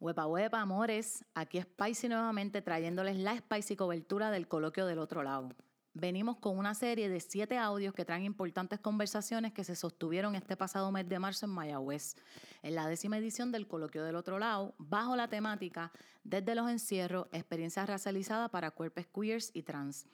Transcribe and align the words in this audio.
Huepa 0.00 0.28
huepa, 0.28 0.60
amores. 0.60 1.24
Aquí 1.34 1.60
Spicy 1.60 2.08
nuevamente 2.08 2.62
trayéndoles 2.62 3.16
la 3.16 3.36
Spicy 3.36 3.74
cobertura 3.74 4.30
del 4.30 4.46
coloquio 4.46 4.86
del 4.86 5.00
otro 5.00 5.24
lado. 5.24 5.48
Venimos 5.92 6.36
con 6.36 6.56
una 6.56 6.74
serie 6.74 7.08
de 7.08 7.18
siete 7.18 7.58
audios 7.58 7.92
que 7.94 8.04
traen 8.04 8.22
importantes 8.22 8.78
conversaciones 8.78 9.52
que 9.52 9.64
se 9.64 9.74
sostuvieron 9.74 10.36
este 10.36 10.56
pasado 10.56 10.92
mes 10.92 11.08
de 11.08 11.18
marzo 11.18 11.46
en 11.46 11.52
Mayagüez, 11.52 12.14
en 12.62 12.76
la 12.76 12.86
décima 12.86 13.18
edición 13.18 13.50
del 13.50 13.66
coloquio 13.66 14.04
del 14.04 14.14
otro 14.14 14.38
lado, 14.38 14.76
bajo 14.78 15.16
la 15.16 15.26
temática 15.26 15.90
Desde 16.22 16.54
los 16.54 16.70
encierros, 16.70 17.26
experiencias 17.32 17.88
racializadas 17.88 18.50
para 18.50 18.70
cuerpos 18.70 19.06
queers 19.12 19.50
y 19.52 19.64
trans. 19.64 20.06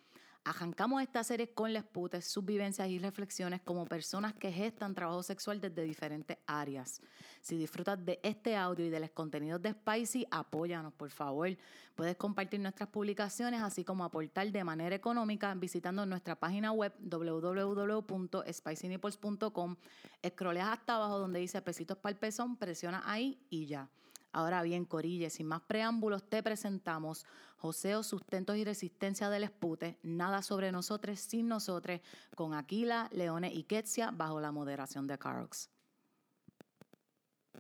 Arrancamos 0.47 1.01
esta 1.01 1.25
serie 1.25 1.55
con 1.55 1.73
les 1.73 1.85
putes, 1.85 2.27
sus 2.27 2.45
vivencias 2.45 2.87
y 2.91 2.99
reflexiones 2.99 3.63
como 3.63 3.87
personas 3.87 4.35
que 4.35 4.53
gestan 4.53 4.95
trabajo 4.95 5.23
sexual 5.23 5.59
desde 5.59 5.85
diferentes 5.85 6.37
áreas. 6.47 7.01
Si 7.41 7.57
disfrutas 7.57 8.05
de 8.05 8.21
este 8.23 8.55
audio 8.55 8.85
y 8.85 8.91
de 8.91 9.01
los 9.01 9.09
contenidos 9.09 9.63
de 9.63 9.71
Spicy, 9.71 10.27
apóyanos, 10.31 10.93
por 10.93 11.09
favor. 11.09 11.49
Puedes 11.95 12.17
compartir 12.17 12.61
nuestras 12.61 12.91
publicaciones, 12.91 13.63
así 13.63 13.85
como 13.85 14.05
aportar 14.05 14.53
de 14.53 14.65
manera 14.65 14.95
económica 14.95 15.55
visitando 15.55 16.05
nuestra 16.05 16.39
página 16.39 16.73
web 16.73 16.93
www.spicynipples.com. 17.01 19.77
Escroleas 20.21 20.69
hasta 20.69 20.97
abajo 20.97 21.21
donde 21.21 21.41
dice 21.41 21.63
pesitos 21.63 21.97
para 21.97 22.13
el 22.13 22.19
pezón, 22.19 22.59
presiona 22.59 23.03
ahí 23.07 23.39
y 23.49 23.65
ya. 23.65 23.89
Ahora 24.35 24.63
bien, 24.63 24.85
Corille, 24.85 25.31
sin 25.31 25.47
más 25.47 25.63
preámbulos, 25.63 26.29
te 26.29 26.43
presentamos 26.43 27.25
Joseo 27.57 28.03
Sustentos 28.03 28.57
y 28.57 28.65
Resistencia 28.65 29.31
del 29.31 29.45
Espute, 29.45 29.99
Nada 30.03 30.43
sobre 30.43 30.73
nosotros 30.73 31.21
sin 31.21 31.47
nosotros, 31.47 32.01
con 32.35 32.53
Aquila, 32.53 33.09
Leone 33.13 33.53
y 33.55 33.63
Ketsia, 33.63 34.11
bajo 34.11 34.41
la 34.41 34.51
moderación 34.51 35.07
de. 35.07 35.19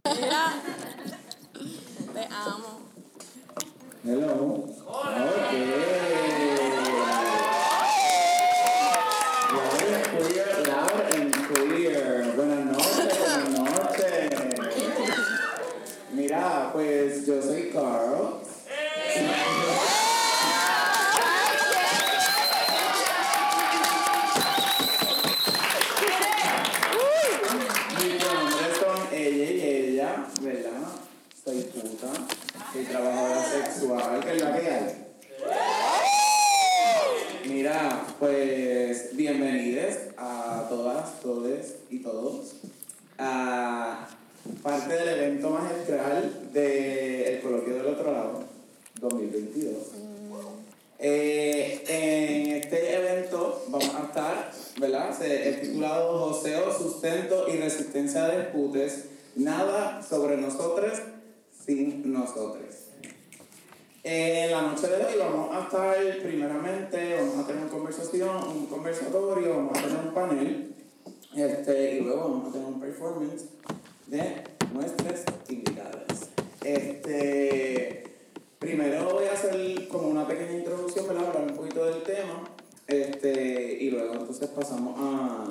Mira, 0.04 0.62
te 2.12 2.28
amo. 2.30 2.80
Hello. 4.02 4.66
Okay. 4.86 5.94
Loud 9.54 9.82
and 9.82 10.04
clear, 10.12 10.50
loud 10.66 11.14
and 11.14 11.32
clear. 11.32 12.34
Buenas 12.36 12.64
noches, 12.66 13.18
buenas 13.18 13.48
noches. 13.48 14.44
Mira, 16.14 16.63
pues 16.74 17.24
yo 17.24 17.40
soy 17.40 17.70
Carl. 17.70 18.40
Mis 27.96 28.14
pronombres 28.24 28.76
son 28.80 29.06
ella 29.12 29.50
y 29.50 29.60
ella, 29.62 30.26
¿verdad? 30.40 30.70
Soy 31.44 31.62
puta, 31.62 32.08
soy 32.72 32.84
trabajadora 32.86 33.44
sexual, 33.44 34.20
que 34.24 34.32
es 34.32 34.42
la 34.42 34.60
que 34.60 34.68
hay. 34.68 35.06
Mira, 37.44 38.04
pues 38.18 39.16
bienvenidos 39.16 39.94
a 40.18 40.66
todas, 40.68 41.20
todes 41.20 41.76
y 41.88 42.00
todos 42.00 42.54
a 43.18 44.08
parte 44.62 44.92
del 44.92 45.08
evento 45.08 45.50
magistral 45.50 46.43
del 46.54 47.40
Coloquio 47.40 47.74
del 47.74 47.86
Otro 47.86 48.12
Lado 48.12 48.44
2022. 49.00 49.74
Eh, 51.00 51.84
en 51.88 52.52
este 52.52 52.96
evento 52.96 53.64
vamos 53.68 53.94
a 53.94 54.04
estar, 54.04 54.52
¿verdad? 54.78 55.18
Se, 55.18 55.50
es 55.50 55.60
titulado 55.62 56.16
Joseo, 56.16 56.72
Sustento 56.72 57.48
y 57.48 57.56
Resistencia 57.56 58.26
de 58.26 58.44
Putes, 58.44 59.06
nada 59.34 60.00
sobre 60.02 60.36
nosotros 60.36 60.92
sin 61.66 62.12
nosotros. 62.12 62.66
En 64.04 64.52
la 64.52 64.62
noche 64.62 64.86
de 64.86 65.04
hoy 65.04 65.14
vamos 65.18 65.56
a 65.56 65.64
estar, 65.64 66.22
primeramente, 66.22 67.16
vamos 67.16 67.38
a 67.38 67.46
tener 67.46 67.62
una 67.62 67.70
conversación, 67.72 68.48
un 68.48 68.66
conversatorio, 68.66 69.56
vamos 69.56 69.78
a 69.78 69.82
tener 69.82 69.98
un 70.06 70.14
panel, 70.14 70.74
este, 71.34 71.96
y 71.96 72.00
luego 72.00 72.20
vamos 72.20 72.48
a 72.48 72.52
tener 72.52 72.66
un 72.68 72.80
performance 72.80 73.46
de 74.06 74.44
nuestras 74.72 75.24
invitadas. 75.48 76.03
Este, 76.64 78.04
primero 78.58 79.10
voy 79.12 79.26
a 79.26 79.32
hacer 79.32 79.86
como 79.88 80.08
una 80.08 80.26
pequeña 80.26 80.52
introducción, 80.52 81.06
¿verdad? 81.06 81.26
Hablar 81.26 81.50
un 81.50 81.56
poquito 81.56 81.84
del 81.84 82.02
tema, 82.02 82.48
este, 82.86 83.76
y 83.80 83.90
luego 83.90 84.14
entonces 84.14 84.48
pasamos 84.48 84.98
a, 84.98 85.46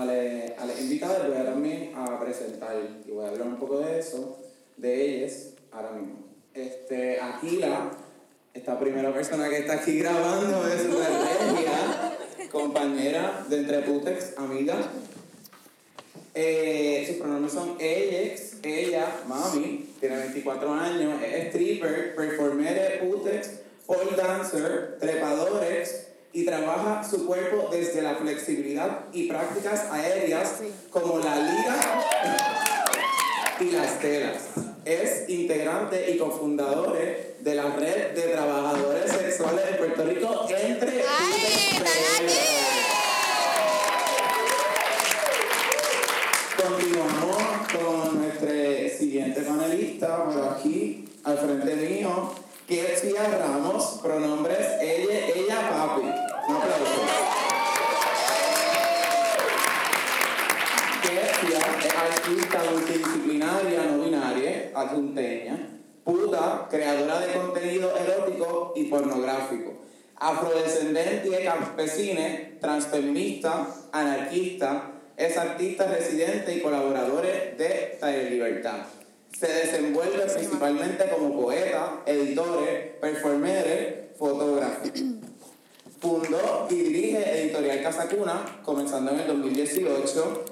a, 0.00 0.04
las 0.04 0.80
invitadas, 0.80 1.26
voy 1.26 1.36
a 1.36 1.44
también 1.44 1.92
a 1.96 2.20
presentar, 2.20 2.76
y 3.04 3.10
voy 3.10 3.24
a 3.24 3.30
hablar 3.30 3.48
un 3.48 3.56
poco 3.56 3.80
de 3.80 3.98
eso, 3.98 4.38
de 4.76 5.16
ellas, 5.16 5.54
ahora 5.72 5.90
mismo. 5.90 6.18
Este, 6.54 7.20
Aquila, 7.20 7.90
esta 8.54 8.78
primera 8.78 9.12
persona 9.12 9.48
que 9.48 9.58
está 9.58 9.74
aquí 9.74 9.98
grabando 9.98 10.68
es 10.68 10.86
una 10.86 12.16
compañera 12.50 13.44
de 13.48 13.58
Entre 13.58 13.80
Putex, 13.80 14.38
amiga. 14.38 14.76
Eh, 16.34 17.04
sus 17.08 17.16
pronombres 17.16 17.52
son 17.52 17.76
ellex, 17.80 18.57
ella, 18.62 19.22
mami, 19.26 19.94
tiene 20.00 20.16
24 20.16 20.72
años, 20.72 21.22
es 21.22 21.46
stripper, 21.46 22.14
performer, 22.14 23.00
putex, 23.00 23.50
pole 23.86 24.16
dancer, 24.16 24.98
trepadores 25.00 26.08
y 26.32 26.44
trabaja 26.44 27.02
su 27.08 27.26
cuerpo 27.26 27.68
desde 27.70 28.02
la 28.02 28.16
flexibilidad 28.16 29.06
y 29.12 29.28
prácticas 29.28 29.90
aéreas 29.90 30.56
como 30.90 31.18
la 31.18 31.36
liga 31.36 31.80
y 33.60 33.70
las 33.70 33.98
telas. 33.98 34.36
Es 34.84 35.28
integrante 35.28 36.10
y 36.10 36.18
cofundadora 36.18 37.00
de 37.40 37.54
la 37.54 37.76
red 37.76 38.14
de 38.14 38.22
trabajadores 38.22 39.10
sexuales 39.10 39.66
de 39.66 39.72
Puerto 39.76 40.04
Rico 40.04 40.46
entre 40.50 41.02
Putex 41.02 42.67
siguiente 48.98 49.42
panelista 49.42 50.24
por 50.24 50.56
aquí, 50.56 51.04
al 51.22 51.38
frente 51.38 51.76
mío, 51.76 52.32
Ketsia 52.66 53.28
Ramos, 53.38 54.00
pronombres 54.02 54.58
ella, 54.80 55.28
ella, 55.28 55.70
papi. 55.70 56.02
Un 56.48 56.56
aplauso. 56.56 57.00
Ketsia 61.02 61.58
es 61.86 61.94
artista 61.94 62.62
multidisciplinaria, 62.72 63.82
no 63.84 64.04
binaria, 64.04 64.72
adjunteña, 64.74 65.80
puta, 66.02 66.66
creadora 66.68 67.20
de 67.20 67.32
contenido 67.34 67.96
erótico 67.96 68.72
y 68.74 68.84
pornográfico, 68.86 69.74
afrodescendente, 70.16 71.44
campesina, 71.44 72.58
transfeminista, 72.60 73.68
anarquista, 73.92 74.97
es 75.18 75.36
artista 75.36 75.86
residente 75.86 76.54
y 76.54 76.60
colaborador 76.60 77.22
de 77.22 77.98
Taller 78.00 78.30
Libertad. 78.30 78.86
Se 79.36 79.48
desenvuelve 79.48 80.24
principalmente 80.24 81.08
como 81.08 81.42
poeta, 81.42 82.02
editor, 82.06 82.64
performer, 83.00 84.14
fotógrafo. 84.16 84.84
Fundó 86.00 86.68
y 86.70 86.74
dirige 86.74 87.40
Editorial 87.40 87.82
Casa 87.82 88.08
Cuna, 88.08 88.60
comenzando 88.64 89.10
en 89.10 89.20
el 89.20 89.26
2018, 89.26 90.44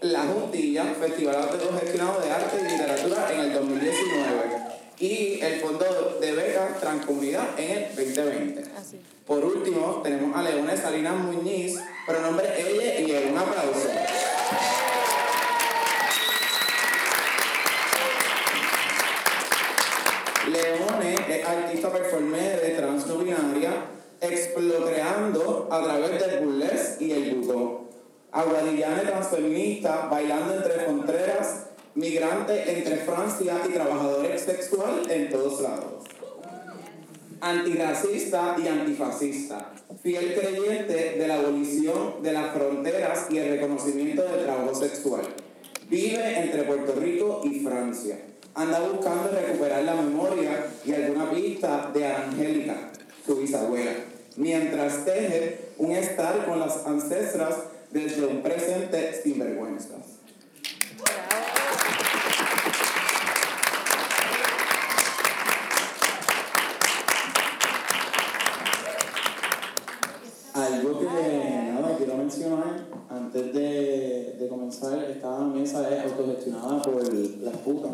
La 0.00 0.20
Juntilla, 0.20 0.84
Festival 0.84 1.36
Autogestionado 1.36 2.20
de 2.20 2.30
Arte 2.30 2.56
y 2.60 2.70
Literatura 2.70 3.32
en 3.32 3.40
el 3.40 3.52
2019 3.52 4.67
y 5.00 5.40
el 5.40 5.60
Fondo 5.60 6.18
de 6.20 6.32
Becas 6.32 6.80
Transcomunidad 6.80 7.58
en 7.58 7.70
el 7.70 7.96
2020. 7.96 8.64
Así. 8.76 9.00
Por 9.26 9.44
último, 9.44 10.00
tenemos 10.02 10.36
a 10.36 10.42
Leone 10.42 10.76
Salinas 10.76 11.16
Muñiz, 11.16 11.78
pronombre 12.06 12.48
ella 12.58 13.00
y. 13.00 13.30
Un 13.30 13.38
aplauso. 13.38 13.88
Leone 20.50 21.14
es 21.28 21.46
artista 21.46 21.92
performer 21.92 22.60
de 22.60 22.70
trans 22.70 23.06
no 23.06 23.18
binaria, 23.18 23.84
a 25.70 25.82
través 25.84 26.26
del 26.26 26.44
burlesque 26.44 27.04
y 27.04 27.12
el 27.12 27.34
budo. 27.36 27.88
Aguadillana 28.32 29.02
transfeminista, 29.02 30.06
bailando 30.10 30.54
entre 30.54 30.72
fronteras, 30.80 31.67
migrante 31.98 32.78
entre 32.78 32.96
Francia 32.98 33.60
y 33.68 33.72
trabajador 33.72 34.26
sexual 34.38 35.02
en 35.10 35.30
todos 35.30 35.60
lados 35.60 36.04
antirracista 37.40 38.56
y 38.62 38.66
antifascista, 38.66 39.72
fiel 40.02 40.34
creyente 40.34 41.16
de 41.18 41.28
la 41.28 41.36
abolición 41.36 42.22
de 42.22 42.32
las 42.32 42.52
fronteras 42.52 43.26
y 43.30 43.38
el 43.38 43.50
reconocimiento 43.50 44.22
del 44.22 44.44
trabajo 44.44 44.74
sexual. 44.74 45.22
Vive 45.88 46.40
entre 46.40 46.64
Puerto 46.64 46.94
Rico 47.00 47.42
y 47.44 47.60
Francia. 47.60 48.18
Anda 48.54 48.80
buscando 48.80 49.30
recuperar 49.30 49.84
la 49.84 49.94
memoria 49.94 50.66
y 50.84 50.92
alguna 50.92 51.30
pista 51.30 51.90
de 51.94 52.06
Angélica, 52.06 52.90
su 53.24 53.36
bisabuela, 53.36 53.92
mientras 54.36 55.04
teje 55.04 55.68
un 55.78 55.92
estar 55.92 56.44
con 56.44 56.58
las 56.58 56.84
ancestras 56.86 57.54
desde 57.92 58.26
un 58.26 58.42
presente 58.42 59.20
sin 59.22 59.38
antes 73.28 73.52
de, 73.52 74.46
comenzar, 74.48 75.04
esta 75.04 75.38
mesa 75.40 75.86
es 75.90 76.10
autogestionada 76.10 76.80
por 76.80 77.14
las 77.14 77.56
putas, 77.58 77.92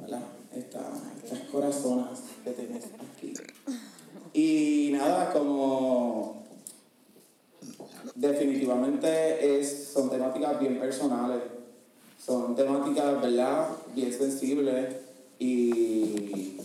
¿verdad? 0.00 0.22
Estas 0.56 1.38
corazonas 1.52 2.20
que 2.42 2.50
tenés 2.50 2.86
aquí. 2.86 3.34
Y 4.32 4.90
nada, 4.92 5.32
como 5.32 6.42
definitivamente 8.16 9.60
es, 9.60 9.92
son 9.92 10.10
temáticas 10.10 10.58
bien 10.58 10.80
personales, 10.80 11.42
son 12.24 12.56
temáticas, 12.56 13.22
¿verdad?, 13.22 13.68
bien 13.94 14.12
sensibles 14.12 14.96
y 15.38 16.56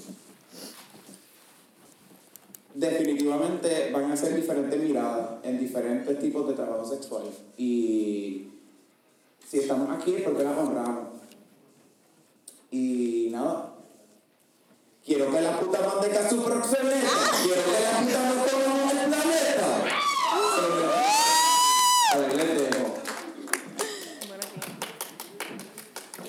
definitivamente 2.74 3.92
van 3.92 4.12
a 4.12 4.18
ser 4.18 4.36
diferentes 4.36 4.80
miradas 4.80 5.40
en 5.44 5.60
diferentes 5.60 6.20
tipos 6.20 6.48
de 6.48 6.54
trabajo 6.54 6.86
sexual. 6.86 7.24
Y 7.58 8.48
si 9.48 9.60
estamos 9.60 9.90
aquí 9.90 10.16
es 10.16 10.24
porque 10.24 10.44
las 10.44 10.58
honramos. 10.58 11.10
Y 12.72 13.30
nada. 13.32 13.74
Quiero 15.04 15.32
que 15.32 15.42
la 15.42 15.60
puta 15.60 15.80
manteca 15.82 16.30
su 16.30 16.44
proxeneta. 16.44 17.10
Quiero 17.44 17.62
que 17.66 17.72
la 17.72 18.00
puta 18.00 18.30
no 18.30 18.36
coma 18.46 18.92
el 18.92 18.98
planeta. 19.10 19.68
A 22.14 22.18
ver, 22.18 22.36
les 22.36 22.72
dejo. 22.72 22.94
Bueno, 24.28 24.44
aquí. 24.44 24.60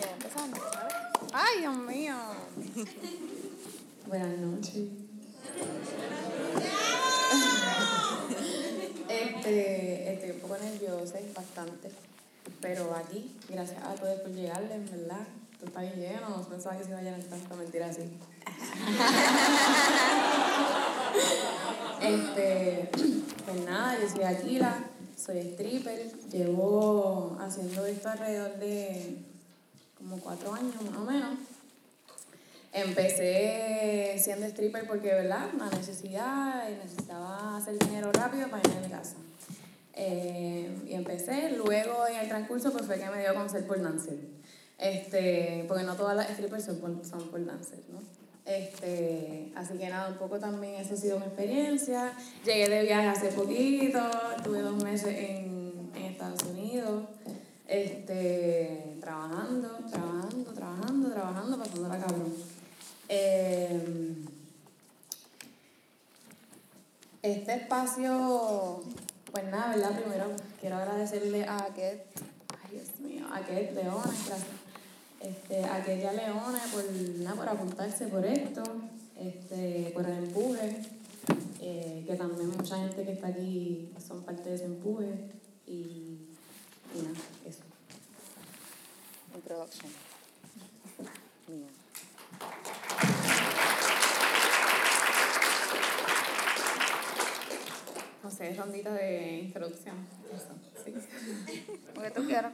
Ya 0.01 0.11
empezamos, 0.13 0.59
¿sabes? 0.73 0.95
¡Ay, 1.33 1.61
Dios 1.61 1.77
mío! 1.77 2.17
Buenas 4.09 4.39
noches. 4.39 4.89
Este, 9.09 10.13
estoy 10.13 10.31
un 10.31 10.41
poco 10.53 10.65
nerviosa, 10.65 11.19
bastante. 11.35 11.91
Pero 12.61 12.95
aquí, 12.95 13.35
gracias 13.49 13.83
a 13.83 13.95
todos 13.95 14.21
por 14.21 14.31
llegarles, 14.33 14.73
en 14.73 14.91
verdad. 14.91 15.27
Esto 15.53 15.67
está 15.67 15.81
bien 15.81 15.95
lleno, 15.95 16.29
no 16.29 16.43
pensaba 16.43 16.77
que 16.77 16.85
se 16.85 16.91
iba 16.91 16.99
a 16.99 17.03
llenar 17.03 17.23
tanto, 17.23 17.57
mentira 17.57 17.87
así. 17.87 18.03
este, 22.03 22.91
pues 23.47 23.65
nada, 23.65 23.99
yo 24.01 24.09
soy 24.09 24.25
Aquila, 24.25 24.85
soy 25.17 25.39
stripper, 25.39 26.13
llevo 26.31 27.39
haciendo 27.41 27.87
esto 27.87 28.09
alrededor 28.09 28.59
de 28.59 29.19
como 29.97 30.19
cuatro 30.19 30.53
años 30.53 30.75
más 30.83 30.97
o 30.97 31.05
menos. 31.05 31.39
Empecé 32.73 34.17
siendo 34.19 34.47
stripper 34.47 34.87
porque, 34.87 35.09
¿verdad? 35.09 35.49
Una 35.55 35.71
necesidad 35.71 36.69
y 36.69 36.75
necesitaba 36.75 37.57
hacer 37.57 37.79
dinero 37.79 38.11
rápido 38.13 38.49
para 38.49 38.63
irme 38.67 38.79
a 38.79 38.81
mi 38.81 38.91
casa. 38.91 39.17
Eh, 39.95 40.71
y 40.87 40.95
empecé, 40.95 41.51
luego 41.51 42.07
en 42.07 42.17
el 42.17 42.29
transcurso 42.29 42.73
pues 42.73 42.87
fue 42.87 42.99
que 42.99 43.11
me 43.11 43.21
dio 43.21 43.35
con 43.35 43.49
ser 43.51 43.67
por 43.67 43.81
dancer. 43.81 44.19
Este, 44.79 45.65
porque 45.69 45.85
no 45.85 45.95
todas 45.95 46.17
las 46.17 46.29
strippers 46.31 46.65
son 46.65 46.77
por, 46.79 47.05
son 47.05 47.29
por 47.29 47.45
dancer, 47.45 47.81
¿no? 47.93 48.01
Este, 48.45 49.53
así 49.55 49.79
que 49.79 49.89
nada, 49.89 50.09
un 50.09 50.17
poco 50.17 50.39
también 50.41 50.75
esa 50.75 50.95
ha 50.95 50.97
sido 50.97 51.19
mi 51.19 51.27
experiencia. 51.27 52.13
Llegué 52.45 52.69
de 52.69 52.83
viaje 52.83 53.09
hace 53.09 53.29
poquito, 53.29 54.01
estuve 54.37 54.61
dos 54.63 54.83
meses 54.83 55.17
en, 55.17 55.91
en 55.95 56.03
Estados 56.03 56.43
Unidos, 56.45 57.05
este, 57.69 58.97
trabajando, 59.01 59.79
trabajando, 59.91 60.53
trabajando, 60.53 61.11
trabajando, 61.11 61.59
pasando 61.59 61.89
la 61.89 61.99
cabrón. 61.99 62.35
Eh, 63.09 64.15
este 67.23 67.55
espacio, 67.55 68.83
pues 69.33 69.45
nada, 69.45 69.75
¿verdad? 69.75 69.99
Primero 69.99 70.27
quiero 70.61 70.77
agradecerle 70.77 71.45
a 71.45 71.67
Ket, 71.75 72.05
ay 72.63 72.71
Dios 72.71 73.01
mío, 73.01 73.27
a 73.33 73.41
Ket 73.41 73.75
Leones, 73.75 74.27
gracias. 74.27 74.63
Este, 75.23 75.65
a 75.65 75.85
Ketia 75.85 76.13
Leones 76.13 76.63
por, 76.73 76.85
nada, 77.21 77.37
por 77.37 77.49
apuntarse 77.49 78.09
por 78.09 78.27
esto, 78.27 78.63
este, 79.17 79.93
por 79.95 80.05
el 80.05 80.19
empuje, 80.19 80.83
eh, 81.61 82.05
que 82.05 82.17
también 82.17 82.51
mucha 82.51 82.77
gente 82.79 83.05
que 83.05 83.13
está 83.13 83.29
aquí 83.29 83.93
son 84.05 84.25
parte 84.25 84.51
de 84.51 84.57
ese 84.57 84.65
empuje 84.65 85.31
y, 85.65 86.27
y 86.93 87.03
nada, 87.03 87.15
eso. 87.47 87.61
Introduction. 89.37 89.93
Mía. 91.47 93.12
Sé, 98.37 98.55
rondita 98.55 98.95
de 98.95 99.41
introducción. 99.41 99.95
Eso, 100.35 100.55
sí. 100.83 101.65
Lo 101.95 102.03
que 102.03 102.11
tú 102.11 102.27
quieras. 102.27 102.53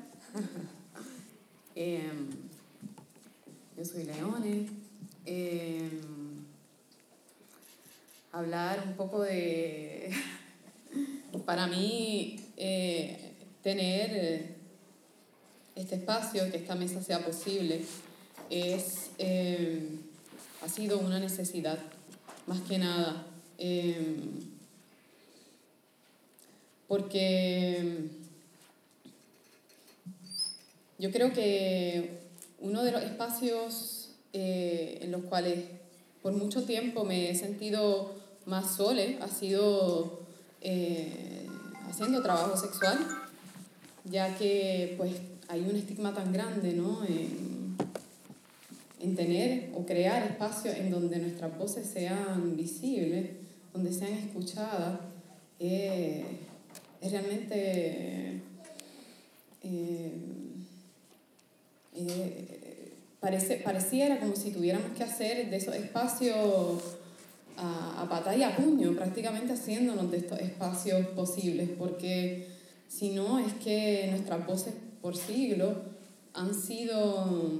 Em, 1.77 2.31
yo 3.77 3.85
soy 3.85 4.03
Leone. 4.03 4.67
Em, 5.25 6.01
hablar 8.33 8.83
un 8.85 8.95
poco 8.95 9.23
de. 9.23 10.11
Para 11.47 11.69
mí, 11.69 12.41
eh, 12.57 13.35
tener 13.63 14.57
este 15.77 15.95
espacio, 15.95 16.51
que 16.51 16.57
esta 16.57 16.75
mesa 16.75 17.01
sea 17.01 17.25
posible, 17.25 17.85
es, 18.51 19.11
em, 19.19 20.01
ha 20.61 20.69
sido 20.69 20.99
una 20.99 21.21
necesidad, 21.21 21.79
más 22.49 22.61
que 22.63 22.79
nada. 22.79 23.25
Porque 26.88 28.08
yo 30.99 31.12
creo 31.12 31.32
que 31.32 32.19
uno 32.61 32.82
de 32.82 32.90
los 32.90 33.02
espacios 33.02 34.11
eh, 34.32 34.99
en 35.02 35.12
los 35.12 35.23
cuales 35.25 35.64
por 36.23 36.32
mucho 36.32 36.64
tiempo 36.64 37.05
me 37.05 37.31
he 37.31 37.35
sentido 37.35 38.14
más 38.46 38.76
sole 38.76 39.19
ha 39.20 39.29
sido 39.29 40.20
eh, 40.61 41.46
haciendo 41.88 42.23
trabajo 42.23 42.56
sexual, 42.56 42.99
ya 44.05 44.37
que 44.37 44.94
pues 44.96 45.12
hay 45.49 45.61
un 45.61 45.76
estigma 45.76 46.14
tan 46.14 46.32
grande 46.32 46.73
¿no? 46.73 47.05
en, 47.06 47.76
en 49.00 49.14
tener 49.14 49.70
o 49.75 49.87
crear 49.87 50.25
espacios 50.25 50.76
en 50.76 50.91
donde 50.91 51.19
nuestras 51.19 51.56
voces 51.56 51.87
sean 51.87 52.56
visibles, 52.56 53.31
donde 53.72 53.93
sean 53.93 54.13
escuchadas. 54.13 55.01
Eh, 55.60 56.24
es 57.00 57.12
realmente 57.12 58.43
eh, 59.62 60.12
eh, 61.94 62.93
parece, 63.20 63.56
pareciera 63.56 64.20
como 64.20 64.36
si 64.36 64.50
tuviéramos 64.50 64.96
que 64.96 65.05
hacer 65.05 65.50
de 65.50 65.56
esos 65.56 65.74
espacios 65.74 66.82
a, 67.56 68.02
a 68.02 68.08
pata 68.08 68.36
y 68.36 68.43
a 68.43 68.56
puño, 68.56 68.94
prácticamente 68.94 69.52
haciéndonos 69.52 70.10
de 70.10 70.19
estos 70.19 70.38
espacios 70.40 71.06
posibles, 71.08 71.69
porque 71.76 72.46
si 72.88 73.10
no 73.10 73.38
es 73.38 73.52
que 73.55 74.06
nuestras 74.10 74.46
voces 74.46 74.74
por 75.02 75.17
siglos 75.17 75.76
han 76.34 76.55
sido, 76.55 77.50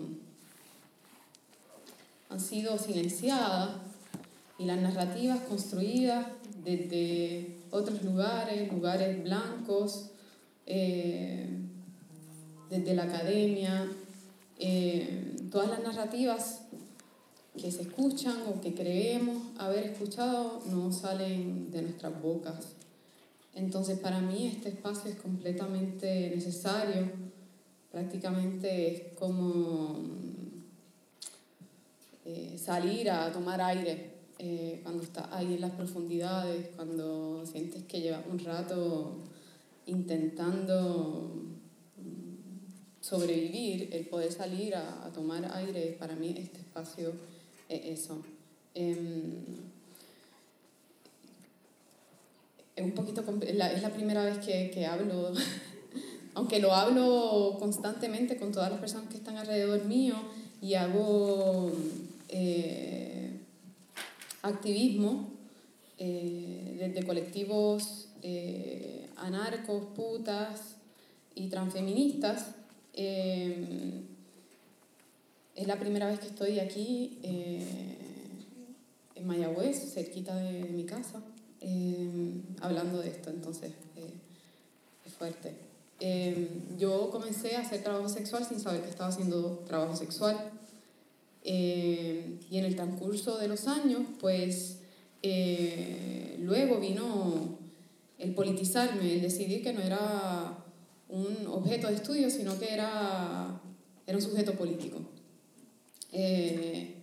han 2.29 2.41
sido 2.41 2.79
silenciadas 2.79 3.71
y 4.59 4.65
las 4.65 4.81
narrativas 4.81 5.41
construidas 5.41 6.27
desde 6.65 7.58
otros 7.71 8.03
lugares, 8.03 8.73
lugares 8.73 9.23
blancos, 9.23 10.11
eh, 10.67 11.49
desde 12.71 12.95
la 12.95 13.05
academia, 13.05 13.91
eh, 14.59 15.37
todas 15.51 15.71
las 15.71 15.83
narrativas 15.83 16.63
que 17.57 17.73
se 17.73 17.83
escuchan 17.83 18.37
o 18.49 18.61
que 18.61 18.75
creemos 18.75 19.39
haber 19.59 19.85
escuchado 19.87 20.63
no 20.71 20.93
salen 20.93 21.71
de 21.71 21.83
nuestras 21.83 22.21
bocas. 22.21 22.75
Entonces 23.55 23.99
para 23.99 24.21
mí 24.21 24.47
este 24.47 24.69
espacio 24.69 25.11
es 25.11 25.17
completamente 25.17 26.31
necesario, 26.35 27.11
prácticamente 27.91 28.95
es 28.95 29.15
como 29.19 29.99
eh, 32.25 32.57
salir 32.63 33.11
a 33.11 33.33
tomar 33.33 33.61
aire 33.63 34.18
eh, 34.39 34.81
cuando 34.85 35.03
estás 35.03 35.27
ahí 35.33 35.55
en 35.55 35.61
las 35.61 35.73
profundidades, 35.73 36.69
cuando 36.77 37.45
sientes 37.45 37.83
que 37.85 38.01
llevas 38.01 38.25
un 38.31 38.39
rato 38.39 39.17
intentando 39.87 41.33
mm, 41.97 43.01
sobrevivir, 43.01 43.89
el 43.93 44.07
poder 44.07 44.31
salir 44.31 44.77
a, 44.77 45.11
tomar 45.13 45.51
aire, 45.57 45.97
para 45.99 46.15
mí 46.15 46.37
este 46.39 46.61
espacio 46.61 47.13
es 47.69 48.01
eso. 48.01 48.23
Em, 48.75 49.45
es 52.77 52.85
un 52.85 52.93
poquito, 52.93 53.25
la, 53.55 53.73
es 53.73 53.83
la 53.83 53.91
primera 53.91 54.25
vez 54.25 54.39
que, 54.39 54.71
que 54.71 54.87
hablo, 54.87 55.33
aunque 56.35 56.61
lo 56.61 56.73
hablo 56.73 57.57
constantemente 57.59 58.37
con 58.37 58.53
todas 58.53 58.71
las 58.71 58.79
personas 58.79 59.09
que 59.09 59.17
están 59.17 59.37
alrededor 59.37 59.85
mío 59.85 60.15
y 60.61 60.75
hago 60.75 61.73
eh, 62.29 63.28
activismo 64.49 65.31
eh, 65.99 66.77
desde 66.79 67.07
colectivos 67.07 68.09
eh, 68.23 69.09
anarcos, 69.17 69.85
putas 69.95 70.77
y 71.35 71.49
transfeministas. 71.49 72.47
eh, 72.95 74.03
es 75.55 75.67
la 75.67 75.79
primera 75.79 76.07
vez 76.07 76.21
que 76.21 76.27
estoy 76.27 76.61
aquí 76.61 77.19
eh, 77.25 77.97
en 79.17 79.27
Mayagüez, 79.27 79.93
cerquita 79.93 80.37
de, 80.37 80.63
mi 80.63 80.85
casa, 80.85 81.21
eh, 81.61 82.09
hablando 82.61 83.01
de 83.01 83.09
esto, 83.09 83.31
entonces 83.31 83.73
es 85.05 85.13
fuerte. 85.13 85.53
yo 86.79 87.11
comencé 87.11 87.57
a 87.57 87.63
hacer 87.63 87.83
trabajo 87.83 88.09
sexual 88.09 88.47
sin 88.47 88.61
saber 88.61 88.83
que 88.83 88.91
estaba 88.91 89.11
haciendo 89.11 89.65
trabajo 89.67 89.97
sexual. 89.97 90.37
Y 91.51 92.59
en 92.59 92.65
el 92.65 92.77
transcurso 92.77 93.39
de 93.39 93.49
los 93.49 93.67
años, 93.67 94.03
pues 94.21 94.81
luego 96.41 96.79
vino 96.79 97.59
el 98.19 98.35
politizarme, 98.35 99.15
el 99.15 99.23
decidir 99.23 99.63
que 99.63 99.73
no 99.73 99.81
era 99.81 100.59
un 101.09 101.47
objeto 101.47 101.89
de 101.89 101.95
estudio, 101.95 102.31
sino 102.31 102.59
que 102.59 102.73
era, 102.73 103.61
era 104.07 104.19
un 104.19 104.23
sujeto 104.23 104.53
político. 104.55 104.99
Eh, 106.13 106.95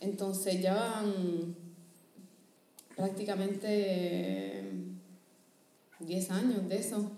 entonces 0.00 0.60
ya 0.60 1.04
prácticamente 2.96 4.62
10 5.98 6.30
años 6.30 6.68
de 6.68 6.76
eso, 6.76 7.10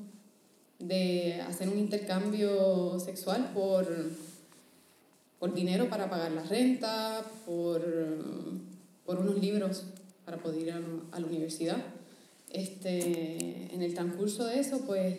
de 0.78 1.40
hacer 1.42 1.68
un 1.68 1.78
intercambio 1.78 2.99
sexual 2.99 3.52
por, 3.52 3.87
por 5.42 5.52
dinero 5.52 5.88
para 5.90 6.08
pagar 6.08 6.30
la 6.30 6.44
renta, 6.44 7.20
por, 7.44 7.84
por 9.04 9.18
unos 9.18 9.40
libros 9.40 9.87
para 10.25 10.37
poder 10.37 10.62
ir 10.62 10.70
a, 10.70 10.80
a 11.11 11.18
la 11.18 11.26
universidad. 11.26 11.78
Este, 12.52 13.75
en 13.75 13.82
el 13.82 13.92
transcurso 13.92 14.44
de 14.44 14.61
eso, 14.61 14.82
pues, 14.87 15.18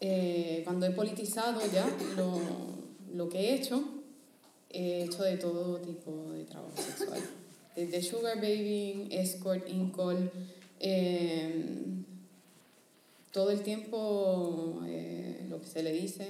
eh, 0.00 0.62
cuando 0.64 0.86
he 0.86 0.92
politizado 0.92 1.60
ya 1.74 1.84
lo, 2.16 2.40
lo 3.12 3.28
que 3.28 3.40
he 3.40 3.54
hecho, 3.56 3.82
He 4.72 5.02
hecho 5.02 5.24
de 5.24 5.36
todo 5.36 5.78
tipo 5.78 6.30
de 6.32 6.44
trabajo 6.44 6.76
sexual. 6.80 7.20
Desde 7.74 8.02
sugar 8.04 8.36
baby, 8.36 9.08
escort, 9.10 9.68
incol, 9.68 10.30
em, 10.78 12.04
todo 13.32 13.50
el 13.50 13.62
tiempo 13.62 14.80
eh, 14.86 15.44
lo 15.50 15.60
que 15.60 15.66
se 15.66 15.82
le 15.82 15.92
dice, 15.92 16.28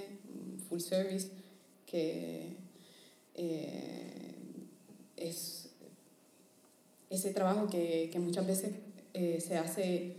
full 0.70 0.80
service, 0.80 1.28
que 1.84 2.59
eh, 3.42 4.34
es 5.16 5.68
ese 7.08 7.32
trabajo 7.32 7.68
que, 7.68 8.08
que 8.12 8.18
muchas 8.18 8.46
veces 8.46 8.72
eh, 9.14 9.40
se 9.40 9.56
hace 9.56 10.16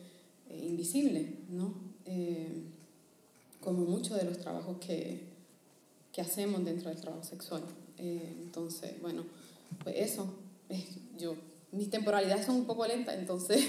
invisible, 0.50 1.34
¿no? 1.50 1.92
como 3.62 3.86
muchos 3.86 4.18
de 4.18 4.26
los 4.26 4.40
trabajos 4.40 4.78
que, 4.80 5.22
que 6.12 6.22
hacemos 6.22 6.66
dentro 6.66 6.90
del 6.90 7.00
trabajo 7.00 7.24
sexual. 7.24 7.64
Eh, 7.98 8.36
entonces, 8.42 9.00
bueno, 9.02 9.24
pues 9.84 9.96
eso. 9.98 10.34
yo, 11.18 11.36
mis 11.72 11.90
temporalidades 11.90 12.46
son 12.46 12.56
un 12.56 12.66
poco 12.66 12.86
lentas, 12.86 13.16
entonces, 13.18 13.64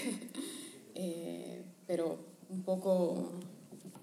eh, 0.94 1.62
pero 1.86 2.18
un 2.48 2.62
poco 2.62 3.32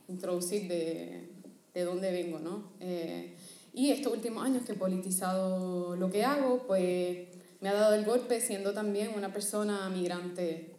introducir 0.07 0.67
de, 0.67 1.29
de 1.73 1.81
dónde 1.83 2.11
vengo, 2.11 2.39
¿no? 2.39 2.71
Eh, 2.79 3.33
y 3.79 3.91
estos 3.91 4.11
últimos 4.11 4.43
años 4.43 4.63
que 4.65 4.73
he 4.73 4.75
politizado 4.75 5.95
lo 5.95 6.09
que 6.09 6.25
hago, 6.25 6.63
pues 6.67 7.27
me 7.61 7.69
ha 7.69 7.73
dado 7.73 7.95
el 7.95 8.03
golpe 8.03 8.41
siendo 8.41 8.73
también 8.73 9.13
una 9.15 9.31
persona 9.31 9.89
migrante 9.89 10.75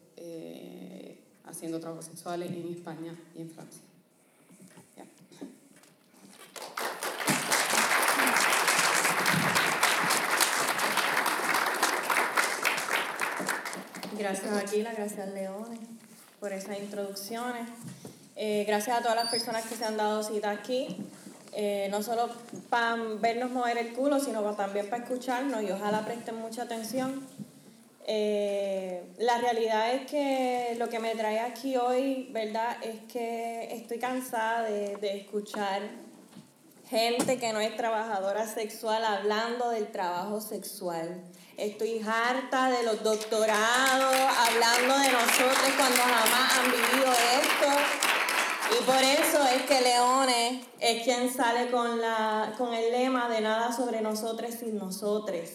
haciendo 1.46 1.80
trabajos 1.80 2.06
sexuales 2.06 2.50
en 2.50 2.72
España 2.72 3.14
y 3.36 3.42
en 3.42 3.50
Francia. 3.50 3.82
Gracias 14.18 14.52
Aquila, 14.52 14.92
gracias 14.92 15.28
Leones 15.32 15.80
por 16.38 16.52
esas 16.52 16.78
introducciones. 16.78 17.68
Eh, 18.36 18.64
gracias 18.66 18.98
a 18.98 19.02
todas 19.02 19.16
las 19.16 19.30
personas 19.30 19.66
que 19.66 19.74
se 19.74 19.84
han 19.84 19.96
dado 19.96 20.22
cita 20.22 20.50
aquí, 20.50 20.96
eh, 21.52 21.88
no 21.90 22.02
solo 22.02 22.28
para 22.68 22.96
vernos 23.20 23.50
mover 23.50 23.78
el 23.78 23.92
culo, 23.92 24.20
sino 24.20 24.42
también 24.54 24.88
para 24.88 25.02
escucharnos 25.02 25.62
y 25.62 25.70
ojalá 25.70 26.04
presten 26.04 26.36
mucha 26.36 26.62
atención. 26.62 27.26
Eh, 28.06 29.04
la 29.18 29.38
realidad 29.38 29.92
es 29.94 30.10
que 30.10 30.74
lo 30.78 30.88
que 30.88 30.98
me 30.98 31.14
trae 31.14 31.40
aquí 31.40 31.76
hoy, 31.76 32.28
¿verdad? 32.32 32.76
Es 32.82 33.00
que 33.12 33.68
estoy 33.74 33.98
cansada 33.98 34.62
de, 34.62 34.96
de 34.96 35.18
escuchar 35.18 35.82
gente 36.88 37.38
que 37.38 37.52
no 37.52 37.60
es 37.60 37.76
trabajadora 37.76 38.46
sexual 38.46 39.04
hablando 39.04 39.70
del 39.70 39.92
trabajo 39.92 40.40
sexual. 40.40 41.22
Estoy 41.56 42.00
harta 42.00 42.70
de 42.70 42.82
los 42.84 43.02
doctorados 43.02 44.16
hablando 44.16 44.98
de 44.98 45.12
nosotros 45.12 45.72
cuando 45.76 46.02
jamás 46.02 46.58
han 46.58 46.70
vivido 46.72 47.12
esto. 47.12 48.19
Y 48.72 48.84
por 48.84 48.96
eso 48.96 49.42
es 49.54 49.62
que 49.62 49.80
Leones 49.80 50.66
es 50.78 51.02
quien 51.02 51.32
sale 51.32 51.70
con, 51.70 52.00
la, 52.00 52.54
con 52.56 52.72
el 52.72 52.92
lema 52.92 53.28
de 53.28 53.40
nada 53.40 53.72
sobre 53.72 54.00
nosotros 54.00 54.54
sin 54.54 54.78
nosotros. 54.78 55.48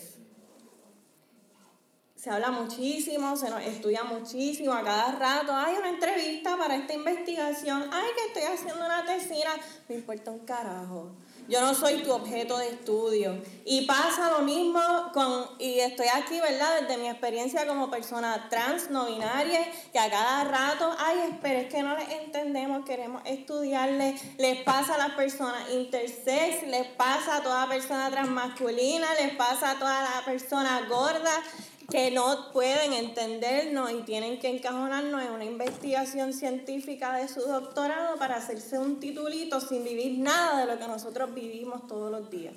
Se 2.15 2.31
habla 2.31 2.49
muchísimo, 2.49 3.37
se 3.37 3.49
nos 3.51 3.61
estudia 3.61 4.03
muchísimo 4.03 4.73
a 4.73 4.83
cada 4.83 5.11
rato. 5.11 5.53
Hay 5.53 5.75
una 5.75 5.89
entrevista 5.89 6.57
para 6.57 6.75
esta 6.75 6.93
investigación. 6.93 7.87
Ay, 7.91 8.09
que 8.15 8.25
estoy 8.27 8.51
haciendo 8.51 8.83
una 8.83 9.05
tesina. 9.05 9.51
Me 9.87 9.95
importa 9.95 10.31
un 10.31 10.39
carajo. 10.39 11.11
Yo 11.47 11.61
no 11.61 11.75
soy 11.75 12.01
tu 12.01 12.11
objeto 12.11 12.57
de 12.57 12.69
estudio. 12.69 13.39
Y 13.65 13.85
pasa 13.85 14.31
lo 14.31 14.39
mismo 14.39 14.81
con, 15.13 15.47
y 15.59 15.79
estoy 15.79 16.07
aquí, 16.07 16.39
¿verdad? 16.39 16.81
Desde 16.81 16.97
mi 16.97 17.07
experiencia 17.07 17.67
como 17.67 17.91
persona 17.91 18.47
trans, 18.49 18.89
no 18.89 19.05
binaria, 19.05 19.59
que 19.91 19.99
a 19.99 20.09
cada 20.09 20.43
rato, 20.45 20.95
ay, 20.97 21.31
espera, 21.31 21.59
es 21.61 21.71
que 21.71 21.83
no 21.83 21.95
les 21.95 22.09
entendemos, 22.09 22.83
queremos 22.85 23.21
estudiarles. 23.25 24.21
Les 24.37 24.63
pasa 24.63 24.95
a 24.95 24.97
las 24.97 25.11
personas 25.11 25.69
intersex, 25.71 26.63
les 26.67 26.87
pasa 26.87 27.37
a 27.37 27.43
toda 27.43 27.67
persona 27.67 28.09
transmasculina, 28.09 29.07
les 29.21 29.35
pasa 29.35 29.71
a 29.71 29.79
toda 29.79 30.01
la 30.01 30.25
persona 30.25 30.85
gorda 30.89 31.43
que 31.89 32.11
no 32.11 32.51
pueden 32.51 32.93
entendernos 32.93 33.91
y 33.91 34.01
tienen 34.01 34.39
que 34.39 34.49
encajonarnos 34.49 35.21
en 35.21 35.31
una 35.31 35.45
investigación 35.45 36.33
científica 36.33 37.15
de 37.15 37.27
su 37.27 37.41
doctorado 37.41 38.17
para 38.17 38.37
hacerse 38.37 38.79
un 38.79 38.99
titulito 38.99 39.59
sin 39.59 39.83
vivir 39.83 40.19
nada 40.19 40.61
de 40.61 40.73
lo 40.73 40.79
que 40.79 40.87
nosotros 40.87 41.33
vivimos 41.33 41.87
todos 41.87 42.11
los 42.11 42.29
días. 42.29 42.53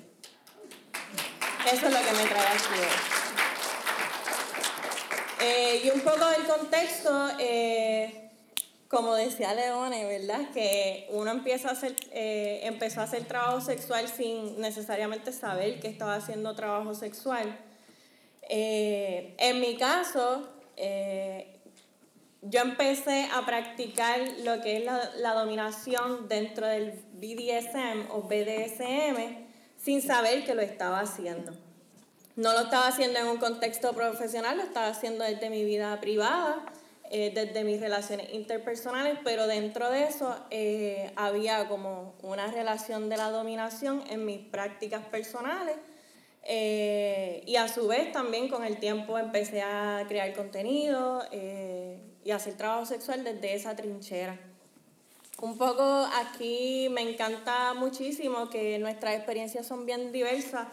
Eso 1.71 1.87
es 1.87 1.93
lo 1.93 1.99
que 1.99 2.11
me 2.11 2.29
trae 2.29 2.47
aquí 2.47 3.19
eh, 5.41 5.81
y 5.85 5.89
un 5.89 6.01
poco 6.01 6.25
del 6.29 6.43
contexto, 6.45 7.29
eh, 7.39 8.29
como 8.89 9.15
decía 9.15 9.53
Leone, 9.53 10.05
¿verdad? 10.05 10.51
Que 10.51 11.07
uno 11.11 11.31
empieza 11.31 11.69
a 11.69 11.71
hacer, 11.71 11.95
eh, 12.11 12.61
empezó 12.63 12.99
a 12.99 13.03
hacer 13.03 13.23
trabajo 13.25 13.61
sexual 13.61 14.09
sin 14.09 14.59
necesariamente 14.59 15.31
saber 15.31 15.79
que 15.79 15.87
estaba 15.87 16.15
haciendo 16.15 16.55
trabajo 16.55 16.93
sexual. 16.93 17.57
Eh, 18.51 19.35
en 19.37 19.61
mi 19.61 19.77
caso, 19.77 20.49
eh, 20.75 21.59
yo 22.41 22.61
empecé 22.61 23.29
a 23.31 23.45
practicar 23.45 24.19
lo 24.43 24.59
que 24.61 24.77
es 24.77 24.85
la, 24.85 25.33
dominación 25.35 26.27
dentro 26.27 26.65
del 26.65 26.93
BDSM 27.13 28.09
o 28.09 28.23
BDSM 28.23 29.45
sin 29.77 30.01
saber 30.01 30.43
que 30.45 30.55
lo 30.55 30.61
estaba 30.61 30.99
haciendo. 31.01 31.51
No 32.35 32.53
lo 32.53 32.61
estaba 32.61 32.87
haciendo 32.87 33.19
en 33.19 33.27
un 33.27 33.37
contexto 33.37 33.93
profesional, 33.93 34.57
lo 34.57 34.63
estaba 34.63 34.87
haciendo 34.87 35.23
desde 35.25 35.49
mi 35.49 35.63
vida 35.63 35.99
privada, 35.99 36.65
eh, 37.11 37.31
desde 37.33 37.63
mis 37.63 37.79
relaciones 37.79 38.33
interpersonales, 38.33 39.19
pero 39.23 39.45
dentro 39.45 39.91
de 39.91 40.05
eso 40.05 40.35
había 41.15 41.67
como 41.67 42.15
una 42.23 42.47
relación 42.47 43.09
de 43.09 43.17
la 43.17 43.29
dominación 43.29 44.03
en 44.09 44.25
mis 44.25 44.39
prácticas 44.39 45.05
personales 45.05 45.75
eh, 46.51 47.43
y 47.45 47.57
a 47.57 47.67
su 47.67 47.87
vez 47.87 48.11
también 48.11 48.49
con 48.49 48.65
el 48.65 48.79
tiempo 48.79 49.19
empecé 49.19 49.61
a 49.61 50.03
crear 50.07 50.33
contenido 50.33 51.23
eh, 51.31 51.99
y 52.25 52.31
hacer 52.31 52.57
trabajo 52.57 52.87
sexual 52.87 53.23
desde 53.23 53.53
esa 53.53 53.75
trinchera. 53.75 54.35
Un 55.43 55.59
poco 55.59 55.83
aquí 56.15 56.87
me 56.89 57.01
encanta 57.01 57.75
muchísimo 57.75 58.49
que 58.49 58.79
nuestras 58.79 59.13
experiencias 59.13 59.67
son 59.67 59.85
bien 59.85 60.11
diversas. 60.11 60.67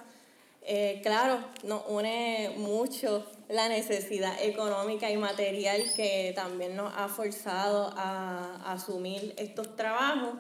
Eh, 0.62 1.00
claro, 1.02 1.44
nos 1.62 1.82
une 1.88 2.54
mucho 2.56 3.26
la 3.50 3.68
necesidad 3.68 4.42
económica 4.42 5.10
y 5.10 5.18
material 5.18 5.92
que 5.94 6.32
también 6.34 6.74
nos 6.74 6.90
ha 6.96 7.08
forzado 7.08 7.92
a 7.98 8.72
asumir 8.72 9.34
estos 9.36 9.76
trabajos 9.76 10.36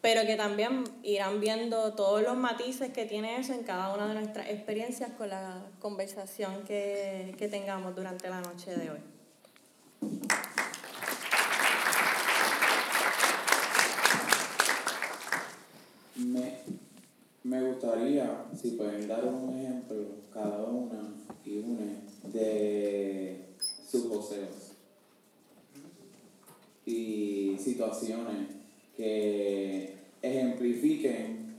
pero 0.00 0.22
que 0.26 0.36
también 0.36 0.84
irán 1.02 1.40
viendo 1.40 1.92
todos 1.94 2.22
los 2.22 2.36
matices 2.36 2.90
que 2.92 3.04
tiene 3.04 3.38
eso 3.38 3.52
en 3.52 3.64
cada 3.64 3.94
una 3.94 4.08
de 4.08 4.14
nuestras 4.14 4.48
experiencias 4.48 5.10
con 5.12 5.28
la 5.28 5.62
conversación 5.78 6.62
que, 6.66 7.34
que 7.38 7.48
tengamos 7.48 7.94
durante 7.94 8.28
la 8.30 8.40
noche 8.40 8.76
de 8.76 8.90
hoy. 8.90 8.98
Me, 16.16 16.60
me 17.44 17.62
gustaría 17.62 18.44
si 18.60 18.72
pueden 18.72 19.06
dar 19.06 19.24
un 19.24 19.58
ejemplo, 19.58 19.96
cada 20.32 20.64
una 20.64 21.14
y 21.44 21.58
una, 21.58 22.00
de 22.32 23.54
sus 23.58 24.08
joseos 24.08 24.72
y 26.86 27.56
situaciones 27.58 28.59
que 29.00 29.94
ejemplifiquen 30.20 31.56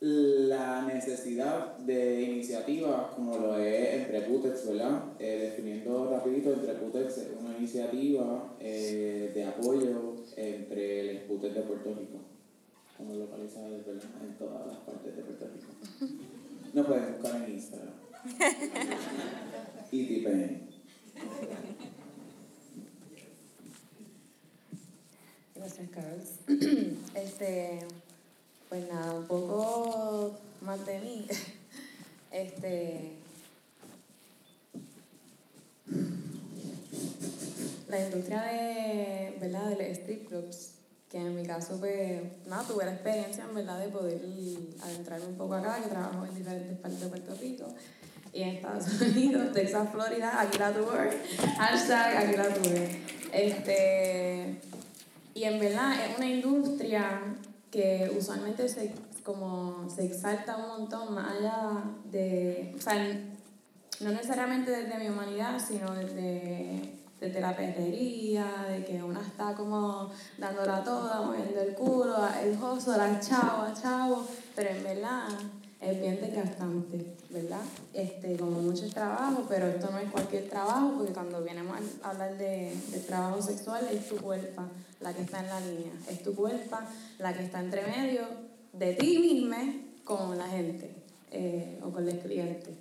la 0.00 0.82
necesidad 0.82 1.78
de 1.78 2.20
iniciativas 2.20 3.14
como 3.14 3.38
lo 3.38 3.56
es 3.56 3.94
entre 3.94 4.20
Putex, 4.20 4.68
¿verdad? 4.68 5.04
Eh, 5.18 5.50
definiendo 5.50 6.10
rapidito, 6.10 6.52
entre 6.52 6.74
Putex 6.74 7.16
es 7.16 7.28
una 7.40 7.56
iniciativa 7.56 8.54
eh, 8.60 9.32
de 9.34 9.44
apoyo 9.44 10.16
entre 10.36 11.12
el 11.12 11.20
Putex 11.22 11.54
de 11.54 11.62
Puerto 11.62 11.94
Rico, 11.94 12.18
como 12.98 13.14
localizado 13.14 13.70
¿verdad? 13.70 13.94
en 14.22 14.36
todas 14.36 14.66
las 14.66 14.76
partes 14.80 15.16
de 15.16 15.22
Puerto 15.22 15.46
Rico. 15.46 15.72
Nos 16.74 16.86
pueden 16.86 17.12
buscar 17.14 17.42
en 17.42 17.54
Instagram. 17.54 17.94
y 19.92 20.06
tipen. 20.06 20.68
Gracias, 25.68 25.90
Carlos. 25.90 26.28
este, 27.14 27.80
pues 28.70 28.88
nada, 28.88 29.12
un 29.12 29.26
poco 29.26 30.38
más 30.62 30.84
de 30.86 30.98
mí. 31.00 31.26
Este. 32.30 33.12
La 37.88 38.00
industria 38.00 38.42
de, 38.42 39.38
¿verdad? 39.40 39.70
de 39.70 39.76
los 39.76 39.98
strip 39.98 40.28
clubs, 40.28 40.72
que 41.10 41.18
en 41.18 41.34
mi 41.34 41.46
caso, 41.46 41.78
pues, 41.80 42.20
nada, 42.46 42.64
tuve 42.64 42.84
la 42.84 42.92
experiencia, 42.92 43.44
en 43.44 43.54
verdad, 43.54 43.80
de 43.80 43.88
poder 43.88 44.20
adentrarme 44.82 45.26
un 45.26 45.36
poco 45.36 45.54
acá, 45.54 45.82
que 45.82 45.88
trabajo 45.88 46.26
en 46.26 46.34
diferentes 46.34 46.78
partes 46.78 47.00
de 47.00 47.06
Puerto 47.08 47.34
Rico 47.40 47.66
y 48.32 48.42
en 48.42 48.48
Estados 48.56 49.00
Unidos, 49.00 49.52
Texas, 49.52 49.88
Florida, 49.90 50.40
aquí 50.40 50.58
la 50.58 50.72
tuve, 50.72 51.10
hashtag 51.56 52.16
aquí 52.16 52.36
la 52.36 52.54
tuve. 52.54 53.00
Este, 53.32 54.60
y 55.34 55.44
en 55.44 55.58
verdad 55.60 55.92
es 56.04 56.16
una 56.16 56.26
industria 56.26 57.20
que 57.70 58.10
usualmente 58.16 58.68
se, 58.68 58.92
como 59.22 59.88
se 59.88 60.06
exalta 60.06 60.56
un 60.56 60.68
montón 60.68 61.14
más 61.14 61.36
allá 61.36 61.84
de, 62.10 62.74
o 62.76 62.80
sea, 62.80 62.94
no 64.00 64.10
necesariamente 64.10 64.70
desde 64.70 64.98
mi 64.98 65.08
humanidad, 65.08 65.58
sino 65.58 65.92
desde, 65.92 66.94
desde 67.20 67.40
la 67.40 67.54
perrería, 67.54 68.66
de 68.68 68.84
que 68.84 69.02
una 69.02 69.20
está 69.20 69.54
como 69.54 70.10
dándola 70.38 70.82
toda, 70.82 71.20
moviendo 71.20 71.60
el 71.60 71.74
culo, 71.74 72.16
el 72.42 72.56
joso, 72.56 72.96
la 72.96 73.20
chavo, 73.20 73.66
chavo, 73.80 74.26
pero 74.54 74.70
en 74.70 74.84
verdad 74.84 75.28
es 75.80 76.00
bien 76.00 76.20
desgastante, 76.20 77.14
¿verdad? 77.30 77.60
Este, 77.94 78.36
como 78.36 78.60
mucho 78.62 78.88
trabajo, 78.90 79.44
pero 79.48 79.66
esto 79.68 79.90
no 79.90 79.98
es 79.98 80.10
cualquier 80.10 80.48
trabajo, 80.48 80.94
porque 80.96 81.12
cuando 81.12 81.42
vienemos 81.42 81.76
a 82.02 82.10
hablar 82.10 82.36
de, 82.36 82.76
de 82.90 82.98
trabajo 83.00 83.40
sexual 83.40 83.86
es 83.92 84.08
tu 84.08 84.16
cuerpo 84.16 84.62
la 85.00 85.14
que 85.14 85.22
está 85.22 85.40
en 85.40 85.46
la 85.46 85.60
línea, 85.60 85.92
es 86.10 86.22
tu 86.22 86.34
cuerpo 86.34 86.76
la 87.18 87.32
que 87.32 87.44
está 87.44 87.60
entre 87.60 87.86
medio 87.86 88.22
de 88.72 88.94
ti 88.94 89.18
misma 89.18 89.58
con 90.04 90.36
la 90.36 90.48
gente 90.48 90.90
eh, 91.30 91.78
o 91.84 91.90
con 91.90 92.08
el 92.08 92.18
cliente. 92.18 92.74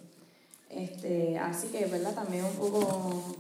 Este, 0.69 1.37
así 1.37 1.67
que, 1.67 1.85
¿verdad? 1.85 2.15
También 2.15 2.45
un 2.45 2.53
poco, 2.53 3.35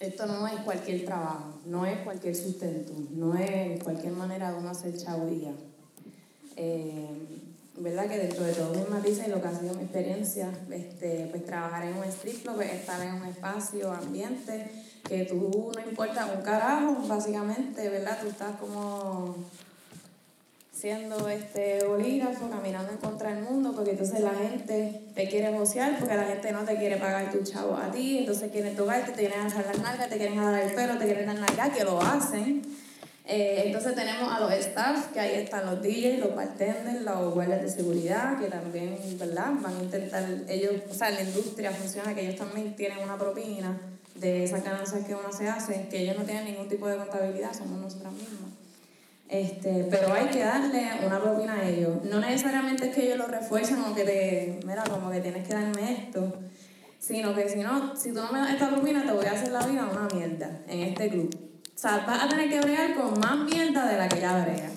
esto 0.00 0.26
no 0.26 0.46
es 0.48 0.60
cualquier 0.60 1.04
trabajo, 1.04 1.60
no 1.66 1.86
es 1.86 1.98
cualquier 2.00 2.34
sustento, 2.34 2.92
no 3.14 3.34
es 3.36 3.82
cualquier 3.82 4.12
manera 4.14 4.50
de 4.52 4.58
uno 4.58 4.70
hacer 4.70 4.96
chavilla. 4.96 5.52
Eh, 6.56 7.08
¿verdad? 7.80 8.08
Que 8.08 8.18
dentro 8.18 8.44
de 8.44 8.52
todos 8.52 8.76
mis 8.76 8.88
matices 8.88 9.26
y 9.26 9.30
lo 9.30 9.40
que 9.40 9.48
ha 9.48 9.58
sido 9.58 9.74
mi 9.74 9.82
experiencia, 9.82 10.50
este, 10.70 11.28
pues 11.30 11.44
trabajar 11.44 11.84
en 11.84 11.96
un 11.96 12.04
strip 12.04 12.42
club, 12.42 12.60
estar 12.60 13.00
en 13.02 13.14
un 13.14 13.24
espacio, 13.24 13.92
ambiente, 13.92 14.70
que 15.06 15.24
tú 15.24 15.72
no 15.74 15.80
importa 15.88 16.26
un 16.26 16.42
carajo, 16.42 16.96
básicamente, 17.06 17.88
¿verdad? 17.88 18.18
Tú 18.20 18.28
estás 18.28 18.56
como 18.60 19.36
siendo 20.72 21.28
este 21.28 21.84
bolígrafo, 21.84 22.48
caminando 22.48 22.92
en 22.92 22.98
contra 22.98 23.34
del 23.34 23.42
mundo, 23.42 23.72
porque 23.74 23.92
entonces 23.92 24.20
la 24.20 24.34
gente 24.34 25.00
te 25.12 25.28
quiere 25.28 25.50
bocear, 25.50 25.98
porque 25.98 26.14
la 26.14 26.24
gente 26.24 26.52
no 26.52 26.62
te 26.62 26.76
quiere 26.76 26.98
pagar 26.98 27.32
tu 27.32 27.42
chavo 27.42 27.76
a 27.76 27.90
ti, 27.90 28.18
entonces 28.18 28.52
quieren 28.52 28.76
tocarte, 28.76 29.10
te 29.10 29.18
quieren 29.18 29.40
hacer 29.40 29.66
las 29.66 29.78
nalgas, 29.80 30.08
te 30.08 30.16
quieren 30.16 30.36
jalar 30.36 30.62
el 30.62 30.74
pelo, 30.74 30.96
te 30.96 31.04
quieren 31.06 31.26
dar 31.26 31.38
nalgas, 31.38 31.76
que 31.76 31.82
lo 31.82 32.00
hacen 32.00 32.62
eh, 33.30 33.64
entonces 33.66 33.94
tenemos 33.94 34.32
a 34.32 34.40
los 34.40 34.50
staff, 34.54 35.12
que 35.12 35.20
ahí 35.20 35.34
están 35.34 35.66
los 35.66 35.82
DJs, 35.82 36.18
los 36.18 36.34
bartenders, 36.34 37.02
los 37.02 37.34
guardias 37.34 37.60
de 37.60 37.68
seguridad, 37.68 38.38
que 38.40 38.46
también, 38.46 38.96
¿verdad? 39.18 39.52
Van 39.60 39.76
a 39.76 39.82
intentar, 39.82 40.24
ellos, 40.48 40.72
o 40.90 40.94
sea, 40.94 41.10
la 41.10 41.20
industria 41.20 41.70
funciona, 41.70 42.14
que 42.14 42.22
ellos 42.22 42.36
también 42.36 42.74
tienen 42.74 43.00
una 43.00 43.18
propina 43.18 43.78
de 44.14 44.44
esas 44.44 44.64
ganancias 44.64 45.04
que 45.04 45.14
uno 45.14 45.30
se 45.30 45.46
hace, 45.46 45.88
que 45.90 45.98
ellos 45.98 46.16
no 46.16 46.24
tienen 46.24 46.46
ningún 46.46 46.70
tipo 46.70 46.88
de 46.88 46.96
contabilidad, 46.96 47.52
somos 47.52 47.78
nosotras 47.78 48.14
mismas. 48.14 48.50
Este, 49.28 49.86
pero 49.90 50.14
hay 50.14 50.28
que 50.28 50.42
darle 50.42 50.88
una 51.06 51.20
propina 51.20 51.60
a 51.60 51.68
ellos. 51.68 52.02
No 52.04 52.20
necesariamente 52.20 52.88
es 52.88 52.94
que 52.94 53.04
ellos 53.04 53.18
lo 53.18 53.26
refuercen 53.26 53.78
o 53.82 53.94
que 53.94 54.04
te, 54.04 54.60
mira, 54.66 54.84
como 54.84 55.10
que 55.10 55.20
tienes 55.20 55.46
que 55.46 55.52
darme 55.52 55.92
esto, 55.92 56.32
sino 56.98 57.34
que 57.34 57.46
si 57.50 57.58
no, 57.58 57.94
si 57.94 58.08
tú 58.08 58.22
no 58.22 58.32
me 58.32 58.38
das 58.38 58.52
esta 58.52 58.70
propina, 58.70 59.04
te 59.04 59.12
voy 59.12 59.26
a 59.26 59.32
hacer 59.32 59.52
la 59.52 59.66
vida 59.66 59.86
una 59.92 60.08
mierda 60.14 60.62
en 60.66 60.80
este 60.80 61.10
club. 61.10 61.47
O 61.78 61.80
sea, 61.80 62.04
vas 62.04 62.24
a 62.24 62.28
tener 62.28 62.50
que 62.50 62.60
bregar 62.60 62.92
con 62.96 63.20
más 63.20 63.38
mierda 63.38 63.86
de 63.86 63.96
la 63.96 64.08
que 64.08 64.20
ya 64.20 64.44
brega. 64.44 64.68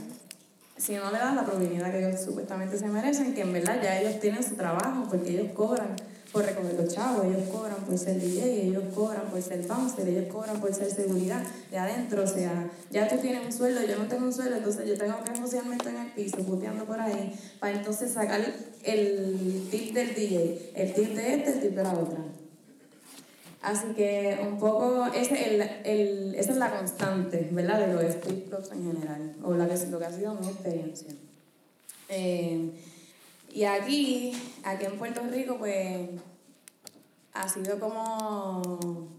Si 0.78 0.94
no 0.94 1.12
le 1.12 1.18
das 1.18 1.34
la 1.34 1.44
probabilidad 1.44 1.90
que 1.90 1.98
ellos 1.98 2.22
supuestamente 2.22 2.78
se 2.78 2.86
merecen, 2.86 3.34
que 3.34 3.42
en 3.42 3.54
verdad 3.54 3.82
ya 3.82 4.00
ellos 4.00 4.20
tienen 4.20 4.44
su 4.44 4.54
trabajo, 4.54 5.08
porque 5.10 5.32
ellos 5.32 5.48
cobran 5.56 5.96
por 6.32 6.46
recoger 6.46 6.76
los 6.76 6.94
chavos, 6.94 7.26
ellos 7.26 7.50
cobran 7.50 7.78
por 7.78 7.98
ser 7.98 8.22
DJ, 8.22 8.68
ellos 8.68 8.84
cobran 8.94 9.24
por 9.32 9.42
ser 9.42 9.66
bouncer, 9.66 10.08
ellos 10.08 10.32
cobran 10.32 10.62
por 10.62 10.76
ser 10.76 10.92
seguridad 10.92 11.42
de 11.72 11.78
adentro, 11.80 12.22
o 12.22 12.28
sea, 12.28 12.70
ya 12.92 13.08
tú 13.08 13.18
tienes 13.18 13.48
un 13.48 13.52
sueldo, 13.52 13.82
yo 13.84 13.98
no 13.98 14.06
tengo 14.06 14.26
un 14.28 14.34
sueldo, 14.34 14.58
entonces 14.58 14.88
yo 14.88 14.96
tengo 14.96 15.24
que 15.24 15.36
socialmente 15.36 15.90
en 15.90 15.98
el 15.98 16.12
piso, 16.12 16.38
puteando 16.38 16.86
por 16.86 17.00
ahí, 17.00 17.36
para 17.60 17.78
entonces 17.78 18.12
sacar 18.12 18.42
el 18.84 19.68
tip 19.72 19.96
del 19.96 20.14
DJ, 20.14 20.72
el 20.76 20.94
tip 20.94 21.16
de 21.16 21.34
este, 21.34 21.54
el 21.54 21.62
tip 21.62 21.72
de 21.72 21.84
la 21.84 21.94
otra. 21.94 22.20
Así 23.62 23.94
que 23.94 24.40
un 24.42 24.58
poco 24.58 25.06
esa 25.14 25.36
es 25.36 26.56
la 26.58 26.72
constante, 26.72 27.48
¿verdad? 27.52 27.80
De 27.86 27.94
los 27.94 28.04
strip 28.16 28.50
clubs 28.50 28.72
en 28.72 28.92
general, 28.92 29.36
o 29.44 29.54
la 29.54 29.68
que, 29.68 29.88
lo 29.88 30.00
que 30.00 30.06
ha 30.06 30.12
sido 30.12 30.34
mi 30.34 30.48
experiencia. 30.48 31.14
Eh, 32.10 32.72
y 33.54 33.64
aquí, 33.64 34.34
aquí 34.64 34.86
en 34.86 34.98
Puerto 34.98 35.22
Rico, 35.30 35.58
pues 35.58 36.10
ha 37.34 37.48
sido 37.48 37.80
como. 37.80 39.10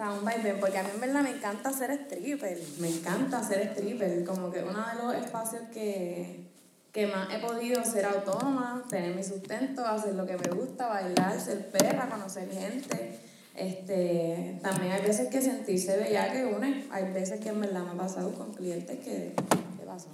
Un 0.00 0.24
vibe, 0.24 0.54
porque 0.54 0.78
a 0.78 0.82
mí 0.82 0.88
en 0.94 1.00
verdad 1.02 1.22
me 1.22 1.28
encanta 1.28 1.70
ser 1.74 1.90
stripper, 1.90 2.58
me 2.78 2.88
encanta 2.88 3.46
ser 3.46 3.60
stripper, 3.72 4.24
como 4.24 4.50
que 4.50 4.62
uno 4.62 4.82
de 4.86 4.94
los 4.94 5.14
espacios 5.22 5.64
que, 5.74 6.49
que 6.92 7.06
más 7.06 7.32
he 7.32 7.38
podido 7.38 7.84
ser 7.84 8.04
autónoma, 8.06 8.82
tener 8.88 9.14
mi 9.14 9.22
sustento, 9.22 9.86
hacer 9.86 10.14
lo 10.14 10.26
que 10.26 10.36
me 10.36 10.50
gusta, 10.50 10.88
bailar, 10.88 11.40
ser 11.40 11.70
perra, 11.70 12.08
conocer 12.08 12.50
gente. 12.50 13.20
Este, 13.54 14.58
también 14.62 14.92
hay 14.92 15.02
veces 15.02 15.28
que 15.28 15.40
sentirse 15.42 15.96
bella 15.96 16.32
que 16.32 16.46
une, 16.46 16.86
hay 16.90 17.12
veces 17.12 17.40
que 17.40 17.50
en 17.50 17.60
verdad 17.60 17.82
me 17.82 17.90
ha 17.90 17.94
pasado 17.94 18.32
con 18.32 18.52
clientes 18.52 18.98
que, 19.00 19.34
¿qué 19.78 19.86
pasó? 19.86 20.08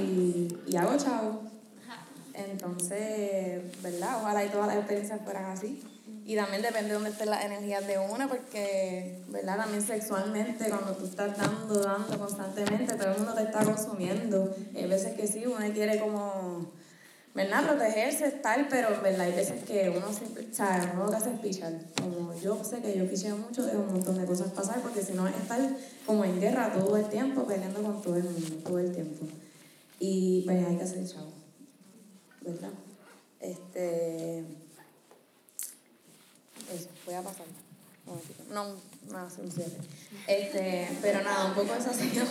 Y, 0.00 0.56
y, 0.66 0.76
hago 0.76 0.96
chavo. 0.96 1.42
Entonces, 2.34 3.60
¿verdad? 3.82 4.22
Ojalá 4.22 4.44
y 4.44 4.48
todas 4.48 4.68
las 4.68 4.76
experiencias 4.76 5.20
fueran 5.22 5.44
así. 5.46 5.82
Y 6.32 6.34
también 6.34 6.62
depende 6.62 6.88
de 6.88 6.94
dónde 6.94 7.10
estén 7.10 7.28
las 7.28 7.44
energías 7.44 7.86
de 7.86 7.98
una, 7.98 8.26
porque, 8.26 9.22
¿verdad? 9.28 9.58
También 9.58 9.86
sexualmente, 9.86 10.66
cuando 10.70 10.92
tú 10.92 11.04
estás 11.04 11.36
dando, 11.36 11.74
dando 11.74 12.18
constantemente, 12.18 12.94
todo 12.94 13.12
el 13.12 13.18
mundo 13.18 13.34
te 13.34 13.42
está 13.42 13.62
consumiendo. 13.62 14.56
Hay 14.74 14.86
veces 14.86 15.12
que 15.12 15.26
sí, 15.26 15.44
uno 15.44 15.58
quiere 15.74 16.00
como, 16.00 16.72
¿verdad? 17.34 17.66
Protegerse, 17.66 18.30
tal, 18.30 18.66
pero, 18.70 18.88
¿verdad? 19.02 19.26
Hay 19.26 19.34
veces 19.34 19.62
que 19.64 19.90
uno 19.94 20.10
siempre, 20.10 20.48
o 20.50 20.54
sea, 20.54 20.90
uno 20.94 21.04
lo 21.04 21.10
que 21.10 21.16
hace 21.18 21.34
es 21.34 21.40
pichar. 21.40 21.74
Como 22.00 22.32
yo 22.40 22.64
sé 22.64 22.80
que 22.80 22.96
yo 22.96 23.06
picheo 23.06 23.36
mucho, 23.36 23.66
dejo 23.66 23.80
un 23.80 23.92
montón 23.92 24.16
de 24.16 24.24
cosas 24.24 24.52
pasar, 24.52 24.80
porque 24.80 25.02
si 25.02 25.12
no 25.12 25.28
es 25.28 25.36
estar 25.36 25.60
como 26.06 26.24
en 26.24 26.40
guerra 26.40 26.72
todo 26.72 26.96
el 26.96 27.10
tiempo, 27.10 27.46
peleando 27.46 27.82
con 27.82 28.00
todo 28.00 28.16
el 28.16 28.24
mundo, 28.24 28.56
todo 28.64 28.78
el 28.78 28.90
tiempo. 28.90 29.26
Y 30.00 30.44
pues 30.46 30.66
hay 30.66 30.76
que 30.76 30.82
hacer 30.82 31.06
chavo, 31.06 31.30
¿verdad? 32.40 32.70
Este 33.38 34.61
voy 37.06 37.14
a 37.14 37.22
pasar. 37.22 37.46
No, 38.52 38.66
nada, 39.10 39.30
sin 39.30 39.50
cierre. 39.50 39.76
Este, 40.26 40.88
pero 41.00 41.22
nada, 41.22 41.46
un 41.46 41.54
poco 41.54 41.74
eso 41.74 41.90
ha 41.90 41.94
sido 41.94 42.24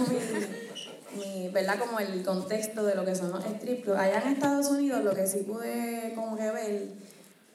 mi, 1.16 1.24
mi, 1.24 1.50
¿verdad? 1.50 1.80
Como 1.80 2.00
el 2.00 2.24
contexto 2.24 2.84
de 2.86 2.96
lo 2.96 3.06
que 3.06 3.16
son 3.16 3.32
los 3.32 3.44
strip 3.46 3.84
clubs. 3.84 4.00
Allá 4.00 4.22
en 4.22 4.34
Estados 4.34 4.68
Unidos 4.68 5.04
lo 5.04 5.14
que 5.14 5.28
sí 5.28 5.40
pude 5.40 6.14
como 6.16 6.36
que 6.36 6.52
ver 6.52 6.88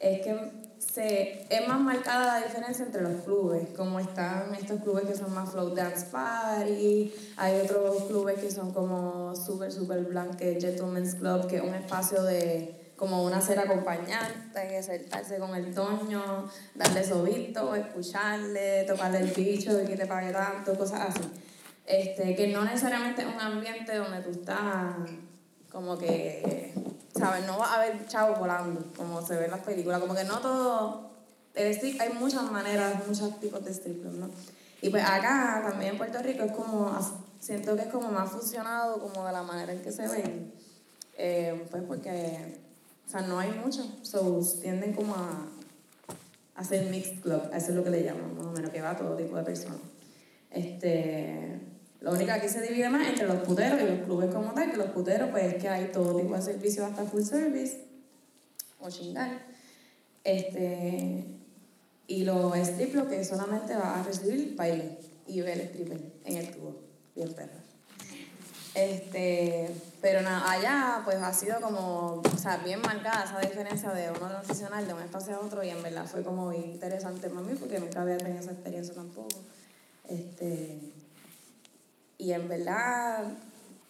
es 0.00 0.20
que 0.22 0.66
se, 0.78 1.46
es 1.48 1.68
más 1.68 1.80
marcada 1.80 2.38
la 2.38 2.46
diferencia 2.46 2.84
entre 2.84 3.02
los 3.02 3.22
clubes, 3.22 3.68
como 3.76 3.98
están 3.98 4.54
estos 4.54 4.82
clubes 4.82 5.04
que 5.04 5.14
son 5.14 5.32
más 5.32 5.50
flow 5.50 5.74
dance 5.74 6.06
party, 6.06 7.12
hay 7.36 7.60
otros 7.60 8.04
clubes 8.04 8.38
que 8.38 8.50
son 8.50 8.72
como 8.72 9.34
super, 9.36 9.72
super 9.72 10.00
blanque, 10.04 10.58
gentleman's 10.60 11.14
club, 11.14 11.46
que 11.48 11.56
es 11.56 11.62
un 11.62 11.74
espacio 11.74 12.22
de 12.22 12.85
como 12.96 13.24
una 13.24 13.40
cera 13.40 13.62
acompañante, 13.62 14.82
sentarse 14.82 15.38
con 15.38 15.54
el 15.54 15.74
toño, 15.74 16.48
darle 16.74 17.04
sobito, 17.04 17.74
escucharle, 17.74 18.84
tocarle 18.84 19.18
el 19.18 19.30
bicho 19.32 19.82
y 19.82 19.86
que 19.86 19.96
te 19.96 20.06
pague 20.06 20.32
tanto, 20.32 20.76
cosas 20.76 21.10
así. 21.10 21.30
Este, 21.86 22.34
que 22.34 22.48
no 22.48 22.64
necesariamente 22.64 23.22
es 23.22 23.28
un 23.28 23.40
ambiente 23.40 23.94
donde 23.94 24.20
tú 24.20 24.30
estás 24.30 24.96
como 25.70 25.98
que, 25.98 26.72
¿sabes? 27.14 27.46
No 27.46 27.58
va 27.58 27.66
a 27.66 27.74
haber 27.76 28.06
chavos 28.08 28.38
volando, 28.38 28.82
como 28.96 29.24
se 29.24 29.36
ve 29.36 29.44
en 29.44 29.50
las 29.50 29.60
películas, 29.60 30.00
como 30.00 30.14
que 30.14 30.24
no 30.24 30.38
todo, 30.38 31.10
el 31.54 31.68
strip, 31.72 32.00
hay 32.00 32.12
muchas 32.14 32.50
maneras, 32.50 33.06
muchos 33.06 33.38
tipos 33.40 33.64
de 33.64 33.72
strip 33.72 34.04
¿no? 34.04 34.30
Y 34.80 34.90
pues 34.90 35.04
acá, 35.04 35.62
también 35.68 35.92
en 35.92 35.98
Puerto 35.98 36.18
Rico, 36.22 36.44
es 36.44 36.52
como, 36.52 36.98
siento 37.40 37.76
que 37.76 37.82
es 37.82 37.88
como 37.88 38.10
más 38.10 38.30
fusionado 38.30 38.98
como 39.00 39.26
de 39.26 39.32
la 39.32 39.42
manera 39.42 39.72
en 39.72 39.82
que 39.82 39.92
se 39.92 40.08
ven, 40.08 40.52
eh, 41.16 41.66
pues 41.70 41.82
porque, 41.82 42.60
o 43.06 43.10
sea, 43.10 43.20
no 43.22 43.38
hay 43.38 43.52
mucho, 43.52 43.84
so 44.02 44.40
tienden 44.60 44.92
como 44.92 45.14
a 45.14 45.46
hacer 46.56 46.90
mixed 46.90 47.20
club, 47.20 47.42
eso 47.54 47.68
es 47.68 47.74
lo 47.76 47.84
que 47.84 47.90
le 47.90 48.02
llaman, 48.02 48.36
más 48.36 48.46
o 48.46 48.52
menos, 48.52 48.70
que 48.70 48.80
va 48.80 48.90
a 48.90 48.96
todo 48.96 49.16
tipo 49.16 49.36
de 49.36 49.44
personas. 49.44 49.78
Este, 50.50 51.60
lo 52.00 52.12
único 52.12 52.26
que 52.26 52.32
aquí 52.32 52.48
se 52.48 52.62
divide 52.62 52.88
más 52.88 53.06
entre 53.08 53.26
los 53.26 53.42
puteros 53.42 53.80
y 53.80 53.84
los 53.84 54.04
clubes 54.04 54.34
como 54.34 54.52
tal, 54.52 54.70
que 54.70 54.76
los 54.76 54.90
puteros 54.90 55.30
pues 55.30 55.44
es 55.44 55.54
que 55.62 55.68
hay 55.68 55.86
todo 55.92 56.16
tipo 56.16 56.34
de 56.34 56.42
servicios 56.42 56.88
hasta 56.88 57.04
full 57.04 57.22
service 57.22 57.84
o 58.80 58.90
chingar. 58.90 59.46
Este, 60.24 61.24
y 62.08 62.24
los 62.24 62.56
strip 62.56 62.94
lo 62.94 63.08
que 63.08 63.24
solamente 63.24 63.74
va 63.76 64.00
a 64.00 64.02
recibir 64.02 64.56
baile 64.56 64.98
y 65.26 65.40
ver 65.40 65.60
stripper 65.60 66.00
en 66.24 66.36
el 66.36 66.50
tubo, 66.50 66.76
bien 67.14 67.32
perro. 67.34 67.60
Este, 68.74 69.70
pero 70.06 70.22
nada, 70.22 70.48
allá 70.48 71.02
pues 71.04 71.16
ha 71.16 71.32
sido 71.32 71.60
como, 71.60 72.22
o 72.22 72.38
sea, 72.38 72.58
bien 72.58 72.80
marcada 72.80 73.24
esa 73.24 73.40
diferencia 73.40 73.90
de 73.90 74.08
uno 74.12 74.28
transicional 74.28 74.86
de 74.86 74.94
un 74.94 75.02
espacio 75.02 75.34
a 75.34 75.40
otro 75.40 75.64
y 75.64 75.70
en 75.70 75.82
verdad 75.82 76.06
fue 76.06 76.22
como 76.22 76.52
interesante 76.52 77.28
para 77.28 77.40
mí 77.40 77.54
porque 77.58 77.80
nunca 77.80 78.02
había 78.02 78.16
tenido 78.16 78.38
esa 78.38 78.52
experiencia 78.52 78.94
tampoco. 78.94 79.40
Este, 80.08 80.78
y 82.18 82.30
en 82.30 82.48
verdad 82.48 83.24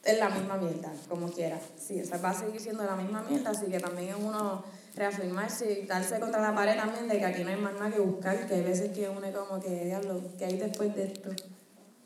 es 0.02 0.18
la 0.18 0.31
misma 0.31 0.57
mierda, 0.57 0.90
como 1.07 1.31
quiera. 1.31 1.61
Sí, 1.79 2.00
o 2.00 2.22
va 2.22 2.31
a 2.31 2.35
seguir 2.35 2.62
siendo 2.62 2.83
la 2.85 2.96
misma 2.96 3.22
mierda, 3.29 3.50
así 3.50 3.66
que 3.66 3.79
también 3.79 4.09
es 4.09 4.16
uno 4.18 4.64
reafirmarse 4.94 5.81
y 5.81 5.87
darse 5.87 6.18
contra 6.18 6.40
la 6.40 6.55
pared 6.55 6.76
también 6.76 7.09
de 7.09 7.18
que 7.18 7.26
aquí 7.26 7.44
no 7.44 7.50
hay 7.50 7.57
más 7.57 7.74
nada 7.74 7.90
que 7.90 8.00
buscar, 8.00 8.46
que 8.46 8.55
hay 8.55 8.62
veces 8.62 8.90
que 8.92 9.07
uno 9.11 9.31
como 9.35 9.61
que, 9.61 9.85
diablo, 9.85 10.22
que 10.38 10.46
hay 10.46 10.57
después 10.57 10.96
de 10.96 11.12
esto? 11.12 11.29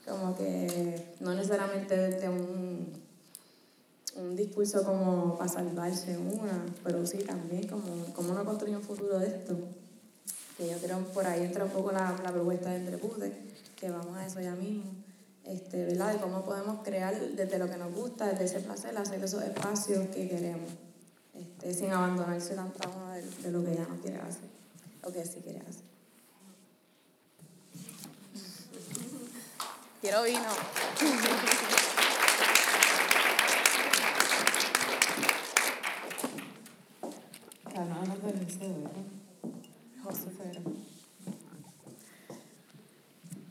Como 0.04 0.36
que 0.36 1.14
no 1.20 1.32
necesariamente 1.32 1.96
desde 1.96 2.28
un, 2.28 2.99
un 4.16 4.36
discurso 4.36 4.84
como 4.84 5.36
para 5.38 5.50
salvarse 5.50 6.16
una, 6.16 6.66
pero 6.84 7.06
sí 7.06 7.18
también 7.18 7.66
como, 7.68 8.04
como 8.14 8.32
uno 8.32 8.44
construye 8.44 8.76
un 8.76 8.82
futuro 8.82 9.18
de 9.18 9.28
esto. 9.28 9.56
Que 10.56 10.68
yo 10.68 10.78
creo 10.78 10.98
por 11.14 11.26
ahí 11.26 11.44
entra 11.44 11.64
un 11.64 11.70
poco 11.70 11.92
la, 11.92 12.18
la 12.22 12.32
propuesta 12.32 12.70
de 12.70 12.76
Entrepute, 12.76 13.32
que 13.76 13.90
vamos 13.90 14.16
a 14.16 14.26
eso 14.26 14.40
ya 14.40 14.54
mismo 14.54 14.84
este, 15.44 15.84
¿verdad? 15.84 16.12
De 16.12 16.20
cómo 16.20 16.44
podemos 16.44 16.82
crear 16.84 17.18
desde 17.18 17.58
lo 17.58 17.68
que 17.68 17.76
nos 17.76 17.92
gusta, 17.92 18.26
desde 18.28 18.44
ese 18.44 18.60
placer, 18.60 18.96
hacer 18.96 19.22
esos 19.22 19.42
espacios 19.42 20.08
que 20.08 20.28
queremos, 20.28 20.70
este, 21.34 21.74
sin 21.74 21.90
abandonarse 21.90 22.54
tanto 22.54 22.78
de, 23.12 23.22
de 23.22 23.50
lo 23.50 23.64
que 23.64 23.74
ya 23.74 23.86
no 23.86 23.96
quiere 24.00 24.18
hacer, 24.18 24.48
o 25.02 25.12
que 25.12 25.24
sí 25.24 25.40
quiere 25.42 25.60
hacer. 25.60 25.90
Quiero 30.00 30.22
vino. 30.22 30.40
José 40.02 40.30
Ferro. 40.36 40.72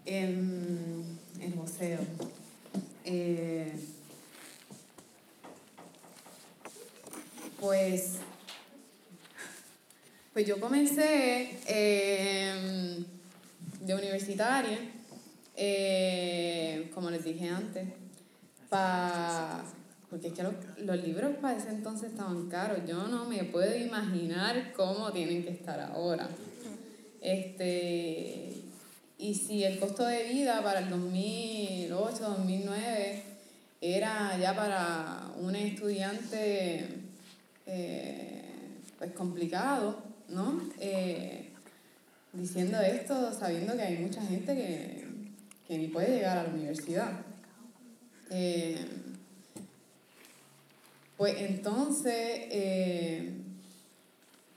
En 0.05 1.19
el 1.41 1.55
museo. 1.55 1.99
Eh, 3.05 3.73
pues, 7.59 8.17
pues 10.33 10.45
yo 10.45 10.59
comencé 10.59 11.57
eh, 11.67 13.03
de 13.81 13.95
universitaria, 13.95 14.77
eh, 15.55 16.91
como 16.93 17.09
les 17.09 17.23
dije 17.23 17.49
antes, 17.49 17.87
pa, 18.69 19.63
porque 20.09 20.29
es 20.29 20.33
que 20.33 20.43
los, 20.43 21.03
libros 21.03 21.35
para 21.37 21.57
ese 21.57 21.69
entonces 21.69 22.11
estaban 22.11 22.49
caros. 22.49 22.79
Yo 22.87 23.07
no 23.07 23.25
me 23.25 23.43
puedo 23.43 23.75
imaginar 23.77 24.73
cómo 24.73 25.11
tienen 25.11 25.43
que 25.43 25.51
estar 25.51 25.79
ahora. 25.79 26.27
Este, 27.21 28.53
y 29.17 29.35
si 29.35 29.63
el 29.63 29.79
costo 29.79 30.05
de 30.05 30.23
vida 30.23 30.63
para 30.63 30.79
el 30.79 30.89
2008, 30.89 32.19
2009 32.19 33.23
era 33.81 34.37
ya 34.39 34.55
para 34.55 35.31
un 35.39 35.55
estudiante 35.55 36.87
eh, 37.67 38.41
pues 38.97 39.11
complicado, 39.11 40.01
¿no? 40.29 40.59
Eh, 40.79 41.49
diciendo 42.33 42.79
esto 42.79 43.31
sabiendo 43.33 43.75
que 43.75 43.83
hay 43.83 43.97
mucha 43.97 44.21
gente 44.23 44.55
que, 44.55 45.07
que 45.67 45.77
ni 45.77 45.87
puede 45.87 46.15
llegar 46.15 46.39
a 46.39 46.43
la 46.43 46.49
universidad. 46.49 47.11
Eh, 48.31 48.77
pues 51.19 51.35
entonces, 51.37 52.45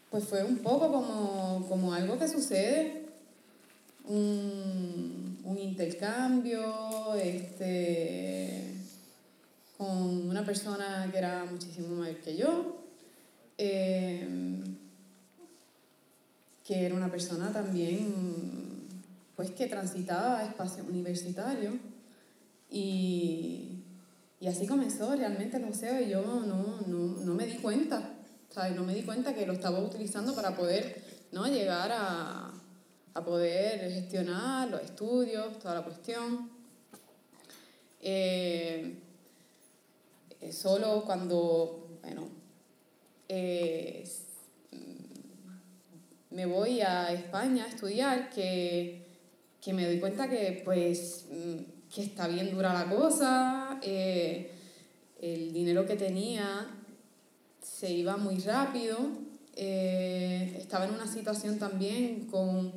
pues 0.09 0.25
fue 0.29 0.45
un 0.45 0.59
poco 0.59 0.93
como, 0.93 1.67
como 1.69 1.93
algo 1.93 2.17
que 2.21 2.29
sucede 2.29 3.07
un, 4.05 5.41
un 5.43 5.59
intercambio 5.59 7.17
este, 7.17 8.75
con 9.77 10.29
una 10.29 10.45
persona 10.47 11.09
que 11.11 11.19
era 11.19 11.45
muchísimo 11.51 11.97
mayor 11.97 12.19
que 12.19 12.37
yo, 12.37 12.77
eh, 13.59 14.63
que 16.65 16.87
era 16.87 16.95
una 16.95 17.11
persona 17.11 17.53
también 17.53 18.87
pues 19.35 19.51
que 19.51 19.67
transitaba 19.67 20.45
espacio 20.45 20.85
universitario 20.85 21.73
y, 22.71 23.82
y 24.43 24.49
así 24.49 24.67
comenzó 24.67 25.15
realmente 25.15 25.57
el 25.57 25.67
museo 25.67 26.01
y 26.01 26.09
yo 26.09 26.21
no, 26.21 26.81
no, 26.81 27.17
no 27.25 27.35
me 27.35 27.47
di 27.47 27.59
cuenta, 27.59 28.11
¿sabes? 28.51 28.75
no 28.75 28.83
me 28.83 28.93
di 28.93 29.03
cuenta 29.03 29.33
que 29.33 29.47
lo 29.47 29.53
estaba 29.53 29.79
utilizando 29.79 30.35
para 30.35 30.57
poder 30.57 31.01
¿no? 31.31 31.47
llegar 31.47 31.93
a, 31.93 32.53
a 33.15 33.25
poder 33.25 33.89
gestionar 33.93 34.69
los 34.69 34.83
estudios, 34.83 35.61
toda 35.61 35.77
la 35.77 35.83
cuestión. 35.83 36.51
Eh, 38.01 38.99
eh, 40.41 40.53
solo 40.53 41.05
cuando, 41.07 42.01
bueno, 42.03 42.29
eh, 43.29 44.05
me 46.31 46.47
voy 46.47 46.81
a 46.81 47.13
España 47.13 47.67
a 47.67 47.69
estudiar, 47.69 48.29
que, 48.29 49.07
que, 49.61 49.73
me 49.73 49.87
doy 49.87 50.01
cuenta 50.01 50.29
que, 50.29 50.63
pues, 50.65 51.27
que 51.95 52.03
está 52.03 52.27
bien 52.27 52.51
dura 52.51 52.73
la 52.73 52.87
cosa, 52.89 53.79
el 53.83 55.53
dinero 55.53 55.87
que 55.87 55.97
tenía 55.97 56.69
se 57.61 57.91
iba 57.91 58.17
muy 58.17 58.39
rápido, 58.39 58.99
estaba 59.55 60.87
en 60.87 60.95
una 60.95 61.07
situación 61.07 61.59
también 61.59 62.27
con 62.27 62.73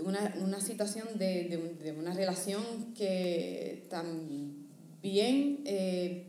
una, 0.00 0.34
una 0.40 0.60
situación 0.60 1.06
de, 1.16 1.74
de, 1.82 1.92
una 1.92 2.14
relación 2.14 2.94
que 2.96 3.86
también 3.88 5.60
eh, 5.64 6.26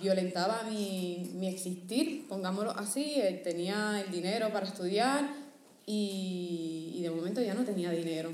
violentaba 0.00 0.62
mi, 0.70 1.30
mi, 1.34 1.48
existir, 1.48 2.26
pongámoslo 2.28 2.70
así, 2.72 3.16
tenía 3.42 4.02
el 4.04 4.12
dinero 4.12 4.52
para 4.52 4.66
estudiar 4.66 5.28
y 5.86 7.00
de 7.02 7.10
momento 7.10 7.40
ya 7.40 7.54
no 7.54 7.64
tenía 7.64 7.90
dinero. 7.90 8.30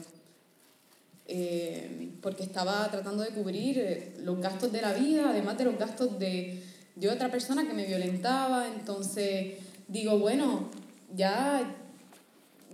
Eh, 1.35 2.11
porque 2.21 2.43
estaba 2.43 2.91
tratando 2.91 3.23
de 3.23 3.31
cubrir 3.31 3.79
eh, 3.79 4.13
los 4.23 4.39
gastos 4.39 4.71
de 4.71 4.83
la 4.83 4.93
vida, 4.93 5.31
además 5.31 5.57
de 5.57 5.65
los 5.65 5.79
gastos 5.79 6.19
de, 6.19 6.63
de 6.95 7.09
otra 7.09 7.31
persona 7.31 7.67
que 7.67 7.73
me 7.73 7.87
violentaba. 7.87 8.69
Entonces 8.69 9.55
digo, 9.89 10.19
bueno, 10.19 10.69
ya 11.17 11.75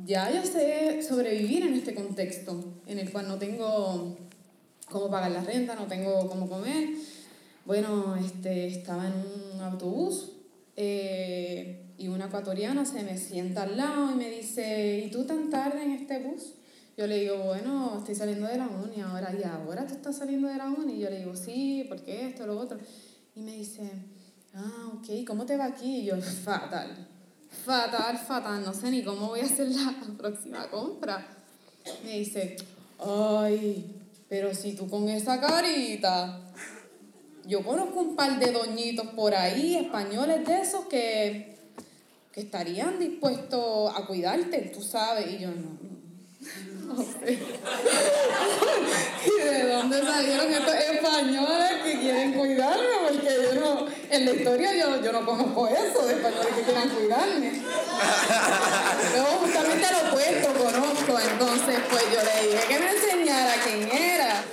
ya 0.04 0.32
yo 0.32 0.44
sé 0.44 1.02
sobrevivir 1.02 1.64
en 1.66 1.74
este 1.74 1.94
contexto 1.94 2.64
en 2.86 2.98
el 2.98 3.10
cual 3.10 3.28
no 3.28 3.38
tengo 3.38 4.16
cómo 4.90 5.10
pagar 5.10 5.30
la 5.30 5.42
renta, 5.42 5.74
no 5.74 5.86
tengo 5.86 6.28
cómo 6.28 6.48
comer. 6.48 6.88
Bueno, 7.64 8.16
este, 8.16 8.66
estaba 8.66 9.06
en 9.06 9.12
un 9.54 9.60
autobús 9.60 10.32
eh, 10.76 11.84
y 11.98 12.08
una, 12.08 12.26
ecuatoriana 12.26 12.84
se 12.84 13.02
me 13.02 13.18
sienta 13.18 13.62
al 13.62 13.76
lado 13.76 14.12
y 14.12 14.14
me 14.14 14.30
dice, 14.30 15.04
¿y 15.04 15.10
tú 15.10 15.24
tan 15.24 15.50
tarde 15.50 15.82
en 15.82 15.92
este 15.92 16.18
bus? 16.18 16.54
Yo 16.98 17.06
le 17.06 17.20
digo, 17.20 17.36
bueno, 17.36 17.94
estoy 17.98 18.16
saliendo 18.16 18.48
de 18.48 18.58
la 18.58 18.66
uni 18.66 19.00
ahora. 19.00 19.32
¿Y 19.32 19.44
ahora 19.44 19.86
tú 19.86 19.94
estás 19.94 20.16
saliendo 20.16 20.48
de 20.48 20.56
la 20.56 20.66
uni? 20.66 20.94
Y 20.94 20.98
yo 20.98 21.10
le 21.10 21.20
digo, 21.20 21.36
sí, 21.36 21.86
¿por 21.88 22.02
qué 22.02 22.26
esto, 22.26 22.44
lo 22.44 22.58
otro? 22.58 22.76
Y 23.36 23.40
me 23.40 23.52
dice, 23.52 23.88
ah, 24.52 24.90
ok, 24.94 25.24
¿cómo 25.24 25.46
te 25.46 25.56
va 25.56 25.66
aquí? 25.66 25.98
Y 25.98 26.04
yo, 26.06 26.20
fatal, 26.20 27.06
fatal, 27.64 28.18
fatal, 28.18 28.64
no 28.64 28.74
sé 28.74 28.90
ni 28.90 29.04
cómo 29.04 29.28
voy 29.28 29.38
a 29.38 29.44
hacer 29.44 29.68
la 29.68 29.94
próxima 30.18 30.68
compra. 30.70 31.24
Me 32.02 32.18
dice, 32.18 32.56
ay, 32.98 33.94
pero 34.28 34.52
si 34.52 34.72
tú 34.74 34.88
con 34.88 35.08
esa 35.08 35.40
carita, 35.40 36.40
yo 37.46 37.62
conozco 37.62 38.00
un 38.00 38.16
par 38.16 38.40
de 38.40 38.50
doñitos 38.50 39.06
por 39.10 39.36
ahí, 39.36 39.76
españoles 39.76 40.44
de 40.44 40.62
esos, 40.62 40.86
que, 40.86 41.58
que 42.32 42.40
estarían 42.40 42.98
dispuestos 42.98 43.92
a 43.94 44.04
cuidarte, 44.04 44.72
tú 44.74 44.82
sabes. 44.82 45.32
Y 45.32 45.38
yo, 45.38 45.52
no, 45.52 45.78
no. 46.96 47.04
¿Y 49.26 49.42
de 49.42 49.68
dónde 49.68 50.00
salieron 50.00 50.52
estos 50.52 50.74
españoles 50.74 51.72
que 51.84 51.98
quieren 52.00 52.32
cuidarme? 52.32 52.84
Porque 53.08 53.28
yo 53.42 53.60
no, 53.60 53.86
en 54.10 54.24
la 54.24 54.32
historia 54.32 54.74
yo, 54.74 55.02
yo 55.02 55.12
no 55.12 55.26
conozco 55.26 55.68
eso 55.68 56.06
de 56.06 56.14
españoles 56.14 56.54
que 56.56 56.62
quieran 56.62 56.88
cuidarme. 56.88 57.62
Yo 59.14 59.24
justamente 59.24 59.86
lo 59.92 60.08
opuesto 60.08 60.48
conozco, 60.54 61.18
entonces 61.30 61.78
pues 61.90 62.04
yo 62.12 62.20
le 62.22 62.48
dije 62.48 62.66
que 62.68 62.78
me 62.78 62.90
enseñara 62.90 63.54
quién 63.62 63.90
era. 63.90 64.44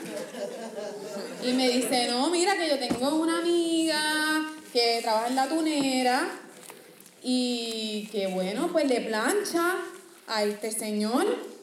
Y 1.43 1.53
me 1.53 1.69
dice, 1.69 2.07
no, 2.09 2.29
mira 2.29 2.57
que 2.57 2.69
yo 2.69 2.79
tengo 2.79 3.15
una 3.15 3.39
amiga 3.39 4.51
que 4.73 4.99
trabaja 5.01 5.27
en 5.27 5.35
la 5.35 5.47
tunera 5.47 6.27
y 7.23 8.09
que 8.11 8.27
bueno, 8.27 8.69
pues 8.71 8.87
le 8.87 9.01
plancha 9.01 9.75
a 10.27 10.43
este 10.43 10.71
señor 10.71 11.54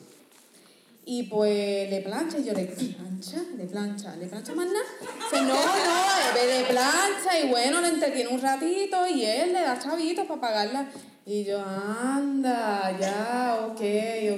y 1.05 1.25
pues 1.25 1.91
le 1.91 2.01
plancha 2.01 2.39
y 2.39 2.45
yo 2.45 2.53
le 2.53 2.65
plancha, 2.65 3.43
le 3.57 3.65
plancha, 3.65 4.17
le 4.17 4.27
plancha 4.27 4.55
más 4.55 4.67
nada. 4.67 4.85
Dice, 5.01 5.43
no, 5.47 5.55
no, 5.55 6.59
le, 6.59 6.65
plancha 6.65 7.41
y 7.43 7.49
bueno, 7.49 7.81
le 7.81 7.89
entretiene 7.89 8.31
un 8.31 8.41
ratito 8.41 9.07
y 9.09 9.25
él 9.25 9.53
le 9.53 9.63
da 9.63 9.79
chavitos 9.79 10.27
para 10.27 10.41
pagarla. 10.41 10.91
Y 11.25 11.45
yo, 11.45 11.61
anda, 11.65 12.97
ya, 13.01 13.67
ok, 13.69 13.81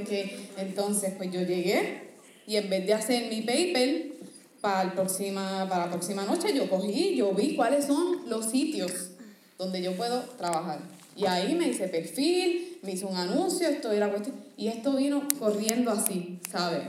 ok. 0.03 0.11
Entonces, 0.59 1.13
pues 1.17 1.31
yo 1.31 1.41
llegué 1.41 2.15
y 2.47 2.57
en 2.57 2.69
vez 2.69 2.87
de 2.87 2.95
hacer 2.95 3.31
mi 3.31 3.41
paper 3.41 4.13
para, 4.61 4.83
el 4.83 4.93
próxima, 4.93 5.67
para 5.69 5.87
la 5.87 5.91
próxima 5.91 6.25
noche, 6.25 6.55
yo 6.55 6.69
cogí, 6.69 7.15
yo 7.17 7.33
vi 7.33 7.57
cuáles 7.57 7.87
son 7.87 8.29
los 8.29 8.51
sitios 8.51 9.11
donde 9.59 9.83
yo 9.83 9.97
puedo 9.97 10.21
trabajar. 10.39 10.81
Y 11.17 11.27
ahí 11.27 11.55
me 11.55 11.69
hice 11.69 11.89
perfil, 11.89 12.74
me 12.85 12.93
hice 12.93 13.07
un 13.07 13.17
anuncio, 13.17 13.69
esto 13.69 13.93
era 13.93 14.11
cuestión. 14.11 14.37
Y 14.57 14.69
esto 14.69 14.95
vino 14.95 15.27
corriendo 15.39 15.91
así, 15.91 16.39
¿sabes? 16.51 16.83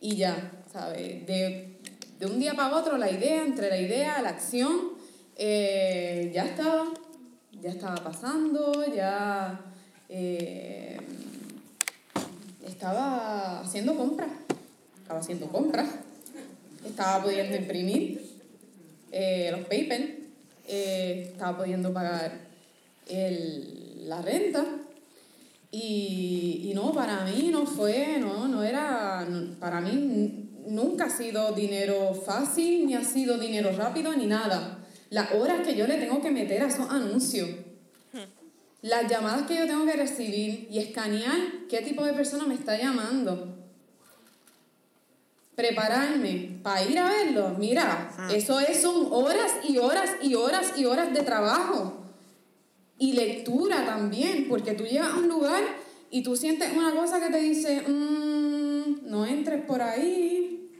Y 0.00 0.16
ya, 0.16 0.52
¿sabes? 0.72 1.26
De, 1.26 1.76
de 2.18 2.26
un 2.26 2.38
día 2.38 2.54
para 2.54 2.76
otro, 2.76 2.96
la 2.96 3.10
idea, 3.10 3.44
entre 3.44 3.68
la 3.68 3.78
idea, 3.78 4.22
la 4.22 4.30
acción, 4.30 4.96
eh, 5.36 6.30
ya 6.34 6.46
estaba, 6.46 6.86
ya 7.60 7.70
estaba 7.70 7.96
pasando, 7.96 8.84
ya 8.94 9.60
eh, 10.08 10.96
estaba 12.66 13.60
haciendo 13.60 13.96
compras, 13.96 14.30
estaba 15.02 15.20
haciendo 15.20 15.48
compras, 15.48 15.88
estaba 16.86 17.22
pudiendo 17.24 17.56
imprimir 17.56 18.24
eh, 19.12 19.50
los 19.50 19.60
papers, 19.60 20.10
estaba 20.66 21.58
pudiendo 21.58 21.92
pagar 21.92 22.32
el, 23.08 24.08
la 24.08 24.22
renta. 24.22 24.64
Y, 25.78 26.70
y, 26.70 26.74
no, 26.74 26.90
para 26.90 27.22
mí 27.26 27.50
no 27.52 27.66
fue, 27.66 28.16
no, 28.18 28.48
no 28.48 28.62
era, 28.62 29.28
para 29.60 29.82
mí 29.82 30.48
nunca 30.68 31.04
ha 31.04 31.10
sido 31.10 31.52
dinero 31.52 32.14
fácil, 32.14 32.86
ni 32.86 32.94
ha 32.94 33.04
sido 33.04 33.36
dinero 33.36 33.70
rápido, 33.76 34.10
ni 34.14 34.24
nada. 34.26 34.78
Las 35.10 35.32
horas 35.32 35.66
que 35.66 35.76
yo 35.76 35.86
le 35.86 35.98
tengo 35.98 36.22
que 36.22 36.30
meter 36.30 36.62
a 36.62 36.68
esos 36.68 36.90
anuncios, 36.90 37.50
las 38.80 39.06
llamadas 39.06 39.46
que 39.46 39.56
yo 39.56 39.66
tengo 39.66 39.84
que 39.84 39.96
recibir 39.96 40.66
y 40.70 40.78
escanear 40.78 41.36
qué 41.68 41.82
tipo 41.82 42.06
de 42.06 42.14
persona 42.14 42.46
me 42.46 42.54
está 42.54 42.78
llamando. 42.78 43.54
Prepararme 45.56 46.58
para 46.62 46.84
ir 46.84 46.98
a 46.98 47.10
verlo, 47.10 47.54
mira, 47.58 48.30
eso 48.32 48.60
es, 48.60 48.80
son 48.80 49.08
horas 49.10 49.52
y 49.68 49.76
horas 49.76 50.10
y 50.22 50.36
horas 50.36 50.72
y 50.78 50.86
horas 50.86 51.12
de 51.12 51.20
trabajo. 51.20 52.05
Y 52.98 53.12
lectura 53.12 53.84
también, 53.84 54.46
porque 54.48 54.72
tú 54.72 54.84
llegas 54.84 55.12
a 55.12 55.18
un 55.18 55.28
lugar 55.28 55.62
y 56.10 56.22
tú 56.22 56.36
sientes 56.36 56.74
una 56.74 56.94
cosa 56.94 57.20
que 57.20 57.30
te 57.30 57.38
dice, 57.38 57.82
mmm, 57.86 59.08
no 59.10 59.26
entres 59.26 59.64
por 59.64 59.82
ahí. 59.82 60.70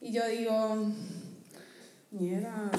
Y 0.00 0.12
yo 0.12 0.26
digo, 0.26 0.86
mira, 2.10 2.70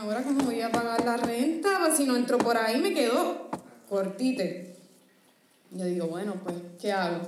ahora 0.00 0.22
cómo 0.22 0.44
voy 0.44 0.60
a 0.62 0.72
pagar 0.72 1.04
la 1.04 1.18
renta, 1.18 1.78
pues 1.80 1.96
si 1.96 2.04
no 2.04 2.16
entro 2.16 2.38
por 2.38 2.56
ahí 2.56 2.80
me 2.80 2.94
quedo 2.94 3.50
cortite. 3.88 4.76
Yo 5.70 5.84
digo, 5.84 6.06
bueno, 6.06 6.34
pues, 6.42 6.56
¿qué 6.80 6.92
hago? 6.92 7.20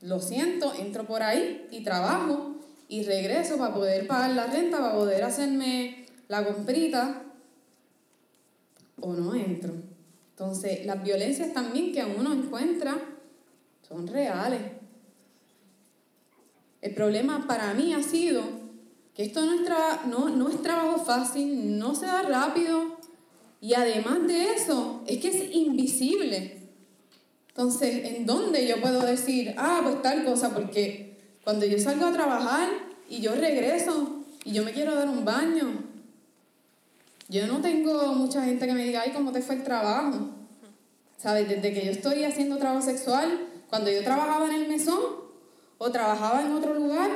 Lo 0.00 0.20
siento, 0.20 0.72
entro 0.74 1.04
por 1.04 1.22
ahí 1.22 1.66
y 1.70 1.84
trabajo 1.84 2.56
y 2.88 3.02
regreso 3.02 3.58
para 3.58 3.74
poder 3.74 4.06
pagar 4.06 4.30
la 4.30 4.46
renta, 4.46 4.78
para 4.78 4.94
poder 4.94 5.24
hacerme 5.24 6.06
la 6.28 6.44
comprita 6.44 7.22
o 9.00 9.12
no 9.12 9.34
entro. 9.34 9.91
Entonces, 10.32 10.84
las 10.86 11.02
violencias 11.02 11.52
también 11.52 11.92
que 11.92 12.04
uno 12.04 12.32
encuentra 12.32 12.98
son 13.86 14.06
reales. 14.06 14.60
El 16.80 16.94
problema 16.94 17.46
para 17.46 17.74
mí 17.74 17.94
ha 17.94 18.02
sido 18.02 18.42
que 19.14 19.24
esto 19.24 19.44
no 19.44 19.54
es, 19.54 20.06
no, 20.06 20.30
no 20.30 20.48
es 20.48 20.60
trabajo 20.62 21.04
fácil, 21.04 21.78
no 21.78 21.94
se 21.94 22.06
da 22.06 22.22
rápido 22.22 22.98
y 23.60 23.74
además 23.74 24.26
de 24.26 24.54
eso, 24.54 25.04
es 25.06 25.18
que 25.18 25.28
es 25.28 25.54
invisible. 25.54 26.62
Entonces, 27.48 28.16
¿en 28.16 28.26
dónde 28.26 28.66
yo 28.66 28.80
puedo 28.80 29.02
decir, 29.02 29.54
ah, 29.56 29.80
pues 29.84 30.02
tal 30.02 30.24
cosa? 30.24 30.52
Porque 30.52 31.36
cuando 31.44 31.66
yo 31.66 31.78
salgo 31.78 32.06
a 32.06 32.12
trabajar 32.12 32.68
y 33.08 33.20
yo 33.20 33.34
regreso 33.34 34.24
y 34.44 34.52
yo 34.52 34.64
me 34.64 34.72
quiero 34.72 34.94
dar 34.94 35.08
un 35.08 35.24
baño, 35.24 35.91
yo 37.32 37.46
no 37.46 37.62
tengo 37.62 38.12
mucha 38.12 38.44
gente 38.44 38.66
que 38.66 38.74
me 38.74 38.84
diga, 38.84 39.00
ay, 39.00 39.12
¿cómo 39.12 39.32
te 39.32 39.40
fue 39.40 39.54
el 39.54 39.64
trabajo? 39.64 40.28
¿Sabes? 41.16 41.48
Desde 41.48 41.72
que 41.72 41.86
yo 41.86 41.90
estoy 41.90 42.24
haciendo 42.24 42.58
trabajo 42.58 42.82
sexual, 42.82 43.48
cuando 43.70 43.90
yo 43.90 44.04
trabajaba 44.04 44.46
en 44.46 44.52
el 44.52 44.68
mesón 44.68 45.00
o 45.78 45.90
trabajaba 45.90 46.42
en 46.42 46.52
otro 46.52 46.74
lugar, 46.74 47.10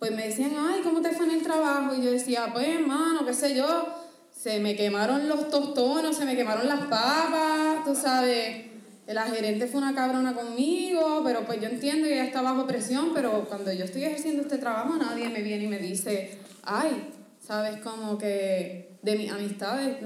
pues 0.00 0.10
me 0.10 0.26
decían, 0.26 0.50
ay, 0.58 0.80
¿cómo 0.82 1.00
te 1.00 1.12
fue 1.12 1.26
en 1.26 1.32
el 1.32 1.42
trabajo? 1.42 1.94
Y 1.94 2.02
yo 2.02 2.10
decía, 2.10 2.50
pues, 2.52 2.66
hermano, 2.66 3.24
qué 3.24 3.32
sé 3.32 3.54
yo, 3.54 3.86
se 4.32 4.58
me 4.58 4.74
quemaron 4.74 5.28
los 5.28 5.48
tostones, 5.48 6.16
se 6.16 6.24
me 6.24 6.34
quemaron 6.34 6.66
las 6.66 6.80
papas, 6.86 7.84
tú 7.84 7.94
sabes. 7.94 8.66
La 9.06 9.22
gerente 9.26 9.68
fue 9.68 9.80
una 9.80 9.94
cabrona 9.94 10.34
conmigo, 10.34 11.22
pero 11.24 11.46
pues 11.46 11.60
yo 11.60 11.68
entiendo 11.68 12.08
que 12.08 12.14
ella 12.14 12.24
está 12.24 12.42
bajo 12.42 12.66
presión, 12.66 13.12
pero 13.14 13.44
cuando 13.48 13.72
yo 13.72 13.84
estoy 13.84 14.02
ejerciendo 14.02 14.42
este 14.42 14.58
trabajo 14.58 14.96
nadie 14.96 15.28
me 15.28 15.42
viene 15.42 15.64
y 15.64 15.68
me 15.68 15.78
dice, 15.78 16.36
ay, 16.64 17.12
sabes, 17.46 17.80
como 17.80 18.18
que 18.18 18.96
de 19.02 19.16
mis 19.16 19.30
amistades, 19.30 19.98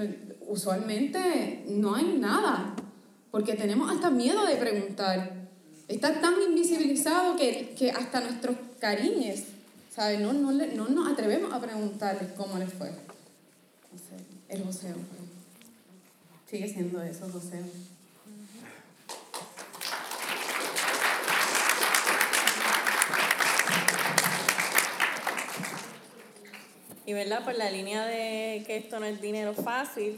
usualmente 0.47 1.65
no 1.69 1.95
hay 1.95 2.19
nada, 2.19 2.75
porque 3.31 3.55
tenemos 3.55 3.91
hasta 3.91 4.11
miedo 4.11 4.45
de 4.45 4.57
preguntar. 4.57 5.49
Está 5.89 6.21
tan 6.21 6.35
invisibilizado 6.43 7.37
que, 7.37 7.75
que 7.77 7.91
hasta 7.91 8.21
nuestros 8.21 8.57
cariños, 8.79 9.41
¿sabes? 9.91 10.21
No, 10.21 10.33
no, 10.33 10.53
no 10.53 10.89
nos 10.89 11.13
atrevemos 11.13 11.53
a 11.53 11.61
preguntarles 11.61 12.31
cómo 12.37 12.59
les 12.59 12.73
fue. 12.73 12.91
El 14.49 14.65
joseo. 14.65 14.97
Sigue 16.49 16.69
siendo 16.69 17.03
eso, 17.03 17.29
joseo. 17.33 17.65
Y 27.07 27.13
verdad, 27.13 27.45
por 27.45 27.55
la 27.55 27.71
línea 27.71 28.07
de 28.07 28.63
que 28.67 28.77
esto 28.77 29.01
no 29.01 29.07
es 29.07 29.21
dinero 29.21 29.55
fácil, 29.55 30.17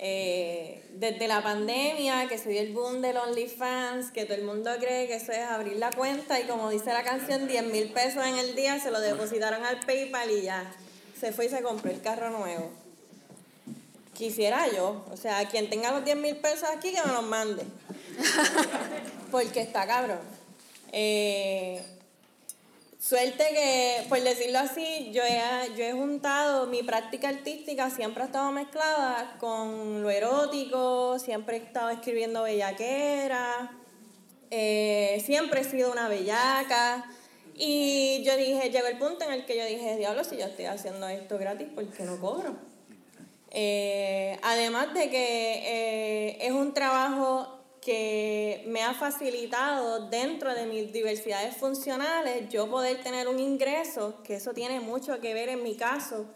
eh, 0.00 0.84
desde 0.94 1.26
la 1.26 1.42
pandemia, 1.42 2.28
que 2.28 2.38
dio 2.38 2.60
el 2.60 2.72
boom 2.72 3.02
del 3.02 3.16
OnlyFans, 3.16 4.12
que 4.12 4.24
todo 4.24 4.36
el 4.36 4.44
mundo 4.44 4.70
cree 4.78 5.08
que 5.08 5.16
eso 5.16 5.32
es 5.32 5.40
abrir 5.40 5.76
la 5.76 5.90
cuenta 5.90 6.38
y 6.38 6.44
como 6.44 6.70
dice 6.70 6.92
la 6.92 7.02
canción, 7.02 7.48
10 7.48 7.64
mil 7.64 7.88
pesos 7.92 8.24
en 8.24 8.36
el 8.36 8.54
día, 8.54 8.78
se 8.78 8.92
lo 8.92 9.00
depositaron 9.00 9.64
al 9.64 9.80
PayPal 9.80 10.30
y 10.30 10.42
ya, 10.42 10.70
se 11.18 11.32
fue 11.32 11.46
y 11.46 11.48
se 11.48 11.62
compró 11.62 11.90
el 11.90 12.00
carro 12.00 12.30
nuevo. 12.30 12.70
Quisiera 14.14 14.66
yo, 14.72 15.04
o 15.12 15.16
sea, 15.16 15.48
quien 15.48 15.68
tenga 15.68 15.90
los 15.90 16.04
10 16.04 16.16
mil 16.16 16.36
pesos 16.36 16.68
aquí, 16.74 16.92
que 16.92 17.02
me 17.04 17.12
los 17.12 17.24
mande. 17.24 17.64
Porque 19.30 19.60
está 19.60 19.86
cabrón. 19.86 20.20
Eh, 20.92 21.82
Suerte 23.00 23.44
que, 23.50 24.06
por 24.08 24.20
decirlo 24.20 24.58
así, 24.58 25.10
yo 25.12 25.22
he, 25.22 25.76
yo 25.76 25.84
he 25.84 25.92
juntado, 25.92 26.66
mi 26.66 26.82
práctica 26.82 27.28
artística 27.28 27.90
siempre 27.90 28.24
ha 28.24 28.26
estado 28.26 28.50
mezclada 28.50 29.36
con 29.38 30.02
lo 30.02 30.10
erótico, 30.10 31.16
siempre 31.20 31.58
he 31.58 31.60
estado 31.60 31.90
escribiendo 31.90 32.42
bellaquera, 32.42 33.70
eh, 34.50 35.22
siempre 35.24 35.60
he 35.60 35.64
sido 35.64 35.92
una 35.92 36.08
bellaca. 36.08 37.08
Y 37.54 38.24
yo 38.24 38.36
dije, 38.36 38.68
llegó 38.70 38.88
el 38.88 38.98
punto 38.98 39.24
en 39.24 39.32
el 39.32 39.46
que 39.46 39.56
yo 39.56 39.64
dije, 39.64 39.96
diablo, 39.96 40.24
si 40.24 40.36
yo 40.36 40.46
estoy 40.46 40.64
haciendo 40.64 41.06
esto 41.06 41.38
gratis, 41.38 41.68
¿por 41.72 41.86
qué 41.86 42.02
no 42.02 42.20
cobro? 42.20 42.56
Eh, 43.52 44.38
además 44.42 44.92
de 44.92 45.08
que 45.08 45.62
eh, 45.64 46.38
es 46.40 46.50
un 46.50 46.74
trabajo 46.74 47.57
que 47.88 48.64
me 48.66 48.82
ha 48.82 48.92
facilitado 48.92 50.10
dentro 50.10 50.52
de 50.52 50.66
mis 50.66 50.92
diversidades 50.92 51.56
funcionales 51.56 52.46
yo 52.50 52.68
poder 52.68 53.02
tener 53.02 53.28
un 53.28 53.38
ingreso, 53.38 54.22
que 54.22 54.34
eso 54.34 54.52
tiene 54.52 54.78
mucho 54.78 55.18
que 55.22 55.32
ver 55.32 55.48
en 55.48 55.62
mi 55.62 55.74
caso, 55.74 56.26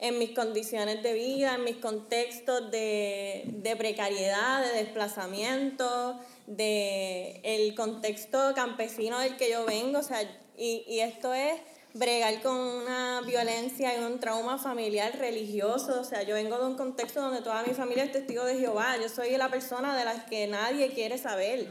en 0.00 0.18
mis 0.18 0.30
condiciones 0.30 1.00
de 1.00 1.12
vida, 1.12 1.54
en 1.54 1.62
mis 1.62 1.76
contextos 1.76 2.72
de, 2.72 3.44
de 3.46 3.76
precariedad, 3.76 4.64
de 4.64 4.82
desplazamiento, 4.82 6.18
de 6.48 7.40
el 7.44 7.76
contexto 7.76 8.52
campesino 8.56 9.20
del 9.20 9.36
que 9.36 9.48
yo 9.48 9.64
vengo, 9.64 10.00
o 10.00 10.02
sea, 10.02 10.22
y, 10.56 10.84
y 10.88 10.98
esto 10.98 11.32
es 11.32 11.54
bregar 11.94 12.40
con 12.42 12.56
una 12.56 13.20
violencia 13.22 13.98
y 13.98 14.04
un 14.04 14.18
trauma 14.18 14.58
familiar 14.58 15.16
religioso. 15.18 16.00
O 16.00 16.04
sea, 16.04 16.22
yo 16.22 16.34
vengo 16.34 16.58
de 16.58 16.66
un 16.66 16.76
contexto 16.76 17.20
donde 17.20 17.42
toda 17.42 17.62
mi 17.62 17.74
familia 17.74 18.04
es 18.04 18.12
testigo 18.12 18.44
de 18.44 18.58
Jehová. 18.58 18.96
Yo 19.00 19.08
soy 19.08 19.36
la 19.36 19.48
persona 19.48 19.96
de 19.96 20.04
la 20.04 20.26
que 20.26 20.46
nadie 20.46 20.92
quiere 20.92 21.18
saber. 21.18 21.68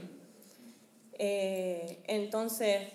Eh, 1.18 2.04
entonces, 2.08 2.88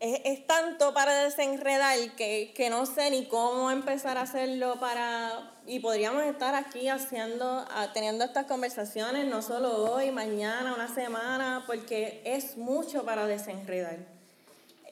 es, 0.00 0.46
tanto 0.46 0.92
para 0.92 1.24
desenredar 1.24 1.98
que, 2.16 2.52
que 2.54 2.70
no 2.70 2.86
sé 2.86 3.10
ni 3.10 3.26
cómo 3.26 3.70
empezar 3.70 4.18
a 4.18 4.22
hacerlo 4.22 4.78
para... 4.78 5.50
Y 5.66 5.80
podríamos 5.80 6.22
estar 6.24 6.54
aquí 6.54 6.88
haciendo, 6.88 7.64
teniendo 7.94 8.24
estas 8.24 8.44
conversaciones, 8.44 9.26
no 9.26 9.40
solo 9.40 9.94
hoy, 9.94 10.10
mañana, 10.10 10.74
una 10.74 10.94
semana, 10.94 11.64
porque 11.66 12.20
es 12.26 12.58
mucho 12.58 13.04
para 13.06 13.26
desenredar. 13.26 14.13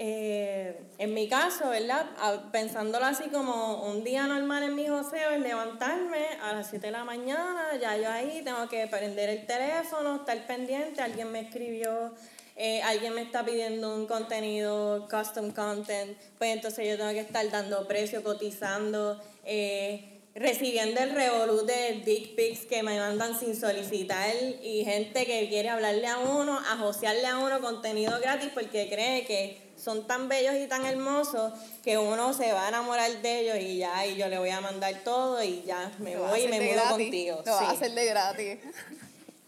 Eh, 0.04 0.74
en 0.98 1.14
mi 1.14 1.28
caso, 1.28 1.70
¿verdad? 1.70 2.04
Pensándolo 2.50 3.04
así 3.04 3.28
como 3.28 3.84
un 3.88 4.02
día 4.02 4.26
normal 4.26 4.64
en 4.64 4.74
mi 4.74 4.88
joseo 4.88 5.30
es 5.30 5.40
levantarme 5.40 6.26
a 6.42 6.54
las 6.54 6.70
7 6.70 6.86
de 6.86 6.90
la 6.90 7.04
mañana, 7.04 7.68
ya 7.80 7.96
yo 7.96 8.10
ahí 8.10 8.42
tengo 8.42 8.68
que 8.68 8.88
prender 8.88 9.30
el 9.30 9.46
teléfono, 9.46 10.16
estar 10.16 10.44
pendiente, 10.44 11.00
alguien 11.00 11.30
me 11.30 11.42
escribió, 11.42 12.12
eh, 12.56 12.82
alguien 12.82 13.14
me 13.14 13.22
está 13.22 13.44
pidiendo 13.44 13.94
un 13.94 14.06
contenido, 14.06 15.06
custom 15.08 15.52
content, 15.52 16.18
pues 16.36 16.52
entonces 16.52 16.88
yo 16.88 16.96
tengo 16.96 17.12
que 17.12 17.20
estar 17.20 17.48
dando 17.48 17.86
precio, 17.86 18.24
cotizando, 18.24 19.22
eh, 19.44 20.20
recibiendo 20.34 21.00
el 21.00 21.10
revolú 21.10 21.64
de 21.64 22.02
dick 22.04 22.34
pics 22.34 22.66
que 22.66 22.82
me 22.82 22.98
mandan 22.98 23.38
sin 23.38 23.54
solicitar. 23.54 24.34
Y 24.62 24.84
gente 24.84 25.26
que 25.26 25.48
quiere 25.48 25.68
hablarle 25.68 26.06
a 26.06 26.18
uno, 26.18 26.58
a 26.58 26.72
a 26.72 27.38
uno 27.38 27.60
contenido 27.60 28.18
gratis 28.20 28.50
porque 28.52 28.88
cree 28.88 29.24
que 29.26 29.71
son 29.82 30.06
tan 30.06 30.28
bellos 30.28 30.54
y 30.54 30.68
tan 30.68 30.84
hermosos 30.84 31.52
que 31.82 31.98
uno 31.98 32.32
se 32.32 32.52
va 32.52 32.66
a 32.66 32.68
enamorar 32.68 33.10
de 33.20 33.40
ellos 33.40 33.56
y 33.60 33.78
ya, 33.78 34.06
y 34.06 34.16
yo 34.16 34.28
le 34.28 34.38
voy 34.38 34.50
a 34.50 34.60
mandar 34.60 34.94
todo 35.02 35.42
y 35.42 35.62
ya 35.62 35.90
me 35.98 36.16
voy 36.16 36.42
y 36.42 36.48
me 36.48 36.60
mudo 36.60 36.82
contigo. 36.90 37.42
Lo 37.44 37.52
va 37.52 37.60
a 37.60 37.70
hacer 37.72 37.92
de 37.92 38.04
gratis. 38.06 38.58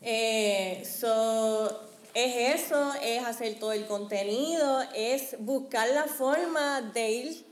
Eh, 0.03 0.83
es 2.15 2.63
eso, 2.63 2.93
es 3.03 3.25
hacer 3.25 3.59
todo 3.59 3.73
el 3.73 3.87
contenido, 3.87 4.83
es 4.95 5.37
buscar 5.39 5.89
la 5.89 6.05
forma 6.05 6.83
de 6.83 7.11
ir 7.11 7.47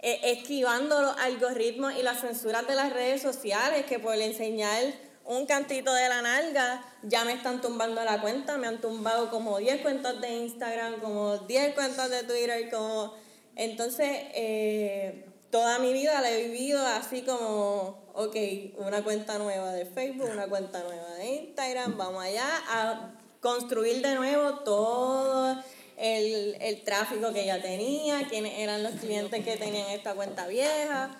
eh, 0.00 0.20
esquivando 0.24 1.02
los 1.02 1.16
algoritmos 1.18 1.94
y 1.96 2.02
las 2.02 2.20
censuras 2.20 2.66
de 2.66 2.76
las 2.76 2.92
redes 2.92 3.20
sociales 3.20 3.84
que 3.86 3.98
por 3.98 4.14
enseñar 4.14 4.84
un 5.28 5.44
cantito 5.44 5.92
de 5.92 6.08
la 6.08 6.22
nalga, 6.22 6.82
ya 7.02 7.22
me 7.24 7.34
están 7.34 7.60
tumbando 7.60 8.02
la 8.02 8.20
cuenta, 8.22 8.56
me 8.56 8.66
han 8.66 8.80
tumbado 8.80 9.28
como 9.30 9.58
10 9.58 9.82
cuentas 9.82 10.18
de 10.22 10.30
Instagram, 10.30 11.00
como 11.00 11.36
10 11.36 11.74
cuentas 11.74 12.10
de 12.10 12.22
Twitter, 12.22 12.70
como... 12.70 13.12
Entonces, 13.54 14.08
eh, 14.34 15.26
toda 15.50 15.80
mi 15.80 15.92
vida 15.92 16.22
la 16.22 16.30
he 16.30 16.44
vivido 16.44 16.84
así 16.86 17.22
como, 17.22 17.98
ok, 18.14 18.36
una 18.78 19.04
cuenta 19.04 19.36
nueva 19.36 19.72
de 19.72 19.84
Facebook, 19.84 20.30
una 20.32 20.48
cuenta 20.48 20.82
nueva 20.82 21.10
de 21.16 21.26
Instagram, 21.26 21.98
vamos 21.98 22.24
allá 22.24 22.48
a 22.66 23.10
construir 23.42 24.00
de 24.00 24.14
nuevo 24.14 24.60
todo 24.60 25.62
el, 25.98 26.56
el 26.58 26.82
tráfico 26.84 27.34
que 27.34 27.44
ya 27.44 27.60
tenía, 27.60 28.26
quiénes 28.30 28.58
eran 28.58 28.82
los 28.82 28.92
clientes 28.92 29.44
que 29.44 29.58
tenían 29.58 29.90
esta 29.90 30.14
cuenta 30.14 30.46
vieja. 30.46 31.10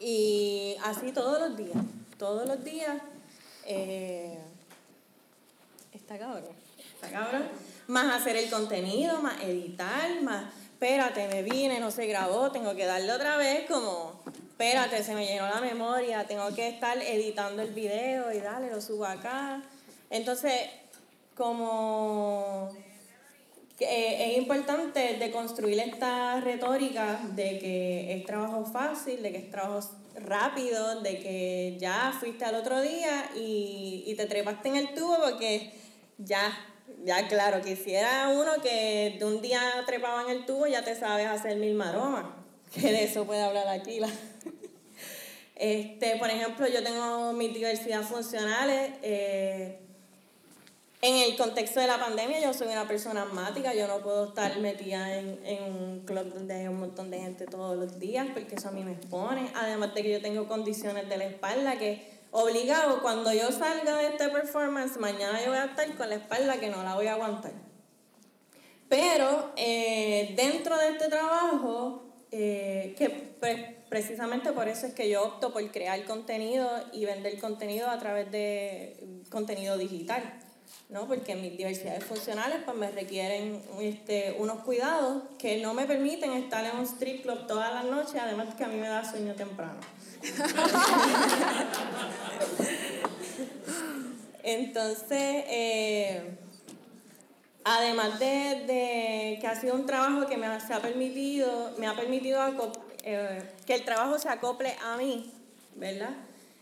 Y 0.00 0.76
así 0.82 1.12
todos 1.12 1.38
los 1.38 1.56
días, 1.56 1.78
todos 2.18 2.48
los 2.48 2.64
días 2.64 2.96
eh, 3.66 4.38
está 5.92 6.18
cabrón, 6.18 6.44
está 6.94 7.10
cabrón. 7.10 7.48
Más 7.88 8.20
hacer 8.20 8.36
el 8.36 8.50
contenido, 8.50 9.20
más 9.20 9.42
editar, 9.42 10.22
más, 10.22 10.52
espérate, 10.72 11.28
me 11.28 11.42
vine, 11.42 11.80
no 11.80 11.90
se 11.90 12.06
grabó, 12.06 12.50
tengo 12.50 12.74
que 12.74 12.86
darle 12.86 13.12
otra 13.12 13.36
vez 13.36 13.68
como, 13.68 14.20
espérate, 14.26 15.02
se 15.02 15.14
me 15.14 15.26
llenó 15.26 15.48
la 15.48 15.60
memoria, 15.60 16.26
tengo 16.26 16.54
que 16.54 16.68
estar 16.68 16.96
editando 16.98 17.62
el 17.62 17.72
video 17.72 18.32
y 18.32 18.38
dale, 18.38 18.70
lo 18.70 18.80
subo 18.80 19.04
acá. 19.04 19.62
Entonces, 20.10 20.52
como 21.36 22.70
eh, 23.80 24.32
es 24.32 24.38
importante 24.38 25.18
de 25.18 25.30
construir 25.30 25.78
esta 25.80 26.40
retórica 26.40 27.20
de 27.34 27.58
que 27.58 28.14
es 28.14 28.24
trabajo 28.24 28.64
fácil, 28.64 29.22
de 29.22 29.32
que 29.32 29.38
es 29.38 29.50
trabajo 29.50 29.88
rápido, 30.16 31.00
de 31.00 31.18
que 31.18 31.76
ya 31.78 32.16
fuiste 32.18 32.44
al 32.44 32.54
otro 32.54 32.80
día 32.80 33.30
y, 33.34 34.04
y 34.06 34.14
te 34.14 34.26
trepaste 34.26 34.68
en 34.68 34.76
el 34.76 34.94
tubo 34.94 35.16
porque 35.18 35.72
ya, 36.18 36.52
ya 37.04 37.28
claro, 37.28 37.60
quisiera 37.62 38.28
uno 38.28 38.62
que 38.62 39.16
de 39.18 39.24
un 39.24 39.40
día 39.40 39.60
trepaba 39.86 40.22
en 40.22 40.30
el 40.30 40.46
tubo 40.46 40.66
ya 40.66 40.84
te 40.84 40.94
sabes 40.94 41.26
hacer 41.26 41.56
mil 41.56 41.74
maromas, 41.74 42.26
que 42.74 42.92
de 42.92 43.04
eso 43.04 43.24
puede 43.24 43.42
hablar 43.42 43.68
aquí 43.68 44.00
la... 44.00 44.08
Este, 45.54 46.16
por 46.16 46.28
ejemplo, 46.28 46.66
yo 46.66 46.82
tengo 46.82 47.32
mi 47.34 47.46
diversidad 47.46 48.02
funcionales, 48.02 48.94
eh, 49.00 49.78
en 51.02 51.16
el 51.16 51.36
contexto 51.36 51.80
de 51.80 51.88
la 51.88 51.98
pandemia, 51.98 52.40
yo 52.40 52.54
soy 52.54 52.68
una 52.68 52.86
persona 52.86 53.24
asmática, 53.24 53.74
yo 53.74 53.88
no 53.88 53.98
puedo 53.98 54.28
estar 54.28 54.56
metida 54.60 55.18
en, 55.18 55.40
en, 55.44 55.64
un 55.64 56.04
club 56.06 56.32
donde 56.32 56.54
hay 56.54 56.68
un 56.68 56.78
montón 56.78 57.10
de 57.10 57.18
gente 57.18 57.44
todos 57.44 57.76
los 57.76 57.98
días, 57.98 58.28
porque 58.32 58.54
eso 58.54 58.68
a 58.68 58.70
mí 58.70 58.84
me 58.84 58.92
expone. 58.92 59.50
Además 59.56 59.94
de 59.94 60.02
que 60.04 60.12
yo 60.12 60.22
tengo 60.22 60.46
condiciones 60.46 61.08
de 61.08 61.16
la 61.16 61.24
espalda 61.24 61.76
que, 61.76 62.08
obligado, 62.30 63.02
cuando 63.02 63.32
yo 63.32 63.50
salga 63.50 63.96
de 63.96 64.06
este 64.10 64.28
performance, 64.28 64.96
mañana 64.96 65.40
yo 65.42 65.48
voy 65.48 65.58
a 65.58 65.64
estar 65.64 65.92
con 65.96 66.08
la 66.08 66.14
espalda 66.14 66.60
que 66.60 66.68
no 66.68 66.84
la 66.84 66.94
voy 66.94 67.08
a 67.08 67.14
aguantar. 67.14 67.52
Pero 68.88 69.52
eh, 69.56 70.34
dentro 70.36 70.78
de 70.78 70.90
este 70.90 71.08
trabajo, 71.08 72.04
eh, 72.30 72.94
que 72.96 73.08
precisamente 73.88 74.52
por 74.52 74.68
eso 74.68 74.86
es 74.86 74.94
que 74.94 75.10
yo 75.10 75.24
opto 75.24 75.52
por 75.52 75.68
crear 75.72 76.04
contenido 76.04 76.70
y 76.92 77.06
vender 77.06 77.40
contenido 77.40 77.90
a 77.90 77.98
través 77.98 78.30
de 78.30 79.04
contenido 79.30 79.76
digital 79.76 80.22
¿no? 80.92 81.06
Porque 81.06 81.34
mis 81.34 81.56
diversidades 81.56 82.04
funcionales 82.04 82.58
pues, 82.64 82.76
me 82.76 82.90
requieren 82.90 83.62
este, 83.80 84.36
unos 84.38 84.60
cuidados 84.62 85.22
que 85.38 85.60
no 85.62 85.72
me 85.72 85.86
permiten 85.86 86.32
estar 86.34 86.64
en 86.66 86.76
un 86.76 86.84
strip 86.84 87.22
club 87.22 87.46
todas 87.46 87.72
las 87.72 87.86
noches, 87.86 88.16
además 88.20 88.54
que 88.54 88.64
a 88.64 88.68
mí 88.68 88.76
me 88.76 88.88
da 88.88 89.02
sueño 89.10 89.34
temprano. 89.34 89.80
Entonces, 94.44 95.44
eh, 95.48 96.36
además 97.64 98.18
de, 98.18 99.38
que 99.40 99.46
ha 99.46 99.58
sido 99.58 99.74
un 99.74 99.86
trabajo 99.86 100.26
que 100.26 100.36
me 100.36 100.46
ha, 100.46 100.60
se 100.60 100.74
ha 100.74 100.80
permitido, 100.80 101.72
me 101.78 101.86
ha 101.86 101.96
permitido 101.96 102.40
eh, 103.02 103.42
que 103.64 103.74
el 103.74 103.84
trabajo 103.84 104.18
se 104.18 104.28
acople 104.28 104.76
a 104.84 104.98
mí, 104.98 105.32
¿verdad? 105.76 106.10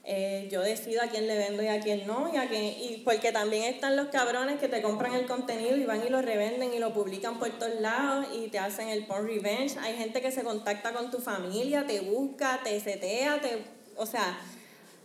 Eh, 0.02 0.48
yo 0.50 0.62
decido 0.62 1.02
a 1.02 1.08
quién 1.08 1.26
le 1.26 1.36
vendo 1.36 1.62
y 1.62 1.68
a 1.68 1.78
quién 1.78 2.06
no, 2.06 2.30
y, 2.32 2.36
a 2.38 2.48
quién, 2.48 2.64
y 2.64 3.02
porque 3.04 3.32
también 3.32 3.64
están 3.64 3.96
los 3.96 4.08
cabrones 4.08 4.58
que 4.58 4.66
te 4.66 4.80
compran 4.80 5.12
el 5.12 5.26
contenido 5.26 5.76
y 5.76 5.84
van 5.84 6.04
y 6.04 6.08
lo 6.08 6.22
revenden 6.22 6.72
y 6.72 6.78
lo 6.78 6.94
publican 6.94 7.38
por 7.38 7.50
todos 7.58 7.80
lados 7.80 8.26
y 8.34 8.48
te 8.48 8.58
hacen 8.58 8.88
el 8.88 9.06
porn 9.06 9.26
revenge. 9.26 9.78
Hay 9.78 9.96
gente 9.96 10.22
que 10.22 10.32
se 10.32 10.42
contacta 10.42 10.92
con 10.94 11.10
tu 11.10 11.18
familia, 11.18 11.86
te 11.86 12.00
busca, 12.00 12.60
te 12.64 12.80
setea, 12.80 13.40
te, 13.42 13.62
o 13.96 14.06
sea, 14.06 14.40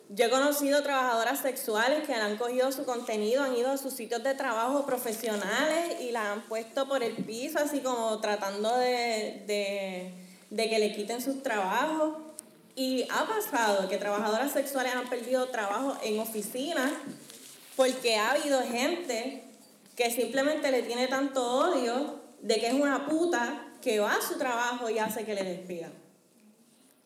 yo 0.09 0.25
he 0.25 0.29
conocido 0.29 0.81
trabajadoras 0.81 1.39
sexuales 1.39 2.05
que 2.05 2.13
han 2.13 2.37
cogido 2.37 2.71
su 2.71 2.85
contenido, 2.85 3.43
han 3.43 3.55
ido 3.55 3.71
a 3.71 3.77
sus 3.77 3.93
sitios 3.93 4.23
de 4.23 4.33
trabajo 4.35 4.85
profesionales 4.85 5.99
y 5.99 6.11
la 6.11 6.31
han 6.31 6.47
puesto 6.47 6.87
por 6.87 7.03
el 7.03 7.15
piso, 7.15 7.59
así 7.59 7.79
como 7.79 8.19
tratando 8.21 8.77
de, 8.77 9.43
de, 9.47 10.13
de 10.51 10.69
que 10.69 10.79
le 10.79 10.93
quiten 10.93 11.21
sus 11.21 11.43
trabajos. 11.43 12.24
Y 12.75 13.07
ha 13.09 13.25
pasado 13.25 13.87
que 13.87 13.97
trabajadoras 13.97 14.51
sexuales 14.51 14.93
han 14.93 15.07
perdido 15.07 15.47
trabajo 15.47 15.97
en 16.03 16.19
oficinas 16.19 16.91
porque 17.75 18.17
ha 18.17 18.31
habido 18.31 18.61
gente 18.63 19.43
que 19.95 20.11
simplemente 20.11 20.71
le 20.71 20.83
tiene 20.83 21.07
tanto 21.07 21.41
odio 21.43 22.19
de 22.41 22.55
que 22.55 22.67
es 22.67 22.73
una 22.73 23.05
puta 23.05 23.65
que 23.81 23.99
va 23.99 24.13
a 24.13 24.21
su 24.21 24.37
trabajo 24.37 24.89
y 24.89 24.99
hace 24.99 25.25
que 25.25 25.35
le 25.35 25.43
despidan. 25.43 25.91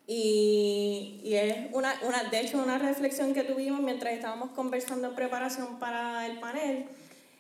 Y, 0.08 1.22
y 1.24 1.36
es 1.36 1.68
una, 1.72 1.94
una, 2.02 2.24
de 2.24 2.40
hecho, 2.40 2.58
una 2.58 2.80
reflexión 2.80 3.34
que 3.34 3.44
tuvimos 3.44 3.80
mientras 3.80 4.14
estábamos 4.14 4.50
conversando 4.52 5.10
en 5.10 5.16
preparación 5.16 5.78
para 5.78 6.26
el 6.26 6.40
panel, 6.40 6.88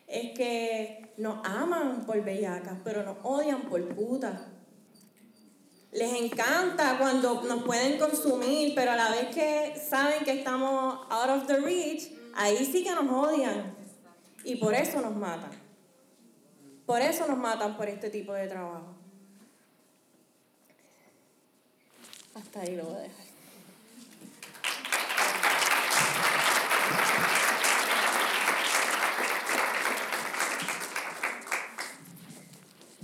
es 0.08 0.32
que 0.38 1.14
nos 1.18 1.44
aman 1.48 2.06
por 2.06 2.24
bellacas, 2.24 2.78
pero 2.84 3.04
nos 3.04 3.18
odian 3.24 3.64
por 3.64 3.84
putas. 3.96 4.40
Les 5.92 6.14
encanta 6.14 6.98
cuando 7.00 7.42
nos 7.42 7.64
pueden 7.64 7.98
consumir, 7.98 8.74
pero 8.76 8.92
a 8.92 8.96
la 8.96 9.10
vez 9.10 9.34
que 9.34 9.80
saben 9.80 10.24
que 10.24 10.34
estamos 10.34 11.08
out 11.10 11.30
of 11.30 11.48
the 11.48 11.58
reach, 11.58 12.12
ahí 12.36 12.64
sí 12.64 12.84
que 12.84 12.92
nos 12.92 13.10
odian. 13.10 13.76
Y 14.44 14.58
por 14.58 14.76
eso 14.76 15.02
nos 15.02 15.16
matan. 15.16 15.50
Por 16.86 17.02
eso 17.02 17.28
nos 17.28 17.38
matan 17.38 17.76
por 17.76 17.90
este 17.90 18.12
tipo 18.12 18.34
de 18.34 18.48
trabajo. 18.48 18.96
Hasta 22.36 22.62
ahí 22.62 22.76
lo 22.76 22.84
voy 22.84 22.96
a 22.96 23.00
dejar. 23.00 23.26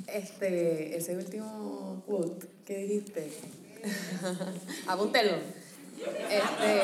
Este, 0.08 0.96
ese 0.96 1.18
último 1.18 2.02
quote 2.06 2.55
que 2.66 2.78
dijiste, 2.78 3.32
apúntelo. 4.88 5.38
Este, 6.30 6.82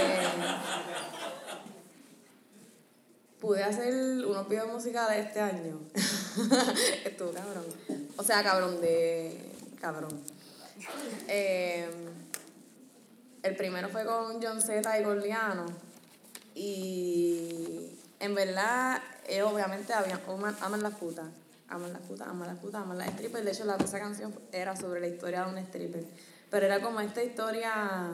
pude 3.40 3.64
hacer 3.64 3.94
unos 4.26 4.48
videos 4.48 4.72
musicales 4.72 5.28
este 5.28 5.40
año. 5.40 5.80
Estuvo 7.06 7.32
cabrón. 7.32 7.66
O 8.16 8.24
sea, 8.24 8.44
cabrón 8.44 8.80
de. 8.80 9.52
cabrón. 9.82 10.22
Eh, 11.28 11.90
el 13.44 13.56
primero 13.56 13.90
fue 13.90 14.06
con 14.06 14.42
John 14.42 14.62
Z 14.62 15.00
y 15.00 15.04
Gorliano. 15.04 15.66
Y 16.54 17.90
en 18.20 18.36
verdad, 18.36 19.02
ellos 19.28 19.52
obviamente 19.52 19.94
habían, 19.94 20.22
aman, 20.28 20.56
aman 20.62 20.84
las 20.84 20.94
putas. 20.96 21.26
Aman 21.72 21.94
las 21.94 22.02
putas, 22.02 22.28
aman 22.28 22.48
las 22.48 22.58
putas, 22.58 22.82
aman 22.82 22.98
las 22.98 23.10
strippers. 23.12 23.46
De 23.46 23.52
hecho, 23.52 23.66
la, 23.66 23.78
esa 23.78 24.00
canción 24.00 24.34
era 24.52 24.76
sobre 24.76 25.00
la 25.00 25.08
historia 25.08 25.46
de 25.46 25.52
un 25.52 25.58
stripper. 25.60 26.04
Pero 26.50 26.66
era 26.66 26.82
como 26.82 27.00
esta 27.00 27.24
historia 27.24 28.12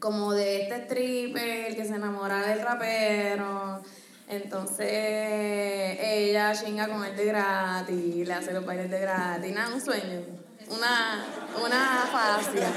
como 0.00 0.32
de 0.32 0.62
este 0.62 0.76
stripper 0.82 1.76
que 1.76 1.84
se 1.84 1.94
enamora 1.94 2.40
del 2.42 2.60
rapero. 2.60 3.82
Entonces 4.28 4.88
ella 4.90 6.52
chinga 6.52 6.88
con 6.88 7.04
él 7.04 7.16
de 7.16 7.24
gratis, 7.24 8.26
le 8.26 8.34
hace 8.34 8.52
los 8.52 8.66
bailes 8.66 8.90
de 8.90 9.00
gratis. 9.00 9.54
Nada, 9.54 9.74
un 9.74 9.80
sueño. 9.80 10.20
Una, 10.68 11.24
una 11.64 12.08
falacia. 12.12 12.68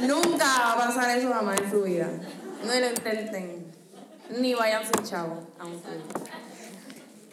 Nunca 0.06 0.44
va 0.44 0.72
a 0.72 0.76
pasar 0.76 1.16
eso 1.16 1.32
jamás 1.32 1.60
en 1.60 1.70
su 1.70 1.82
vida. 1.82 2.08
No 2.64 2.74
lo 2.78 2.88
intenten. 2.88 3.72
Ni 4.38 4.54
vayan 4.54 4.82
sin 4.84 5.04
chavo 5.04 5.46
a 5.58 5.64
un 5.64 5.78
club. 5.78 6.02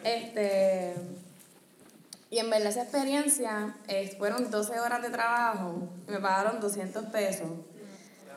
Este. 0.04 0.96
Y 2.30 2.40
en 2.40 2.50
verdad 2.50 2.70
esa 2.70 2.84
experiencia 2.84 3.76
fueron 4.18 4.50
12 4.50 4.80
horas 4.80 5.04
de 5.04 5.10
trabajo 5.12 5.88
me 6.08 6.20
pagaron 6.20 6.60
200 6.60 7.06
pesos. 7.06 7.50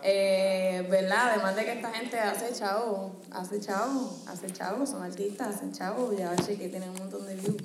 Eh, 0.03 0.87
¿Verdad? 0.91 1.31
Además 1.33 1.57
de 1.57 1.65
que 1.65 1.73
esta 1.73 1.91
gente 1.91 2.19
hace 2.19 2.53
chavo, 2.53 3.17
hace 3.31 3.61
chavo, 3.61 4.17
hace 4.29 4.53
chavo, 4.53 4.87
son 4.87 5.03
artistas, 5.03 5.57
hacen 5.57 5.73
chavo, 5.73 6.13
ya 6.17 6.31
ves 6.31 6.47
que 6.47 6.69
tienen 6.69 6.91
un 6.91 6.97
montón 6.97 7.27
de 7.27 7.35
views. 7.35 7.57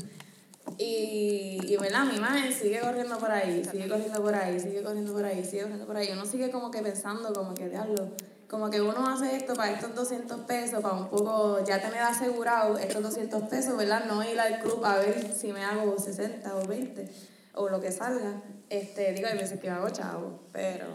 Y, 0.78 1.60
y 1.64 1.78
¿verdad? 1.78 2.06
Mi 2.06 2.16
imagen 2.16 2.52
sigue 2.52 2.80
corriendo 2.80 3.18
por 3.20 3.30
ahí, 3.30 3.64
sigue 3.70 3.88
corriendo 3.88 4.22
por 4.22 4.34
ahí, 4.34 4.60
sigue 4.60 4.82
corriendo 4.82 5.14
por 5.14 5.26
ahí, 5.26 5.44
sigue 5.44 5.62
corriendo 5.64 5.86
por 5.86 5.98
ahí. 5.98 6.10
Uno 6.12 6.26
sigue 6.26 6.50
como 6.50 6.72
que 6.72 6.82
pensando, 6.82 7.32
como 7.34 7.54
que, 7.54 7.70
diablo, 7.70 8.10
como 8.52 8.70
que 8.70 8.82
uno 8.82 9.08
hace 9.08 9.38
esto 9.38 9.54
para 9.54 9.72
estos 9.72 9.96
200 9.96 10.42
pesos, 10.42 10.82
para 10.82 10.96
un 10.96 11.08
poco 11.08 11.64
ya 11.64 11.82
tener 11.82 12.02
asegurado 12.02 12.78
estos 12.78 13.02
200 13.02 13.44
pesos, 13.44 13.78
¿verdad? 13.78 14.04
No 14.08 14.22
ir 14.30 14.38
al 14.38 14.60
club 14.60 14.84
a 14.84 14.98
ver 14.98 15.34
si 15.34 15.54
me 15.54 15.64
hago 15.64 15.98
60 15.98 16.54
o 16.58 16.68
20 16.68 17.10
o 17.54 17.70
lo 17.70 17.80
que 17.80 17.94
salga. 17.94 18.42
Este, 18.70 19.14
digo, 19.14 19.30
hay 19.30 19.38
veces 19.38 19.58
que 19.58 19.70
hago 19.70 19.90
chavo, 19.92 20.42
pero, 20.52 20.88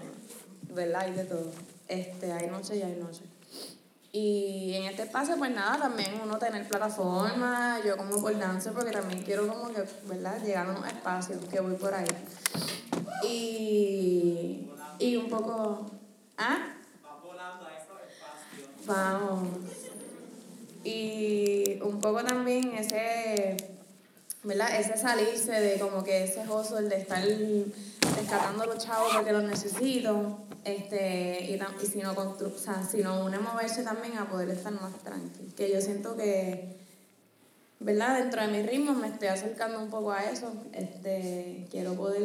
¿verdad? 0.74 1.00
Hay 1.00 1.12
de 1.14 1.24
todo. 1.24 1.50
Este, 1.88 2.30
hay 2.30 2.46
noche 2.48 2.76
y 2.76 2.82
hay 2.82 2.96
noche. 2.96 3.22
Y 4.12 4.74
en 4.74 4.84
este 4.84 5.04
espacio, 5.04 5.38
pues 5.38 5.50
nada, 5.50 5.78
también 5.78 6.10
uno 6.22 6.38
tener 6.38 6.68
plataforma, 6.68 7.80
yo 7.82 7.96
como 7.96 8.20
por 8.20 8.38
dancer, 8.38 8.74
porque 8.74 8.90
también 8.90 9.22
quiero 9.22 9.48
como 9.48 9.72
que, 9.72 9.82
¿verdad? 10.04 10.42
Llegar 10.44 10.66
a 10.66 10.72
unos 10.72 10.86
espacios 10.86 11.42
que 11.46 11.58
voy 11.60 11.76
por 11.76 11.94
ahí. 11.94 12.06
Y, 13.26 14.70
y 14.98 15.16
un 15.16 15.30
poco... 15.30 15.90
¿Ah? 16.36 16.75
Vamos. 18.86 19.48
Y 20.84 21.80
un 21.82 22.00
poco 22.00 22.22
también 22.22 22.74
ese, 22.74 23.56
¿verdad? 24.44 24.78
Ese 24.78 24.96
salirse 24.96 25.52
de 25.52 25.78
como 25.80 26.04
que 26.04 26.24
ese 26.24 26.44
el 26.78 26.88
de 26.88 26.96
estar 26.96 27.24
rescatando 28.16 28.66
los 28.66 28.78
chavos 28.78 29.12
porque 29.14 29.32
los 29.32 29.42
necesito. 29.42 30.38
Este, 30.64 31.44
y, 31.44 31.54
y 31.54 31.86
sino, 31.86 32.14
constru 32.14 32.48
o 32.48 32.58
sea, 32.58 32.82
sino 32.82 33.24
uno 33.24 33.40
moverse 33.40 33.82
también 33.82 34.18
a 34.18 34.28
poder 34.28 34.50
estar 34.50 34.72
más 34.72 34.96
tranquilo. 35.02 35.52
Que 35.56 35.72
yo 35.72 35.80
siento 35.80 36.16
que, 36.16 36.76
¿verdad? 37.80 38.18
Dentro 38.18 38.42
de 38.42 38.48
mis 38.48 38.66
ritmos 38.66 38.96
me 38.96 39.08
estoy 39.08 39.28
acercando 39.28 39.80
un 39.80 39.90
poco 39.90 40.12
a 40.12 40.24
eso. 40.24 40.52
Este, 40.72 41.66
quiero 41.70 41.94
poder 41.94 42.22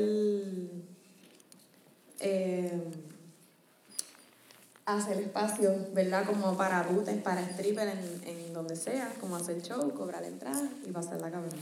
eh, 2.20 2.72
hacer 4.86 5.19
espacio, 5.19 5.73
¿verdad? 5.93 6.25
Como 6.25 6.57
para 6.57 6.84
rutes, 6.84 7.21
para 7.21 7.41
stripper 7.41 7.88
en, 7.88 8.21
en 8.25 8.53
donde 8.53 8.75
sea, 8.75 9.13
como 9.19 9.36
hacer 9.36 9.61
show, 9.61 9.93
cobrar 9.93 10.23
entrada 10.23 10.69
y 10.86 10.91
pasar 10.91 11.21
la 11.21 11.32
cabrón. 11.32 11.59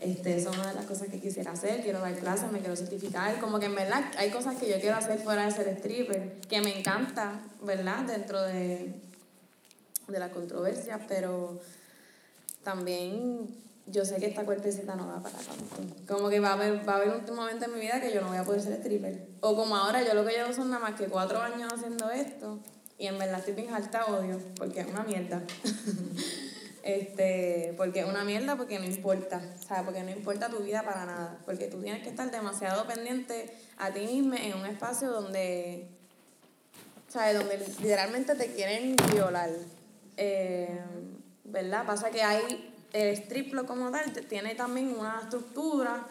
Este, 0.00 0.34
es 0.34 0.46
una 0.46 0.68
de 0.68 0.74
las 0.74 0.86
cosas 0.86 1.08
que 1.08 1.20
quisiera 1.20 1.52
hacer, 1.52 1.82
quiero 1.82 2.00
dar 2.00 2.14
clases, 2.14 2.50
me 2.50 2.60
quiero 2.60 2.74
certificar, 2.74 3.38
como 3.38 3.60
que 3.60 3.66
en 3.66 3.74
verdad 3.74 4.02
hay 4.16 4.30
cosas 4.30 4.56
que 4.56 4.66
yo 4.66 4.80
quiero 4.80 4.96
hacer 4.96 5.18
fuera 5.18 5.44
de 5.44 5.50
ser 5.50 5.68
stripper, 5.68 6.40
que 6.48 6.62
me 6.62 6.78
encanta, 6.78 7.40
¿verdad? 7.62 8.04
Dentro 8.04 8.40
de, 8.40 8.94
de 10.08 10.18
las 10.18 10.30
controversias, 10.32 11.02
pero 11.06 11.60
también 12.64 13.46
yo 13.90 14.04
sé 14.04 14.16
que 14.16 14.26
esta 14.26 14.44
cuerpecita 14.44 14.94
no 14.94 15.06
da 15.06 15.22
para 15.22 15.36
tanto. 15.38 15.96
Como 16.06 16.28
que 16.28 16.40
va 16.40 16.50
a 16.50 16.52
haber, 16.54 16.88
va 16.88 16.94
a 16.94 16.96
haber 16.96 17.08
un 17.08 17.36
momento 17.36 17.64
en 17.64 17.74
mi 17.74 17.80
vida 17.80 18.00
que 18.00 18.12
yo 18.12 18.20
no 18.20 18.28
voy 18.28 18.38
a 18.38 18.44
poder 18.44 18.60
ser 18.60 18.74
stripper. 18.74 19.28
O 19.40 19.56
como 19.56 19.76
ahora, 19.76 20.02
yo 20.02 20.14
lo 20.14 20.24
que 20.24 20.32
llevo 20.32 20.52
son 20.52 20.70
nada 20.70 20.82
más 20.82 20.98
que 20.98 21.06
cuatro 21.06 21.40
años 21.40 21.72
haciendo 21.72 22.10
esto 22.10 22.60
y 23.00 23.06
en 23.06 23.18
verdad 23.18 23.38
estoy 23.38 23.54
bien 23.54 23.68
de 23.68 23.98
odio 24.12 24.38
porque 24.56 24.80
es 24.80 24.86
una 24.86 25.02
mierda. 25.02 25.42
este, 26.82 27.72
porque 27.78 28.00
es 28.00 28.06
una 28.06 28.24
mierda 28.24 28.56
porque 28.56 28.78
no 28.78 28.84
importa, 28.84 29.40
¿sabes? 29.66 29.84
Porque 29.84 30.02
no 30.02 30.10
importa 30.10 30.50
tu 30.50 30.58
vida 30.58 30.82
para 30.82 31.06
nada. 31.06 31.38
Porque 31.46 31.68
tú 31.68 31.80
tienes 31.80 32.02
que 32.02 32.10
estar 32.10 32.30
demasiado 32.30 32.86
pendiente 32.86 33.56
a 33.78 33.90
ti 33.90 34.00
mismo 34.00 34.34
en 34.34 34.52
un 34.54 34.66
espacio 34.66 35.10
donde, 35.10 35.88
¿sabes? 37.08 37.38
Donde 37.38 37.56
literalmente 37.56 38.34
te 38.34 38.52
quieren 38.52 38.94
violar. 39.10 39.48
Eh, 40.18 40.78
¿Verdad? 41.44 41.86
Pasa 41.86 42.10
que 42.10 42.22
hay 42.22 42.69
el 42.92 43.16
striplo 43.16 43.66
como 43.66 43.90
tal 43.90 44.12
tiene 44.28 44.54
también 44.54 44.94
una 44.98 45.20
estructura 45.22 46.06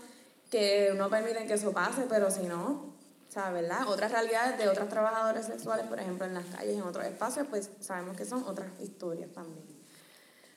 que 0.50 0.94
no 0.96 1.10
permiten 1.10 1.48
que 1.48 1.54
eso 1.54 1.72
pase, 1.72 2.06
pero 2.10 2.32
si 2.32 2.44
no, 2.44 2.94
¿sabes? 3.30 3.62
¿verdad? 3.62 3.88
Otras 3.88 4.12
realidades 4.12 4.58
de 4.58 4.68
otros 4.68 4.90
trabajadores 4.90 5.46
sexuales, 5.46 5.86
por 5.88 6.00
ejemplo, 6.00 6.26
en 6.26 6.34
las 6.34 6.46
calles, 6.46 6.76
en 6.76 6.82
otros 6.82 7.06
espacios, 7.06 7.48
pues 7.50 7.70
sabemos 7.80 8.18
que 8.18 8.26
son 8.26 8.44
otras 8.44 8.68
historias 8.82 9.32
también. 9.32 9.66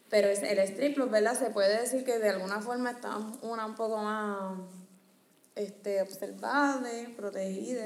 Pero 0.09 0.29
el 0.29 0.59
striplo, 0.69 1.09
¿verdad? 1.09 1.39
Se 1.39 1.51
puede 1.51 1.81
decir 1.81 2.05
que 2.05 2.19
de 2.19 2.29
alguna 2.29 2.61
forma 2.61 2.91
está 2.91 3.17
una 3.41 3.65
un 3.65 3.75
poco 3.75 3.99
más 3.99 4.59
este, 5.55 6.03
observable, 6.03 7.15
protegida, 7.17 7.83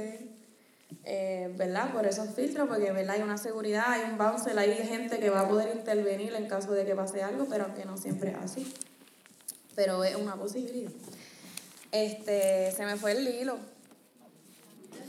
eh, 1.05 1.53
¿verdad? 1.57 1.93
Por 1.93 2.07
esos 2.07 2.34
filtros, 2.34 2.68
porque 2.68 2.91
¿verdad? 2.91 3.16
hay 3.16 3.22
una 3.22 3.39
seguridad, 3.39 3.84
hay 3.89 4.11
un 4.11 4.18
bouncer, 4.18 4.59
hay 4.59 4.74
gente 4.74 5.18
que 5.18 5.30
va 5.30 5.41
a 5.41 5.49
poder 5.49 5.76
intervenir 5.76 6.34
en 6.34 6.49
caso 6.49 6.72
de 6.72 6.84
que 6.84 6.95
pase 6.95 7.22
algo, 7.22 7.47
pero 7.49 7.74
que 7.74 7.84
no 7.84 7.97
siempre 7.97 8.30
es 8.30 8.37
así. 8.37 8.72
Pero 9.74 10.03
es 10.05 10.16
una 10.16 10.37
posibilidad. 10.37 10.91
Este, 11.93 12.72
se 12.72 12.84
me 12.84 12.97
fue 12.97 13.12
el 13.12 13.28
hilo 13.28 13.59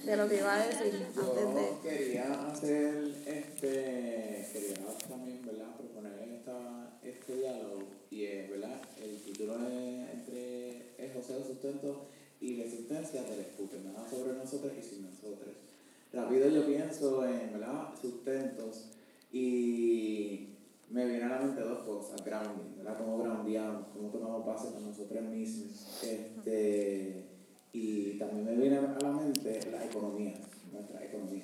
de 0.05 0.15
lo 0.15 0.30
que 0.30 0.38
iba 0.38 0.55
a 0.55 0.65
decir 0.65 1.05
antes 1.07 1.55
de... 1.55 1.61
Yo 1.61 1.82
quería 1.82 2.47
hacer 2.47 3.13
este, 3.25 4.47
quería 4.53 4.97
también, 5.09 5.45
¿verdad? 5.45 5.75
Proponer 5.75 6.30
esta, 6.30 6.99
este 7.03 7.36
diálogo 7.36 7.84
y 8.09 8.25
es, 8.25 8.49
¿verdad? 8.49 8.82
El 9.01 9.21
título 9.21 9.55
es 9.67 10.09
entre 10.13 10.95
el 10.97 11.13
José 11.13 11.34
de 11.34 11.43
Sustento 11.45 12.05
y 12.39 12.55
la 12.57 12.63
existencia 12.65 13.23
del 13.23 13.39
escupe, 13.39 13.80
nada 13.80 14.07
sobre 14.09 14.34
nosotros 14.34 14.71
y 14.80 14.84
sin 14.84 15.03
nosotros. 15.03 15.66
Rápido 16.14 16.49
yo 16.49 16.66
pienso 16.66 17.26
en, 17.26 17.53
¿verdad? 17.53 17.93
Sustentos 17.99 18.91
y 19.32 20.49
me 20.89 21.05
vienen 21.05 21.24
a 21.32 21.39
la 21.39 21.45
mente 21.45 21.62
dos 21.62 21.80
cosas. 21.80 22.24
grounding, 22.24 22.78
¿verdad? 22.78 22.97
Cómo 22.97 23.18
groundeamos, 23.20 23.88
cómo 23.93 24.10
tomamos 24.10 24.45
base 24.45 24.72
con 24.72 24.86
nosotros 24.86 25.24
mismos. 25.24 26.03
Este, 26.03 27.26
y 27.74 28.18
también 28.18 28.45
me 28.45 28.55
viene 28.55 28.78
a 28.78 28.97
la 29.01 29.12
mente 29.12 29.60
la 29.70 29.86
economía, 29.86 30.34
nuestra 30.72 31.03
economía, 31.03 31.43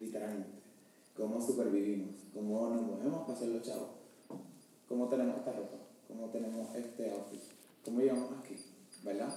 literalmente. 0.00 0.58
Cómo 1.16 1.40
supervivimos, 1.40 2.14
cómo 2.32 2.68
nos 2.68 2.82
movemos 2.82 3.22
para 3.22 3.32
hacer 3.32 3.48
los 3.48 3.62
chavos, 3.62 3.88
cómo 4.86 5.08
tenemos 5.08 5.38
esta 5.38 5.52
ropa, 5.52 5.78
cómo 6.06 6.28
tenemos 6.28 6.74
este 6.76 7.10
outfit, 7.10 7.40
cómo 7.84 8.00
llegamos 8.00 8.30
aquí, 8.38 8.54
¿verdad? 9.02 9.34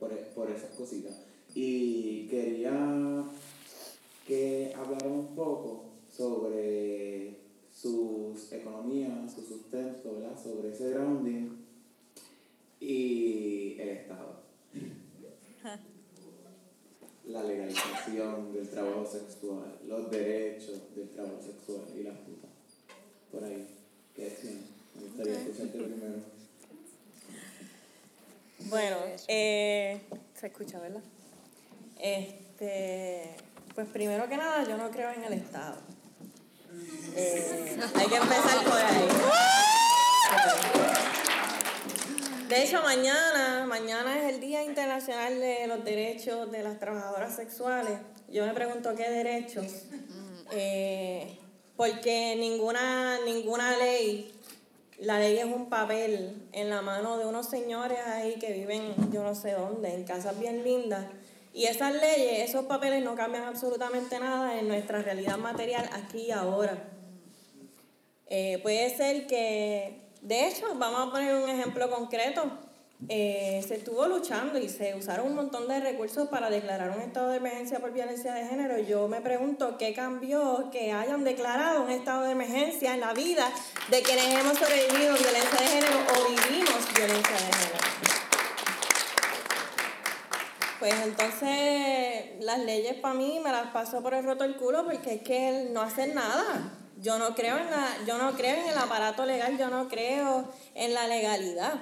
Por, 0.00 0.10
por 0.34 0.50
esas 0.50 0.70
cositas. 0.70 1.22
Y 1.54 2.26
quería 2.26 2.72
que 4.24 4.72
hablaran 4.76 5.12
un 5.12 5.34
poco 5.34 5.84
sobre 6.08 7.38
sus 7.72 8.52
economías, 8.52 9.32
su 9.34 9.42
sustento, 9.42 10.14
¿verdad? 10.14 10.40
sobre 10.42 10.72
ese 10.72 10.90
grounding 10.90 11.50
y 12.80 13.76
el 13.80 13.88
Estado. 13.88 14.40
La 17.26 17.42
legalización 17.42 18.52
del 18.52 18.68
trabajo 18.68 19.06
sexual, 19.06 19.78
los 19.86 20.10
derechos 20.10 20.94
del 20.94 21.08
trabajo 21.08 21.40
sexual 21.42 21.80
y 21.98 22.02
la 22.02 22.12
puta. 22.12 22.48
Por 23.32 23.42
ahí. 23.44 23.66
¿Qué 24.14 24.24
decían? 24.24 24.60
Me 24.94 25.02
gustaría 25.06 25.32
escucharte 25.40 25.78
primero. 25.78 26.16
Bueno, 28.68 28.96
eh, 29.28 30.00
se 30.34 30.46
escucha, 30.46 30.78
¿verdad? 30.80 31.02
Este, 31.98 33.36
pues 33.74 33.88
primero 33.88 34.28
que 34.28 34.36
nada, 34.36 34.64
yo 34.64 34.76
no 34.76 34.90
creo 34.90 35.10
en 35.10 35.24
el 35.24 35.32
Estado. 35.34 35.76
Eh, 37.16 37.78
hay 37.94 38.06
que 38.06 38.16
empezar 38.16 38.64
por 38.64 38.76
ahí. 38.78 39.08
De 42.48 42.62
hecho, 42.62 42.82
mañana, 42.82 43.64
mañana 43.66 44.18
es 44.18 44.34
el 44.34 44.40
Día 44.40 44.62
Internacional 44.62 45.40
de 45.40 45.66
los 45.66 45.84
Derechos 45.84 46.52
de 46.52 46.62
las 46.62 46.78
Trabajadoras 46.78 47.34
Sexuales. 47.34 47.98
Yo 48.28 48.46
me 48.46 48.52
pregunto 48.52 48.94
qué 48.94 49.10
derechos. 49.10 49.86
Eh, 50.52 51.38
porque 51.76 52.36
ninguna, 52.38 53.18
ninguna 53.24 53.76
ley, 53.76 54.32
la 54.98 55.18
ley 55.18 55.38
es 55.38 55.46
un 55.46 55.68
papel 55.68 56.48
en 56.52 56.70
la 56.70 56.82
mano 56.82 57.18
de 57.18 57.26
unos 57.26 57.48
señores 57.48 57.98
ahí 58.06 58.34
que 58.38 58.52
viven 58.52 58.94
yo 59.10 59.24
no 59.24 59.34
sé 59.34 59.52
dónde, 59.52 59.92
en 59.94 60.04
casas 60.04 60.38
bien 60.38 60.62
lindas. 60.62 61.06
Y 61.54 61.66
esas 61.66 61.94
leyes, 61.94 62.50
esos 62.50 62.64
papeles 62.64 63.04
no 63.04 63.14
cambian 63.14 63.44
absolutamente 63.44 64.18
nada 64.18 64.58
en 64.58 64.66
nuestra 64.66 65.00
realidad 65.02 65.38
material 65.38 65.88
aquí 65.92 66.22
y 66.22 66.30
ahora. 66.32 66.76
Eh, 68.26 68.58
puede 68.60 68.94
ser 68.96 69.28
que, 69.28 70.10
de 70.20 70.48
hecho, 70.48 70.74
vamos 70.74 71.06
a 71.06 71.12
poner 71.12 71.32
un 71.36 71.48
ejemplo 71.48 71.88
concreto. 71.88 72.42
Eh, 73.08 73.64
se 73.68 73.76
estuvo 73.76 74.04
luchando 74.06 74.58
y 74.58 74.68
se 74.68 74.96
usaron 74.96 75.28
un 75.28 75.36
montón 75.36 75.68
de 75.68 75.78
recursos 75.78 76.28
para 76.28 76.50
declarar 76.50 76.90
un 76.90 77.02
estado 77.02 77.28
de 77.28 77.36
emergencia 77.36 77.78
por 77.78 77.92
violencia 77.92 78.34
de 78.34 78.46
género. 78.46 78.80
Yo 78.80 79.06
me 79.06 79.20
pregunto 79.20 79.78
qué 79.78 79.94
cambió 79.94 80.70
que 80.72 80.90
hayan 80.90 81.22
declarado 81.22 81.84
un 81.84 81.90
estado 81.90 82.24
de 82.24 82.32
emergencia 82.32 82.94
en 82.94 83.00
la 83.00 83.12
vida 83.12 83.48
de 83.90 84.02
quienes 84.02 84.26
hemos 84.26 84.58
sobrevivido 84.58 85.14
violencia 85.14 85.60
de 85.60 85.66
género 85.68 85.98
o 86.16 86.28
vivimos 86.30 86.94
violencia 86.96 87.36
de 87.36 87.52
género. 87.52 88.13
Pues 90.84 91.00
entonces 91.02 92.44
las 92.44 92.58
leyes 92.58 92.96
para 92.96 93.14
mí 93.14 93.40
me 93.42 93.50
las 93.50 93.68
paso 93.68 94.02
por 94.02 94.12
el 94.12 94.22
roto 94.22 94.44
el 94.44 94.54
culo 94.56 94.84
porque 94.84 95.14
es 95.14 95.22
que 95.22 95.70
no 95.72 95.80
hacen 95.80 96.14
nada. 96.14 96.74
Yo 97.00 97.18
no 97.18 97.34
creo 97.34 97.56
en 97.56 97.70
la, 97.70 97.88
yo 98.06 98.18
no 98.18 98.32
creo 98.34 98.54
en 98.60 98.68
el 98.68 98.76
aparato 98.76 99.24
legal, 99.24 99.56
yo 99.56 99.70
no 99.70 99.88
creo 99.88 100.46
en 100.74 100.92
la 100.92 101.06
legalidad. 101.06 101.72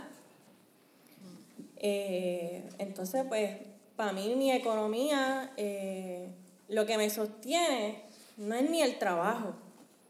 Eh, 1.79 2.63
entonces, 2.79 3.25
pues, 3.29 3.57
para 3.97 4.13
mí 4.13 4.37
mi 4.37 4.53
economía, 4.53 5.51
eh, 5.57 6.29
lo 6.69 6.87
que 6.87 6.97
me 6.97 7.11
sostiene 7.11 8.05
no 8.37 8.55
es 8.55 8.71
ni 8.71 8.83
el 8.83 9.01
trabajo. 9.01 9.57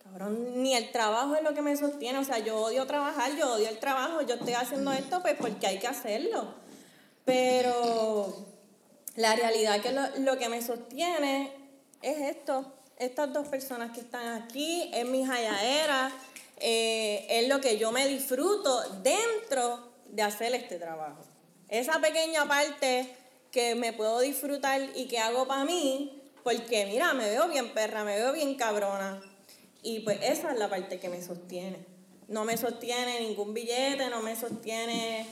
Cabrón, 0.05 0.63
ni 0.63 0.75
el 0.75 0.93
trabajo 0.93 1.35
es 1.35 1.43
lo 1.43 1.55
que 1.55 1.63
me 1.63 1.79
sostiene. 1.79 2.19
O 2.19 2.25
sea, 2.25 2.41
yo 2.41 2.61
odio 2.61 2.87
trabajar, 2.87 3.35
yo 3.39 3.55
odio 3.55 3.71
el 3.71 3.79
trabajo. 3.79 4.21
Yo 4.21 4.35
estoy 4.35 4.53
haciendo 4.53 4.93
esto 4.93 5.23
pues 5.23 5.35
porque 5.39 5.67
hay 5.67 5.79
que 5.79 5.87
hacerlo. 5.87 6.53
Pero 7.25 8.52
la 9.17 9.35
realidad 9.37 9.81
que 9.81 9.93
lo, 9.93 10.03
lo 10.19 10.39
que 10.39 10.49
me 10.49 10.63
sostiene 10.63 11.53
es 12.03 12.37
esto 12.37 12.73
estas 13.03 13.33
dos 13.33 13.49
personas 13.49 13.91
que 13.93 14.01
están 14.01 14.43
aquí, 14.43 14.89
es 14.95 15.05
mi 15.07 15.25
jayaera, 15.25 16.13
eh, 16.59 17.27
es 17.29 17.49
lo 17.49 17.61
que 17.61 17.77
yo 17.77 17.91
me 17.91 18.07
disfruto 18.07 18.81
dentro 19.03 19.93
de 20.09 20.23
hacer 20.23 20.55
este 20.55 20.79
trabajo. 20.79 21.21
Esa 21.69 22.01
pequeña 22.01 22.47
parte 22.47 23.09
que 23.51 23.75
me 23.75 23.93
puedo 23.93 24.21
disfrutar 24.21 24.81
y 24.95 25.07
que 25.07 25.19
hago 25.19 25.49
para 25.49 25.65
mí, 25.65 26.23
porque 26.45 26.87
mira, 26.87 27.13
me 27.13 27.29
veo 27.29 27.49
bien 27.49 27.73
perra, 27.73 28.05
me 28.05 28.15
veo 28.17 28.33
bien 28.33 28.55
cabrona. 28.55 29.21
Y 29.83 30.01
pues 30.01 30.19
esa 30.23 30.53
es 30.53 30.59
la 30.59 30.69
parte 30.69 31.01
que 31.01 31.09
me 31.09 31.21
sostiene. 31.21 31.79
No 32.29 32.45
me 32.45 32.57
sostiene 32.57 33.21
ningún 33.21 33.53
billete, 33.53 34.09
no 34.11 34.23
me 34.23 34.37
sostiene, 34.37 35.27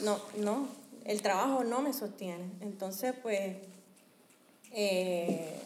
no, 0.00 0.18
no, 0.36 0.68
el 1.04 1.22
trabajo 1.22 1.64
no 1.64 1.80
me 1.80 1.92
sostiene. 1.92 2.50
Entonces, 2.60 3.14
pues, 3.22 3.56
eh, 4.72 5.60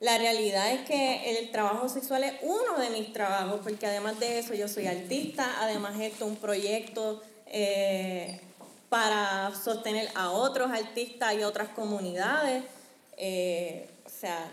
la 0.00 0.16
realidad 0.18 0.72
es 0.72 0.86
que 0.86 1.38
el 1.38 1.50
trabajo 1.50 1.88
sexual 1.88 2.24
es 2.24 2.34
uno 2.42 2.78
de 2.78 2.90
mis 2.90 3.12
trabajos, 3.12 3.60
porque 3.62 3.86
además 3.86 4.20
de 4.20 4.38
eso 4.38 4.54
yo 4.54 4.68
soy 4.68 4.86
artista, 4.86 5.56
además 5.60 5.98
esto 6.00 6.24
es 6.24 6.30
un 6.30 6.36
proyecto 6.36 7.20
eh, 7.46 8.40
para 8.88 9.52
sostener 9.54 10.08
a 10.14 10.30
otros 10.30 10.70
artistas 10.70 11.34
y 11.34 11.42
otras 11.42 11.70
comunidades. 11.70 12.64
Eh, 13.16 13.90
o 14.06 14.08
sea, 14.08 14.48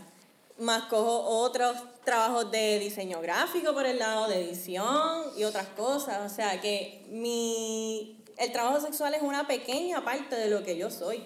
más 0.58 0.84
cojo 0.86 1.22
otros 1.22 1.78
trabajos 2.04 2.50
de 2.52 2.80
diseño 2.80 3.22
gráfico 3.22 3.74
por 3.74 3.86
el 3.86 4.00
lado 4.00 4.28
de 4.28 4.42
edición 4.42 5.26
y 5.38 5.44
otras 5.44 5.68
cosas. 5.68 6.32
O 6.32 6.34
sea, 6.34 6.60
que 6.62 7.06
mi, 7.10 8.15
el 8.38 8.52
trabajo 8.52 8.80
sexual 8.82 9.14
es 9.14 9.22
una 9.22 9.48
pequeña 9.48 10.04
parte 10.04 10.36
de 10.36 10.50
lo 10.50 10.64
que 10.64 10.78
yo 10.78 10.90
soy. 10.90 11.26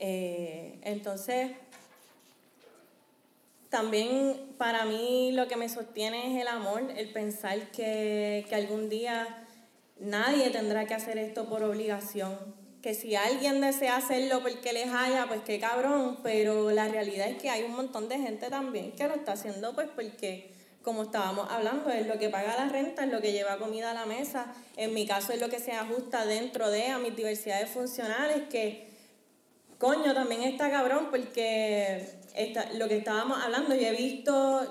Eh, 0.00 0.78
entonces, 0.82 1.50
también 3.68 4.54
para 4.56 4.84
mí 4.84 5.32
lo 5.32 5.46
que 5.48 5.56
me 5.56 5.68
sostiene 5.68 6.34
es 6.34 6.40
el 6.40 6.48
amor, 6.48 6.90
el 6.96 7.12
pensar 7.12 7.70
que, 7.70 8.46
algún 8.52 8.88
día 8.88 9.46
nadie 9.98 10.50
tendrá 10.50 10.86
que 10.86 10.94
hacer 10.94 11.18
esto 11.18 11.48
por 11.48 11.62
obligación. 11.62 12.36
Que 12.80 12.94
si 12.94 13.16
alguien 13.16 13.60
desea 13.60 13.96
hacerlo 13.96 14.40
porque 14.40 14.72
les 14.72 14.88
haya, 14.88 15.26
pues 15.26 15.40
qué 15.44 15.58
cabrón, 15.58 16.20
pero 16.22 16.70
la 16.70 16.88
realidad 16.88 17.28
es 17.28 17.36
que 17.36 17.50
hay 17.50 17.64
un 17.64 17.72
montón 17.72 18.08
de 18.08 18.18
gente 18.18 18.48
también 18.48 18.92
que 18.92 19.08
lo 19.08 19.16
está 19.16 19.32
haciendo 19.32 19.74
pues 19.74 19.88
porque, 19.94 20.52
como 20.88 21.02
estábamos 21.02 21.50
hablando, 21.50 21.90
es 21.90 22.06
lo 22.06 22.18
que 22.18 22.30
paga 22.30 22.56
la 22.56 22.70
renta, 22.70 23.04
es 23.04 23.12
lo 23.12 23.20
que 23.20 23.30
lleva 23.30 23.58
comida 23.58 23.90
a 23.90 23.94
la 23.94 24.06
mesa. 24.06 24.46
En 24.74 24.94
mi 24.94 25.06
caso 25.06 25.34
es 25.34 25.38
lo 25.38 25.50
que 25.50 25.58
se 25.58 25.72
ajusta 25.72 26.24
dentro 26.24 26.70
de 26.70 26.86
a 26.86 26.98
mis 26.98 27.14
diversidades 27.14 27.68
funcionales, 27.68 28.48
que 28.48 28.88
coño, 29.76 30.14
también 30.14 30.44
está 30.44 30.70
cabrón 30.70 31.08
porque 31.10 32.08
lo 32.78 32.88
que 32.88 32.96
estábamos 32.96 33.36
hablando, 33.44 33.74
yo 33.74 33.86
he 33.86 33.92
visto 33.92 34.62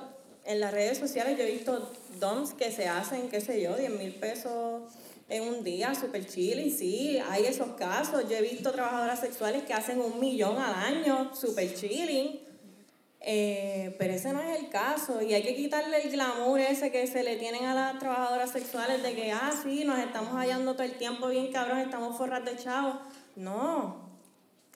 en 0.43 0.59
las 0.59 0.73
redes 0.73 0.97
sociales, 0.97 1.37
yo 1.37 1.43
he 1.43 1.51
visto 1.51 1.91
DOMs 2.19 2.55
que 2.55 2.71
se 2.71 2.87
hacen, 2.87 3.29
qué 3.29 3.39
sé 3.39 3.61
yo, 3.61 3.75
10 3.75 3.91
mil 3.91 4.15
pesos 4.15 4.91
en 5.29 5.43
un 5.43 5.63
día, 5.63 5.93
super 5.93 6.25
chilling, 6.25 6.75
sí, 6.75 7.19
hay 7.29 7.45
esos 7.45 7.73
casos. 7.73 8.27
Yo 8.27 8.37
he 8.37 8.41
visto 8.41 8.71
trabajadoras 8.71 9.19
sexuales 9.19 9.61
que 9.65 9.73
hacen 9.75 10.01
un 10.01 10.19
millón 10.19 10.57
al 10.57 10.73
año, 10.73 11.35
super 11.35 11.71
chilling. 11.75 12.46
Eh, 13.19 13.95
pero 13.97 14.13
ese 14.13 14.31
no 14.31 14.41
es 14.41 14.59
el 14.59 14.69
caso 14.69 15.21
y 15.21 15.33
hay 15.33 15.41
que 15.41 15.55
quitarle 15.55 16.03
el 16.03 16.11
glamour 16.11 16.59
ese 16.59 16.91
que 16.91 17.07
se 17.07 17.23
le 17.23 17.35
tienen 17.37 17.65
a 17.65 17.73
las 17.73 17.99
trabajadoras 17.99 18.51
sexuales 18.51 19.01
de 19.01 19.15
que, 19.15 19.31
ah, 19.31 19.51
sí, 19.63 19.83
nos 19.85 19.99
estamos 19.99 20.33
hallando 20.33 20.73
todo 20.73 20.83
el 20.83 20.97
tiempo 20.97 21.27
bien 21.27 21.51
cabrón, 21.51 21.79
estamos 21.79 22.15
forras 22.15 22.45
de 22.45 22.55
chavos. 22.55 22.97
No, 23.35 24.07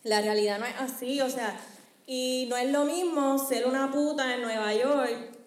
la 0.03 0.21
realidad 0.21 0.59
no 0.59 0.65
es 0.65 0.75
así, 0.79 1.21
o 1.21 1.29
sea, 1.29 1.55
y 2.07 2.47
no 2.49 2.57
es 2.57 2.69
lo 2.71 2.85
mismo 2.85 3.37
ser 3.37 3.67
una 3.67 3.91
puta 3.91 4.33
en 4.33 4.41
Nueva 4.41 4.73
York 4.73 5.37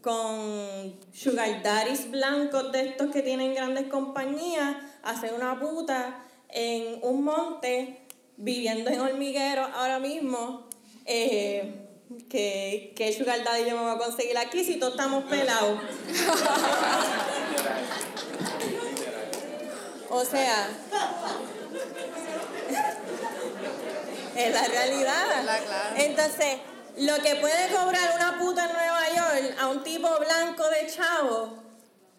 con 0.00 0.98
sugar 1.12 1.62
daddies 1.62 2.10
blancos 2.10 2.72
de 2.72 2.88
estos 2.88 3.10
que 3.10 3.22
tienen 3.22 3.54
grandes 3.54 3.88
compañías, 3.88 4.76
a 5.02 5.20
ser 5.20 5.34
una 5.34 5.60
puta 5.60 6.24
en 6.48 7.00
un 7.02 7.24
monte 7.24 8.00
viviendo 8.36 8.90
en 8.90 9.00
hormiguero 9.00 9.64
ahora 9.74 9.98
mismo. 9.98 10.66
Eh, 11.04 11.87
que, 12.28 12.92
que 12.96 13.12
sugar 13.12 13.44
daddy 13.44 13.68
yo 13.68 13.76
me 13.76 13.82
voy 13.82 13.94
a 13.94 13.98
conseguir 13.98 14.36
aquí 14.38 14.64
si 14.64 14.78
todos 14.78 14.94
estamos 14.94 15.24
pelados. 15.24 15.78
o 20.10 20.24
sea, 20.24 20.68
es 24.36 24.54
la 24.54 24.64
realidad. 24.64 25.60
Entonces, 25.96 26.58
lo 26.96 27.16
que 27.16 27.34
puede 27.36 27.68
cobrar 27.68 28.16
una 28.16 28.38
puta 28.38 28.64
en 28.64 28.72
Nueva 28.72 29.02
York 29.14 29.54
a 29.60 29.68
un 29.68 29.82
tipo 29.82 30.08
blanco 30.18 30.64
de 30.70 30.86
chavo, 30.90 31.58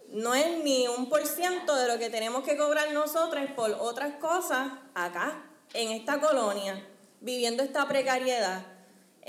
no 0.10 0.34
es 0.34 0.64
ni 0.64 0.88
un 0.88 1.10
por 1.10 1.26
ciento 1.26 1.76
de 1.76 1.88
lo 1.88 2.00
que 2.00 2.10
tenemos 2.10 2.44
que 2.44 2.58
cobrar 2.58 2.92
nosotros 2.92 3.44
por 3.56 3.72
otras 3.72 4.16
cosas 4.16 4.72
acá, 4.94 5.44
en 5.74 5.92
esta 5.92 6.20
colonia, 6.20 6.84
viviendo 7.22 7.62
esta 7.62 7.88
precariedad, 7.88 8.66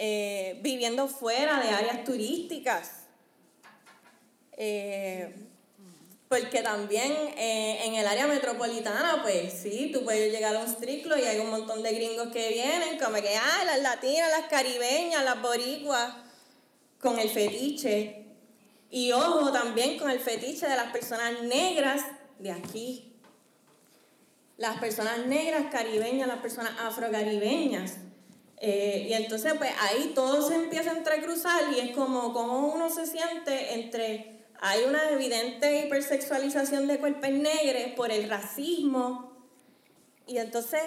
eh, 0.03 0.59
viviendo 0.63 1.09
fuera 1.09 1.61
de 1.61 1.69
áreas 1.69 2.05
turísticas. 2.05 2.91
Eh, 4.57 5.35
porque 6.27 6.63
también 6.63 7.13
eh, 7.37 7.85
en 7.85 7.97
el 7.97 8.07
área 8.07 8.27
metropolitana, 8.27 9.21
pues 9.21 9.53
sí, 9.53 9.91
tú 9.93 10.03
puedes 10.03 10.33
llegar 10.33 10.57
a 10.57 10.61
un 10.61 10.69
striclo 10.69 11.19
y 11.19 11.25
hay 11.25 11.39
un 11.41 11.51
montón 11.51 11.83
de 11.83 11.93
gringos 11.93 12.29
que 12.29 12.49
vienen, 12.49 12.99
como 12.99 13.17
que, 13.17 13.37
ah, 13.37 13.65
las 13.67 13.83
latinas, 13.83 14.31
las 14.31 14.49
caribeñas, 14.49 15.23
las 15.23 15.43
boricuas, 15.43 16.15
con 16.99 17.19
el 17.19 17.29
fetiche. 17.29 18.25
Y 18.91 19.13
ojo 19.13 19.53
también 19.53 19.99
con 19.99 20.11
el 20.11 20.21
fetiche 20.21 20.67
de 20.67 20.77
las 20.77 20.93
personas 20.93 21.43
negras 21.43 22.01
de 22.39 22.53
aquí. 22.53 23.13
Las 24.57 24.79
personas 24.81 25.27
negras 25.27 25.67
caribeñas, 25.71 26.27
las 26.27 26.41
personas 26.41 26.73
afrocaribeñas. 26.81 27.97
Eh, 28.61 29.07
y 29.09 29.15
entonces, 29.15 29.55
pues 29.57 29.71
ahí 29.81 30.13
todo 30.15 30.47
se 30.47 30.55
empieza 30.55 30.91
a 30.91 30.97
entrecruzar 30.97 31.73
y 31.73 31.81
es 31.81 31.97
como, 31.97 32.33
como 32.33 32.69
uno 32.75 32.91
se 32.91 33.07
siente 33.07 33.75
entre 33.75 34.41
hay 34.63 34.85
una 34.85 35.11
evidente 35.11 35.87
hipersexualización 35.87 36.87
de 36.87 36.99
cuerpos 36.99 37.31
negros 37.31 37.95
por 37.97 38.13
el 38.13 38.29
racismo. 38.29 39.33
Y 40.27 40.37
entonces, 40.37 40.83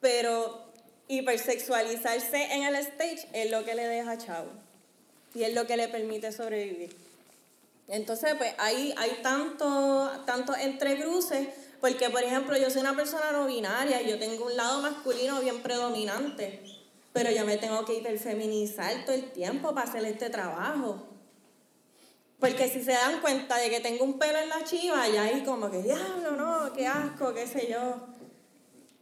pero 0.00 0.70
hipersexualizarse 1.08 2.52
en 2.52 2.64
el 2.64 2.76
stage 2.76 3.26
es 3.32 3.50
lo 3.50 3.64
que 3.64 3.74
le 3.74 3.86
deja 3.86 4.18
chavo. 4.18 4.50
Y 5.34 5.42
es 5.42 5.54
lo 5.54 5.66
que 5.66 5.78
le 5.78 5.88
permite 5.88 6.32
sobrevivir. 6.32 6.94
Entonces, 7.88 8.34
pues 8.36 8.52
hay, 8.58 8.92
hay 8.98 9.18
tanto, 9.22 10.10
tanto 10.26 10.54
entrecruces, 10.54 11.48
porque 11.80 12.10
por 12.10 12.22
ejemplo 12.22 12.58
yo 12.58 12.68
soy 12.68 12.82
una 12.82 12.94
persona 12.94 13.32
no 13.32 13.46
binaria, 13.46 14.02
yo 14.02 14.18
tengo 14.18 14.44
un 14.44 14.56
lado 14.56 14.82
masculino 14.82 15.40
bien 15.40 15.62
predominante, 15.62 16.77
pero 17.12 17.30
yo 17.30 17.44
me 17.44 17.56
tengo 17.56 17.84
que 17.84 17.94
hiperfeminizar 17.94 19.04
todo 19.04 19.14
el 19.14 19.32
tiempo 19.32 19.74
para 19.74 19.88
hacer 19.88 20.04
este 20.04 20.30
trabajo. 20.30 21.06
Porque 22.38 22.68
si 22.68 22.82
se 22.82 22.92
dan 22.92 23.20
cuenta 23.20 23.56
de 23.56 23.68
que 23.68 23.80
tengo 23.80 24.04
un 24.04 24.18
pelo 24.18 24.38
en 24.38 24.48
la 24.48 24.62
chiva, 24.62 25.08
ya 25.08 25.22
ahí 25.22 25.42
como 25.42 25.70
que, 25.70 25.82
diablo, 25.82 26.32
no, 26.32 26.72
qué 26.72 26.86
asco, 26.86 27.34
qué 27.34 27.46
sé 27.46 27.68
yo. 27.68 28.06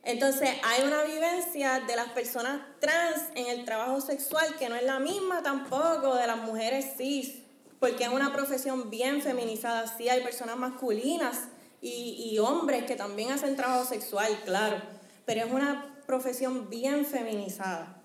Entonces 0.03 0.51
hay 0.63 0.85
una 0.85 1.03
vivencia 1.03 1.81
de 1.81 1.97
las 1.97 2.11
personas 2.11 2.63
trans 2.81 3.25
en 3.35 3.47
el 3.49 3.65
trabajo 3.65 4.01
sexual 4.01 4.57
que 4.57 4.69
no 4.69 4.77
es 4.77 4.85
la 4.85 5.01
misma 5.01 5.43
tampoco 5.43 6.15
de 6.15 6.27
las 6.27 6.39
mujeres 6.39 6.95
cis, 6.97 7.43
porque 7.81 8.05
es 8.05 8.11
una 8.11 8.33
profesión 8.33 8.89
bien 8.89 9.21
feminizada. 9.21 9.87
Sí 9.99 10.09
hay 10.09 10.23
personas 10.23 10.57
masculinas 10.57 11.49
y 11.83 12.39
hombres 12.39 12.85
que 12.85 12.97
también 12.97 13.31
hacen 13.33 13.55
trabajo 13.55 13.85
sexual, 13.85 14.41
claro, 14.45 14.81
pero 15.25 15.45
es 15.45 15.53
una 15.53 15.96
profesión 16.07 16.71
bien 16.71 17.05
feminizada. 17.05 18.03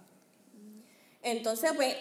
Entonces, 1.21 1.71
pues, 1.75 1.95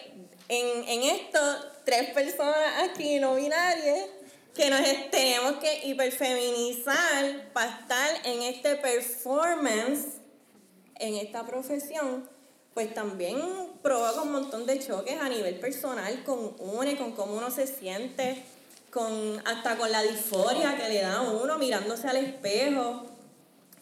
en, 0.47 0.83
en 0.87 1.03
esto 1.03 1.39
tres 1.85 2.09
personas 2.11 2.89
aquí 2.89 3.19
no 3.19 3.35
binarias 3.35 4.05
que 4.53 4.69
nos 4.69 4.81
tenemos 5.11 5.53
que 5.55 5.87
hiperfeminizar 5.87 7.51
para 7.53 7.79
estar 7.79 8.25
en 8.25 8.41
este 8.41 8.75
performance, 8.75 10.17
en 10.95 11.15
esta 11.15 11.45
profesión, 11.45 12.29
pues 12.73 12.93
también 12.93 13.37
provoca 13.81 14.21
un 14.21 14.31
montón 14.31 14.65
de 14.65 14.79
choques 14.79 15.19
a 15.19 15.29
nivel 15.29 15.59
personal 15.59 16.23
con 16.23 16.55
uno, 16.59 16.97
con 16.97 17.13
cómo 17.13 17.37
uno 17.37 17.49
se 17.49 17.67
siente, 17.67 18.43
con, 18.91 19.41
hasta 19.45 19.77
con 19.77 19.91
la 19.91 20.03
disforia 20.03 20.77
que 20.77 20.89
le 20.89 21.01
da 21.01 21.17
a 21.17 21.21
uno 21.21 21.57
mirándose 21.57 22.07
al 22.07 22.17
espejo, 22.17 23.05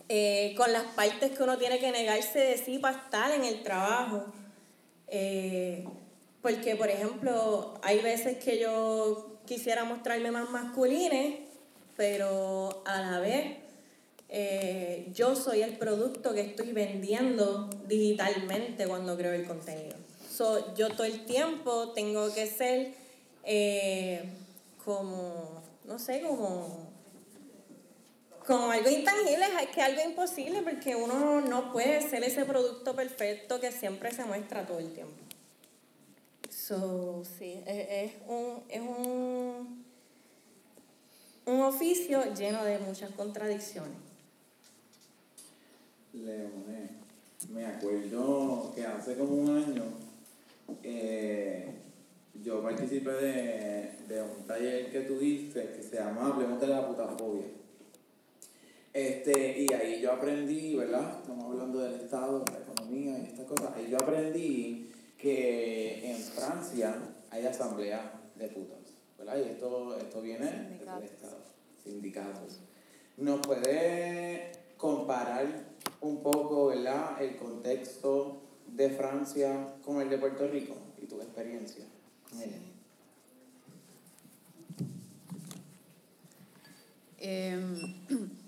eh, 0.10 0.53
con 0.57 0.74
las 0.74 0.84
partes 0.84 1.32
que 1.32 1.43
uno 1.43 1.57
tiene 1.57 1.80
que 1.80 1.91
negarse 1.91 2.39
de 2.39 2.57
sí 2.57 2.80
para 2.80 2.97
estar 2.97 3.32
en 3.32 3.45
el 3.45 3.64
trabajo. 3.64 4.26
Eh, 5.07 5.86
porque, 6.41 6.76
por 6.76 6.89
ejemplo, 6.89 7.76
hay 7.82 7.99
veces 7.99 8.43
que 8.43 8.60
yo 8.60 9.39
quisiera 9.45 9.84
mostrarme 9.84 10.32
más 10.32 10.49
masculina, 10.49 11.36
pero 11.95 12.82
a 12.86 13.01
la 13.01 13.20
vez 13.20 13.57
eh, 14.30 15.07
yo 15.14 15.36
soy 15.36 15.64
el 15.64 15.78
producto 15.78 16.34
que 16.34 16.41
estoy 16.41 16.72
vendiendo 16.72 17.70
digitalmente 17.88 18.88
cuando 18.88 19.18
creo 19.18 19.34
el 19.34 19.45
contenido. 19.45 19.95
So, 20.32 20.76
yo 20.76 20.89
todo 20.89 21.05
el 21.05 21.26
tiempo 21.26 21.89
tengo 21.89 22.32
que 22.34 22.45
ser 22.45 22.93
eh, 23.43 24.24
como, 24.86 25.64
no 25.86 25.97
sé, 25.97 26.22
como, 26.22 26.91
como 28.50 28.72
algo 28.72 28.89
intangible, 28.89 29.45
es 29.62 29.70
que 29.70 29.82
algo 29.84 30.02
imposible 30.02 30.64
porque 30.64 30.95
uno 30.95 31.39
no 31.39 31.72
puede 31.72 32.02
ser 32.02 32.24
ese 32.24 32.45
producto 32.45 32.95
perfecto 32.95 33.60
que 33.60 33.72
siempre 33.72 34.12
se 34.12 34.26
muestra 34.26 34.66
todo 34.66 34.80
el 34.80 34.91
tiempo. 34.91 35.14
So, 36.50 37.24
sí, 37.38 37.62
es, 37.68 38.14
un, 38.28 38.64
es 38.68 38.82
un, 38.82 39.86
un 41.45 41.62
oficio 41.62 42.34
lleno 42.34 42.64
de 42.64 42.80
muchas 42.80 43.12
contradicciones. 43.12 43.97
Leone, 46.14 46.89
me 47.54 47.68
acuerdo 47.68 48.74
que 48.74 48.84
hace 48.84 49.16
como 49.16 49.36
un 49.36 49.58
año 49.58 49.84
eh, 50.82 51.72
yo 52.43 52.64
participé 52.64 53.12
de, 53.12 53.91
de, 54.08 54.24
un 54.24 54.47
taller 54.47 54.91
que 54.91 55.02
tuviste 55.02 55.72
que 55.76 55.84
se 55.84 55.97
llama 55.97 56.30
Hablemos 56.34 56.60
de 56.60 56.68
la 56.68 56.88
putafobia. 56.88 57.59
Este, 58.94 59.62
y 59.62 59.74
ahí 59.74 60.02
yo 60.02 60.14
aprendí, 60.14 60.76
¿verdad? 60.76 61.20
Estamos 61.22 61.46
hablando 61.46 61.80
del 61.80 62.02
Estado, 62.02 62.40
de 62.40 62.52
la 62.54 62.60
economía 62.60 63.20
y 63.20 63.26
estas 63.26 63.46
cosas. 63.46 63.76
Ahí 63.76 63.90
yo 63.90 63.98
aprendí 63.98 64.90
que 65.18 66.12
en 66.12 66.18
Francia 66.18 66.96
hay 67.30 67.46
asamblea 67.46 68.20
de 68.36 68.48
putas, 68.48 68.80
¿verdad? 69.18 69.38
Y 69.38 69.50
esto, 69.50 69.96
esto 69.98 70.22
viene 70.22 70.80
del 70.80 71.04
Estado, 71.04 71.44
sindicatos. 71.84 72.62
¿Nos 73.18 73.46
puede 73.46 74.52
comparar 74.78 75.46
un 76.02 76.24
poco, 76.24 76.68
¿verdad?, 76.68 77.22
el 77.22 77.36
contexto 77.36 78.42
de 78.68 78.90
Francia 78.90 79.76
con 79.84 80.02
el 80.02 80.10
de 80.10 80.18
Puerto 80.18 80.48
Rico 80.48 80.76
y 81.02 81.06
tu 81.06 81.22
experiencia 81.22 81.86
con 82.30 82.42
ella. 82.42 82.58
Em, 87.18 87.76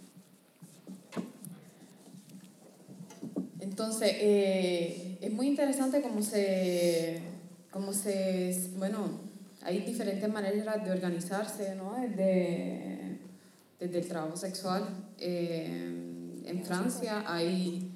entonces, 3.72 4.12
eh, 4.20 5.18
es 5.22 5.32
muy 5.32 5.48
interesante 5.48 6.02
cómo 6.02 6.22
se, 6.22 7.22
cómo 7.72 7.94
se, 7.94 8.70
bueno, 8.76 9.22
hay 9.62 9.80
diferentes 9.80 10.28
maneras 10.30 10.84
de 10.84 10.92
organizarse, 10.92 11.74
¿no? 11.76 11.96
Desde, 11.96 13.18
desde 13.80 14.00
el 14.00 14.08
trabajo 14.10 14.36
sexual. 14.36 14.90
Eh, 15.20 16.44
en 16.48 16.64
Francia 16.66 17.24
hay, 17.26 17.90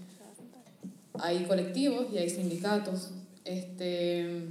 hay 1.19 1.43
colectivos 1.43 2.07
y 2.13 2.19
hay 2.19 2.29
sindicatos. 2.29 3.11
Este, 3.43 4.45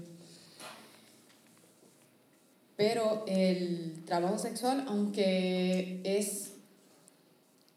pero 2.77 3.25
el 3.27 4.03
trabajo 4.05 4.37
sexual, 4.37 4.85
aunque 4.89 6.03
es, 6.05 6.51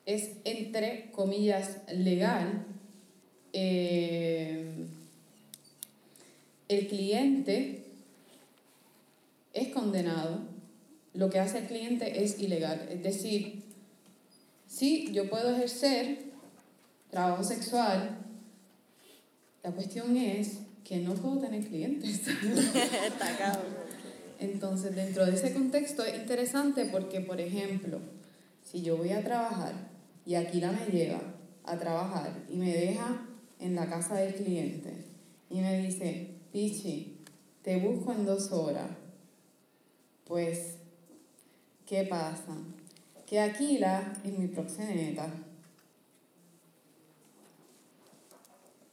es 0.06 0.32
entre 0.44 1.12
comillas 1.12 1.78
legal, 1.94 2.66
eh, 3.60 4.86
el 6.68 6.88
cliente 6.88 7.86
es 9.52 9.70
condenado, 9.70 10.42
lo 11.16 11.32
que 11.32 11.40
hace 11.40 11.60
el 11.60 11.66
cliente 11.66 12.24
es 12.24 12.40
ilegal. 12.40 12.88
Es 12.92 13.02
decir, 13.02 13.64
si 14.68 15.12
yo 15.12 15.28
puedo 15.28 15.56
ejercer 15.56 16.20
trabajo 17.10 17.44
sexual, 17.44 18.20
la 19.64 19.72
cuestión 19.72 20.16
es 20.18 20.60
que 20.84 20.98
no 20.98 21.16
puedo 21.16 21.40
tener 21.40 21.66
clientes. 21.66 22.22
Entonces, 24.40 24.96
dentro 24.96 25.26
de 25.26 25.34
ese 25.34 25.52
contexto 25.52 26.06
es 26.06 26.16
interesante 26.16 26.86
porque, 26.86 27.22
por 27.22 27.42
ejemplo, 27.42 28.02
si 28.64 28.84
yo 28.84 28.98
voy 28.98 29.14
a 29.14 29.24
trabajar 29.24 29.74
y 30.28 30.36
Aquila 30.36 30.74
me 30.74 30.86
lleva 30.86 31.22
a 31.64 31.80
trabajar 31.80 32.44
y 32.50 32.58
me 32.58 32.72
deja 32.72 33.27
en 33.60 33.76
la 33.76 33.90
casa 33.90 34.16
del 34.16 34.36
cliente 34.36 35.06
y 35.50 35.62
me 35.62 35.82
dice, 35.82 36.32
Pichi, 36.52 37.18
te 37.62 37.78
busco 37.80 38.12
en 38.12 38.26
dos 38.26 38.52
horas. 38.52 38.90
Pues, 40.26 40.76
¿qué 41.86 42.04
pasa? 42.04 42.58
Que 43.26 43.40
Aquila 43.40 44.14
es 44.24 44.38
mi 44.38 44.48
proxeneta. 44.48 45.32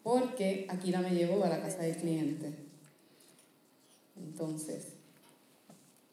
Porque 0.03 0.67
Aquila 0.69 1.01
me 1.01 1.15
llevó 1.15 1.45
a 1.45 1.49
la 1.49 1.61
casa 1.61 1.83
del 1.83 1.97
cliente. 1.97 2.53
Entonces, 4.17 4.89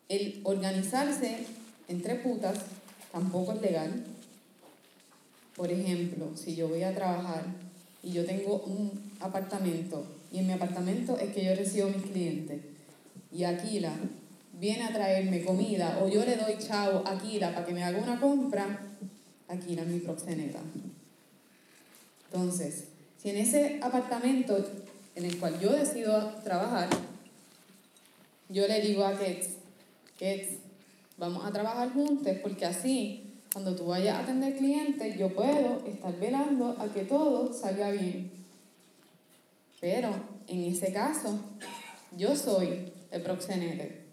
el 0.10 0.42
organizarse 0.44 1.46
entre 1.88 2.16
putas 2.16 2.60
tampoco 3.12 3.54
es 3.54 3.62
legal. 3.62 4.04
Por 5.56 5.72
ejemplo, 5.72 6.36
si 6.36 6.56
yo 6.56 6.68
voy 6.70 6.84
a 6.84 6.96
trabajar 6.96 7.46
y 8.04 8.12
yo 8.12 8.26
tengo 8.26 8.62
un 8.66 9.12
apartamento 9.20 10.06
y 10.32 10.40
en 10.40 10.48
mi 10.48 10.54
apartamento 10.54 11.18
es 11.18 11.34
que 11.34 11.44
yo 11.44 11.56
recibo 11.56 11.90
mis 11.90 12.04
clientes 12.04 12.62
y 13.32 13.44
Aquila 13.44 13.94
viene 14.60 14.84
a 14.84 14.94
traerme 14.94 15.44
comida 15.44 16.00
o 16.02 16.10
yo 16.10 16.26
le 16.26 16.36
doy 16.36 16.58
chavo 16.58 17.04
a 17.06 17.12
Aquila 17.12 17.54
para 17.54 17.66
que 17.66 17.74
me 17.74 17.84
haga 17.84 18.00
una 18.00 18.20
compra, 18.20 18.80
Aquila 19.48 19.82
es 19.84 19.88
mi 19.88 20.00
proxeneta. 20.00 20.60
Entonces, 22.32 22.86
si 23.22 23.30
en 23.30 23.38
ese 23.38 23.80
apartamento 23.82 24.58
en 25.16 25.26
el 25.26 25.38
cual 25.38 25.60
yo 25.60 25.72
decido 25.74 26.36
trabajar, 26.44 26.90
yo 28.50 28.68
le 28.68 28.82
digo 28.82 29.04
a 29.04 29.18
Kets, 29.18 29.50
Kets, 30.18 30.58
vamos 31.18 31.46
a 31.46 31.52
trabajar 31.52 31.92
juntos 31.94 32.36
porque 32.42 32.66
así, 32.66 33.31
cuando 33.52 33.76
tú 33.76 33.86
vayas 33.86 34.16
a 34.16 34.20
atender 34.22 34.58
clientes, 34.58 35.18
yo 35.18 35.34
puedo 35.34 35.86
estar 35.86 36.18
velando 36.20 36.76
a 36.80 36.88
que 36.88 37.04
todo 37.04 37.54
salga 37.54 37.92
bien. 37.92 38.32
Pero 39.80 40.10
en 40.48 40.64
ese 40.64 40.94
caso, 40.94 41.40
yo 42.16 42.36
soy 42.36 42.92
el 43.12 43.22
proxenete 43.22 44.06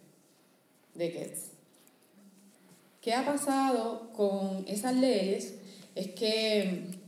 de 0.94 1.12
Kets. 1.12 1.40
¿Qué 3.00 3.14
ha 3.14 3.24
pasado 3.24 4.10
con 4.16 4.64
esas 4.66 4.94
leyes? 4.94 5.54
Es 5.94 6.08
que 6.08 6.98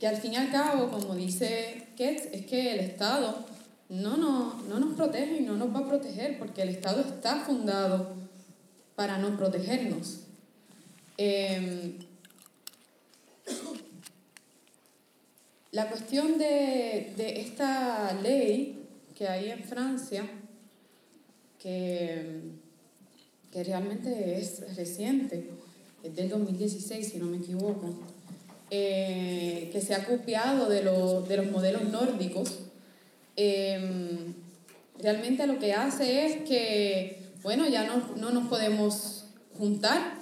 que 0.00 0.08
al 0.08 0.16
fin 0.16 0.32
y 0.32 0.36
al 0.36 0.50
cabo, 0.50 0.90
como 0.90 1.14
dice 1.14 1.88
Ketz, 1.94 2.30
es 2.32 2.46
que 2.46 2.72
el 2.72 2.80
Estado 2.80 3.44
no, 3.90 4.16
no, 4.16 4.54
no 4.62 4.80
nos 4.80 4.94
protege 4.96 5.36
y 5.36 5.44
no 5.44 5.56
nos 5.56 5.74
va 5.74 5.80
a 5.80 5.88
proteger 5.88 6.38
porque 6.38 6.62
el 6.62 6.70
Estado 6.70 7.02
está 7.02 7.40
fundado 7.40 8.08
para 8.96 9.18
no 9.18 9.36
protegernos. 9.36 10.20
Em, 11.22 11.98
la 15.72 15.86
cuestión 15.90 16.38
de, 16.38 17.12
de, 17.14 17.42
esta 17.42 18.18
ley 18.22 18.86
que 19.14 19.28
hay 19.28 19.50
en 19.50 19.62
Francia, 19.62 20.24
que, 21.58 22.40
que 23.52 23.64
realmente 23.64 24.40
es 24.40 24.74
reciente, 24.74 25.50
es 26.02 26.16
del 26.16 26.30
2016 26.30 27.06
si 27.06 27.18
no 27.18 27.26
me 27.26 27.36
equivoco, 27.36 28.00
eh, 28.70 29.68
que 29.74 29.82
se 29.82 29.94
ha 29.94 30.06
copiado 30.06 30.70
de, 30.70 30.76
de 30.76 31.36
los 31.36 31.50
modelos 31.50 31.84
nórdicos, 31.90 32.60
em, 33.36 34.32
realmente 34.98 35.46
lo 35.46 35.58
que 35.58 35.74
hace 35.74 36.24
es 36.24 36.48
que, 36.48 37.34
bueno, 37.42 37.68
ya 37.68 37.84
no, 37.84 38.16
no 38.16 38.30
nos 38.30 38.48
podemos 38.48 39.26
juntar, 39.58 40.19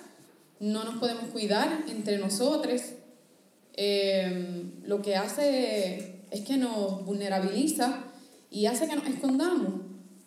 no 0.61 0.85
nos 0.85 0.97
podemos 0.97 1.31
cuidar 1.31 1.85
entre 1.89 2.19
nosotros, 2.19 2.83
em, 3.75 4.73
lo 4.85 5.03
que 5.03 5.17
hace 5.17 6.23
es 6.31 6.41
que 6.43 6.57
nos 6.57 7.05
vulnerabiliza 7.05 8.05
y 8.51 8.67
hace 8.67 8.89
que 8.89 8.97
nos 8.97 9.07
escondamos. 9.07 9.83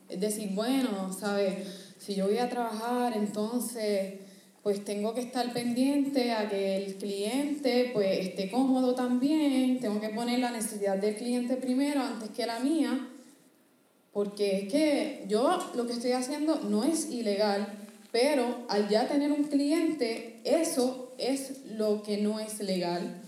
Es 0.09 0.19
decir, 0.19 0.51
bueno, 0.53 1.13
¿sabes? 1.17 1.93
Si 1.97 2.15
yo 2.15 2.27
voy 2.27 2.38
a 2.38 2.49
trabajar, 2.49 3.15
entonces 3.15 4.15
pues 4.63 4.86
tengo 4.86 5.13
que 5.15 5.21
estar 5.21 5.53
pendiente 5.53 6.32
a 6.34 6.47
que 6.47 6.77
el 6.77 6.95
cliente 6.95 7.89
pues 7.93 8.27
esté 8.27 8.51
cómodo 8.51 8.93
también, 8.93 9.79
tengo 9.79 9.99
que 9.99 10.09
poner 10.09 10.39
la 10.39 10.51
necesidad 10.51 10.97
del 10.97 11.15
cliente 11.15 11.55
primero 11.55 12.01
antes 12.01 12.29
que 12.29 12.45
la 12.45 12.59
mía, 12.59 13.07
porque 14.13 14.59
es 14.59 14.71
que 14.71 15.25
yo 15.27 15.71
lo 15.75 15.88
que 15.88 15.93
estoy 15.93 16.11
haciendo 16.11 16.59
no 16.59 16.84
es 16.84 17.09
ilegal, 17.09 17.80
pero 18.12 18.66
al 18.70 18.89
ya 18.89 19.07
tener 19.07 19.32
un 19.32 19.45
cliente, 19.45 20.39
eso 20.43 21.14
es 21.18 21.66
lo 21.78 22.03
que 22.03 22.18
no 22.18 22.39
es 22.39 22.59
legal. 22.59 23.22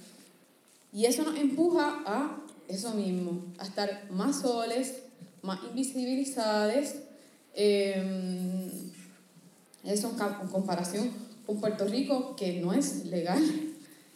Y 0.91 1.05
eso 1.05 1.23
nos 1.23 1.37
empuja 1.39 2.03
a 2.05 2.37
eso 2.67 2.93
mismo, 2.93 3.43
a 3.57 3.65
estar 3.65 4.07
más 4.11 4.41
soles, 4.41 5.03
más 5.41 5.59
invisibilizados, 5.63 6.95
eh, 7.55 8.69
eso 9.83 10.11
en 10.11 10.47
comparación 10.47 11.11
con 11.45 11.59
Puerto 11.59 11.85
Rico, 11.85 12.35
que 12.35 12.61
no 12.61 12.73
es 12.73 13.05
legal 13.05 13.43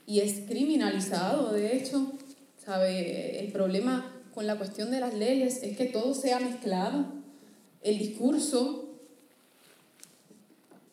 y 0.05 0.21
es 0.21 0.39
criminalizado, 0.47 1.51
de 1.51 1.75
hecho. 1.75 2.13
¿Sabe? 2.63 3.39
El 3.39 3.51
problema 3.51 4.11
con 4.33 4.47
la 4.47 4.57
cuestión 4.57 4.91
de 4.91 4.99
las 4.99 5.13
leyes 5.13 5.63
es 5.63 5.77
que 5.77 5.85
todo 5.85 6.13
sea 6.13 6.39
mezclado. 6.39 7.05
El 7.81 7.97
discurso, 7.97 8.86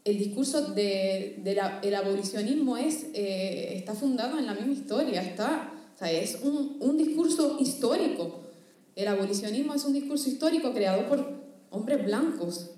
el 0.05 0.19
discurso 0.19 0.73
de, 0.75 1.43
el 1.83 1.95
abolicionismo 1.95 2.77
es, 2.77 3.07
eh, 3.15 3.75
está 3.77 3.95
fundado 3.95 4.39
en 4.39 4.47
la 4.47 4.55
misma 4.55 4.73
historia, 4.73 5.23
está, 5.23 5.73
es 6.03 6.39
un, 6.43 6.77
un 6.81 6.99
discurso 6.99 7.57
histórico. 7.59 8.41
El 8.95 9.09
abolicionismo 9.09 9.75
es 9.75 9.85
un 9.85 9.95
discurso 9.95 10.29
histórico 10.29 10.73
creado 10.73 11.09
por 11.09 11.45
hombres 11.71 12.05
blancos, 12.05 12.71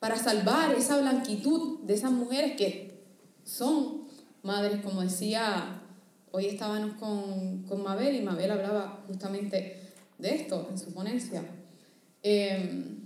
para 0.00 0.16
salvar 0.16 0.74
esa 0.74 0.98
blanquitud 0.98 1.80
de 1.80 1.94
esas 1.94 2.10
mujeres 2.10 2.56
que 2.56 3.02
son 3.44 4.04
madres, 4.42 4.80
como 4.82 5.02
decía, 5.02 5.82
hoy 6.32 6.46
estábamos 6.46 6.94
con, 6.94 7.64
con 7.64 7.82
Mabel 7.82 8.16
y 8.16 8.22
Mabel 8.22 8.50
hablaba 8.50 9.04
justamente 9.06 9.76
de 10.18 10.34
esto 10.34 10.68
en 10.70 10.78
su 10.78 10.92
ponencia. 10.94 11.44
Em, 12.22 12.99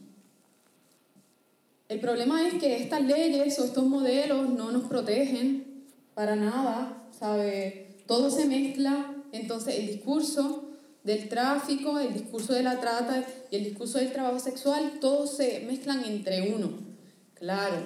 el 1.89 2.01
problema 2.01 2.47
es 2.47 2.55
que 2.55 2.76
estas 2.82 3.03
leyes 3.03 3.59
o 3.59 3.64
estos 3.64 3.85
modelos 3.85 4.49
no 4.49 4.70
nos 4.70 4.85
protegen 4.85 5.85
para 6.14 6.35
nada, 6.37 7.03
¿sabe? 7.18 7.89
Todo 8.07 8.30
se 8.30 8.47
mezcla, 8.47 9.14
entonces 9.32 9.78
el 9.78 9.87
discurso 9.89 10.64
del 11.03 11.28
tráfico, 11.28 11.99
el 11.99 12.14
discurso 12.14 12.55
de 12.55 12.62
la 12.62 12.80
trata 12.80 13.24
y 13.51 13.57
el 13.57 13.64
discurso 13.64 13.99
del 13.99 14.12
trabajo 14.12 14.41
sexual, 14.41 14.99
todos 15.01 15.37
se 15.37 15.61
mezclan 15.61 16.05
entre 16.05 16.55
uno. 16.55 16.70
Claro, 17.35 17.76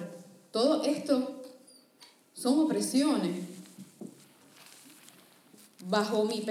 todo 0.51 0.83
esto 0.83 1.41
son 2.33 2.59
opresiones. 2.59 3.43
Bajo 5.87 6.23
mi 6.25 6.45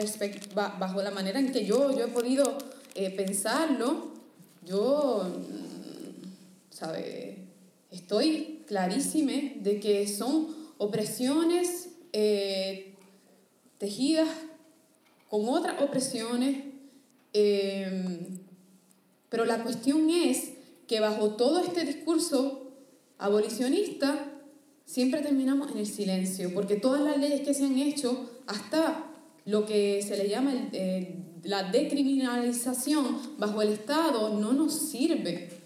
bajo 0.55 1.03
la 1.03 1.11
manera 1.11 1.39
en 1.39 1.53
que 1.53 1.65
yo, 1.65 1.97
yo 1.97 2.05
he 2.05 2.09
podido 2.09 2.59
eh, 2.95 3.11
pensarlo, 3.11 4.09
yo, 4.65 5.25
mm, 5.25 6.75
¿sabe? 6.75 7.38
Estoy 7.91 8.65
clarísima 8.67 9.33
de 9.57 9.81
que 9.81 10.07
son 10.07 10.49
opresiones 10.77 11.89
eh, 12.13 12.95
tejidas 13.79 14.29
con 15.29 15.49
otras 15.49 15.81
opresiones, 15.83 16.65
em, 17.33 18.41
pero 19.29 19.45
la 19.45 19.63
cuestión 19.63 20.11
es 20.11 20.53
que 20.87 21.01
bajo 21.01 21.31
todo 21.31 21.61
este 21.61 21.85
discurso 21.85 22.73
abolicionista 23.19 24.33
siempre 24.85 25.21
terminamos 25.21 25.71
en 25.71 25.79
el 25.79 25.87
silencio, 25.87 26.53
porque 26.55 26.77
todas 26.77 27.03
las 27.03 27.19
leyes 27.19 27.43
que 27.43 27.53
se 27.53 27.65
han 27.65 27.79
hecho, 27.79 28.31
hasta 28.47 29.05
lo 29.45 29.67
que 29.67 30.03
se 30.03 30.17
le 30.17 30.29
llama 30.29 30.53
la 31.43 31.71
decriminalización 31.71 33.19
bajo 33.39 33.61
el 33.63 33.71
Estado, 33.71 34.39
no 34.39 34.53
nos 34.53 34.75
sirve, 34.75 35.58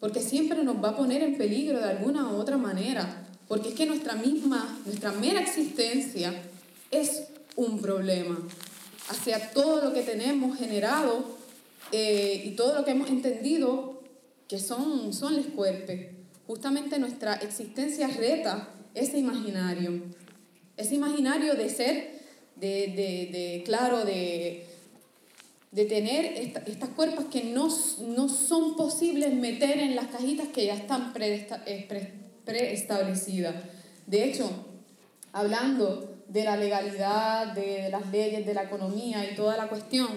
porque 0.00 0.20
siempre 0.20 0.62
nos 0.62 0.82
va 0.82 0.90
a 0.90 0.96
poner 0.96 1.22
en 1.22 1.36
peligro 1.36 1.78
de 1.78 1.84
alguna 1.84 2.28
u 2.30 2.36
otra 2.36 2.56
manera, 2.56 3.26
porque 3.48 3.70
es 3.70 3.74
que 3.74 3.86
nuestra 3.86 4.14
misma, 4.14 4.78
nuestra 4.84 5.12
mera 5.12 5.40
existencia 5.40 6.34
es 6.90 7.24
un 7.54 7.80
problema 7.80 8.38
hacia 9.08 9.50
todo 9.52 9.82
lo 9.84 9.92
que 9.92 10.02
tenemos 10.02 10.58
generado 10.58 11.36
eh, 11.92 12.42
y 12.44 12.50
todo 12.50 12.74
lo 12.74 12.84
que 12.84 12.90
hemos 12.90 13.08
entendido 13.08 14.02
que 14.48 14.58
son, 14.58 15.12
son 15.12 15.36
los 15.36 15.46
cuerpos. 15.46 15.96
Justamente 16.46 16.98
nuestra 16.98 17.34
existencia 17.34 18.08
reta 18.08 18.68
ese 18.94 19.18
imaginario, 19.18 20.02
ese 20.76 20.94
imaginario 20.94 21.54
de 21.54 21.68
ser, 21.68 22.20
de, 22.56 22.68
de, 22.68 23.30
de 23.32 23.62
claro, 23.64 24.04
de, 24.04 24.65
de 25.70 25.84
tener 25.84 26.24
estas 26.66 26.88
cuerpos 26.90 27.26
que 27.26 27.44
no, 27.44 27.68
no, 28.08 28.28
son 28.28 28.76
posibles 28.76 29.34
meter 29.34 29.78
en 29.78 29.96
las 29.96 30.06
cajitas 30.06 30.48
que 30.48 30.66
ya 30.66 30.74
están 30.74 31.12
eh, 31.16 32.14
preestablecidas. 32.44 33.54
De 34.06 34.24
hecho, 34.24 34.50
hablando 35.32 36.22
de 36.28 36.44
la 36.44 36.56
legalidad, 36.56 37.52
de 37.52 37.88
las 37.90 38.10
leyes, 38.10 38.46
de 38.46 38.54
la 38.54 38.64
economía 38.64 39.30
y 39.30 39.34
toda 39.34 39.56
la 39.56 39.68
cuestión, 39.68 40.08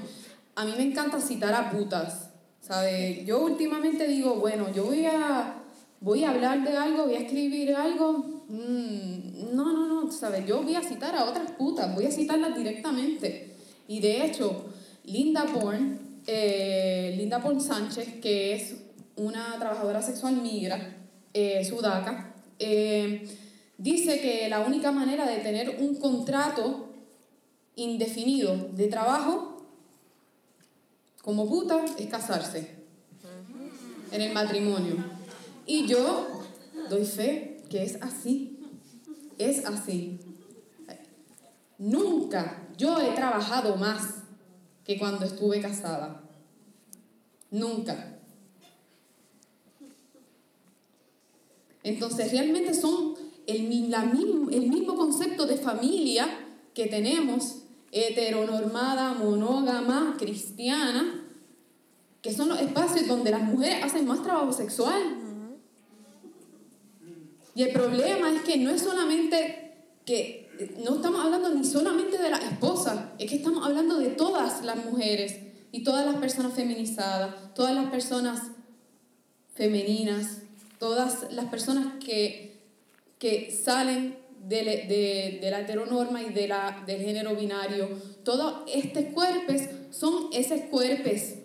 a 0.55 0.65
mí 0.65 0.73
me 0.77 0.83
encanta 0.83 1.19
citar 1.19 1.53
a 1.53 1.71
putas. 1.71 2.29
¿sabe? 2.61 3.23
Yo 3.25 3.43
últimamente 3.43 4.07
digo, 4.07 4.35
bueno, 4.35 4.71
yo 4.71 4.85
voy 4.85 5.05
a, 5.05 5.55
voy 6.01 6.23
a 6.23 6.29
hablar 6.29 6.63
de 6.63 6.77
algo, 6.77 7.05
voy 7.05 7.15
a 7.15 7.21
escribir 7.21 7.75
algo. 7.75 8.43
Mm, 8.47 9.55
no, 9.55 9.73
no, 9.73 9.87
no, 9.87 10.11
¿sabes? 10.11 10.45
Yo 10.45 10.61
voy 10.61 10.75
a 10.75 10.83
citar 10.83 11.15
a 11.15 11.25
otras 11.25 11.51
putas, 11.51 11.93
voy 11.95 12.05
a 12.05 12.11
citarlas 12.11 12.55
directamente. 12.55 13.55
Y 13.87 13.99
de 13.99 14.25
hecho, 14.25 14.65
Linda 15.03 15.45
Bourne, 15.45 15.99
eh, 16.27 17.13
Linda 17.17 17.41
Sánchez, 17.59 18.21
que 18.21 18.53
es 18.53 18.75
una 19.15 19.57
trabajadora 19.59 20.01
sexual 20.01 20.35
migra, 20.35 20.97
eh, 21.33 21.63
sudaca, 21.65 22.33
eh, 22.57 23.27
dice 23.77 24.19
que 24.21 24.49
la 24.49 24.61
única 24.61 24.91
manera 24.91 25.27
de 25.27 25.37
tener 25.37 25.77
un 25.79 25.95
contrato 25.95 26.89
indefinido 27.75 28.69
de 28.73 28.87
trabajo 28.87 29.65
como 31.21 31.47
puta 31.47 31.85
es 31.97 32.07
casarse 32.07 32.75
en 34.11 34.21
el 34.21 34.33
matrimonio. 34.33 34.95
Y 35.65 35.85
yo 35.87 36.27
doy 36.89 37.05
fe 37.05 37.63
que 37.69 37.83
es 37.83 38.01
así. 38.01 38.59
Es 39.37 39.65
así. 39.65 40.19
Nunca 41.77 42.67
yo 42.77 42.99
he 42.99 43.11
trabajado 43.11 43.75
más 43.77 44.18
que 44.89 44.97
cuando 44.97 45.23
estuve 45.23 45.61
casada. 45.61 46.19
Nunca. 47.51 48.17
Entonces 51.83 52.31
realmente 52.31 52.73
son 52.73 53.13
el, 53.45 53.91
la 53.91 54.01
el 54.01 54.67
mismo 54.67 54.95
concepto 54.95 55.45
de 55.45 55.57
familia 55.57 56.27
que 56.73 56.87
tenemos, 56.87 57.65
heteronormada, 57.91 59.13
monógama, 59.13 60.15
cristiana, 60.17 61.23
que 62.23 62.33
son 62.33 62.49
los 62.49 62.59
espacios 62.59 63.07
donde 63.07 63.29
las 63.29 63.43
mujeres 63.43 63.83
hacen 63.83 64.07
más 64.07 64.23
trabajo 64.23 64.51
sexual. 64.53 65.03
Y 67.53 67.61
el 67.61 67.73
problema 67.73 68.31
es 68.33 68.41
que 68.41 68.57
no 68.57 68.71
es 68.71 68.81
solamente 68.81 69.71
que, 70.03 70.48
no 70.83 70.95
estamos 70.95 71.23
hablando 71.23 71.49
ni 71.53 71.63
solamente 71.63 72.17
de 72.17 72.29
la 72.29 72.37
esposa, 72.37 73.13
es 73.17 73.29
que 73.29 73.37
estamos 73.37 73.65
hablando 73.65 73.97
de 73.97 74.09
todas 74.09 74.63
las 74.63 74.83
mujeres 74.85 75.37
y 75.71 75.83
todas 75.83 76.05
las 76.05 76.15
personas 76.15 76.53
feminizadas, 76.53 77.53
todas 77.53 77.75
las 77.75 77.89
personas 77.89 78.41
femeninas, 79.53 80.39
todas 80.79 81.31
las 81.31 81.45
personas 81.45 82.03
que, 82.03 82.61
que 83.19 83.51
salen 83.51 84.17
de, 84.47 84.63
de, 84.63 85.39
de, 85.41 85.51
la 85.51 85.61
heteronorma 85.61 86.23
y 86.23 86.29
de 86.29 86.47
la, 86.47 86.83
del 86.85 87.01
género 87.01 87.35
binario. 87.35 87.89
Todos 88.23 88.63
estos 88.73 89.03
cuerpos 89.13 89.61
son 89.91 90.29
esos 90.33 90.61
cuerpos 90.71 91.35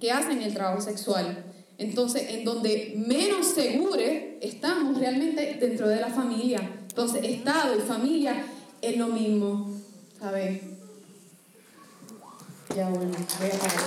que 0.00 0.10
hacen 0.10 0.42
el 0.42 0.52
trabajo 0.52 0.80
sexual. 0.80 1.44
Entonces, 1.78 2.28
en 2.28 2.44
donde 2.44 2.94
menos 2.96 3.46
seguros 3.46 4.04
estamos 4.40 4.98
realmente 4.98 5.56
dentro 5.60 5.88
de 5.88 6.00
la 6.00 6.08
familia. 6.08 6.79
Entonces, 7.02 7.24
Estado 7.30 7.78
y 7.78 7.80
familia 7.80 8.44
es 8.82 8.98
lo 8.98 9.06
mismo, 9.06 9.74
¿sabes? 10.18 10.60
Ya 12.76 12.90
bueno, 12.90 13.16
voy 13.38 13.48
a 13.48 13.58
parar. 13.58 13.80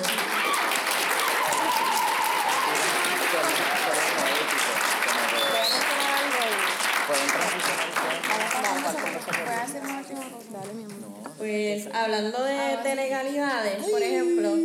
Pues 11.38 11.88
hablando 11.93 12.43
de, 12.43 12.95
legalidades, 12.95 13.91
por 13.91 14.01
ejemplo, 14.01 14.55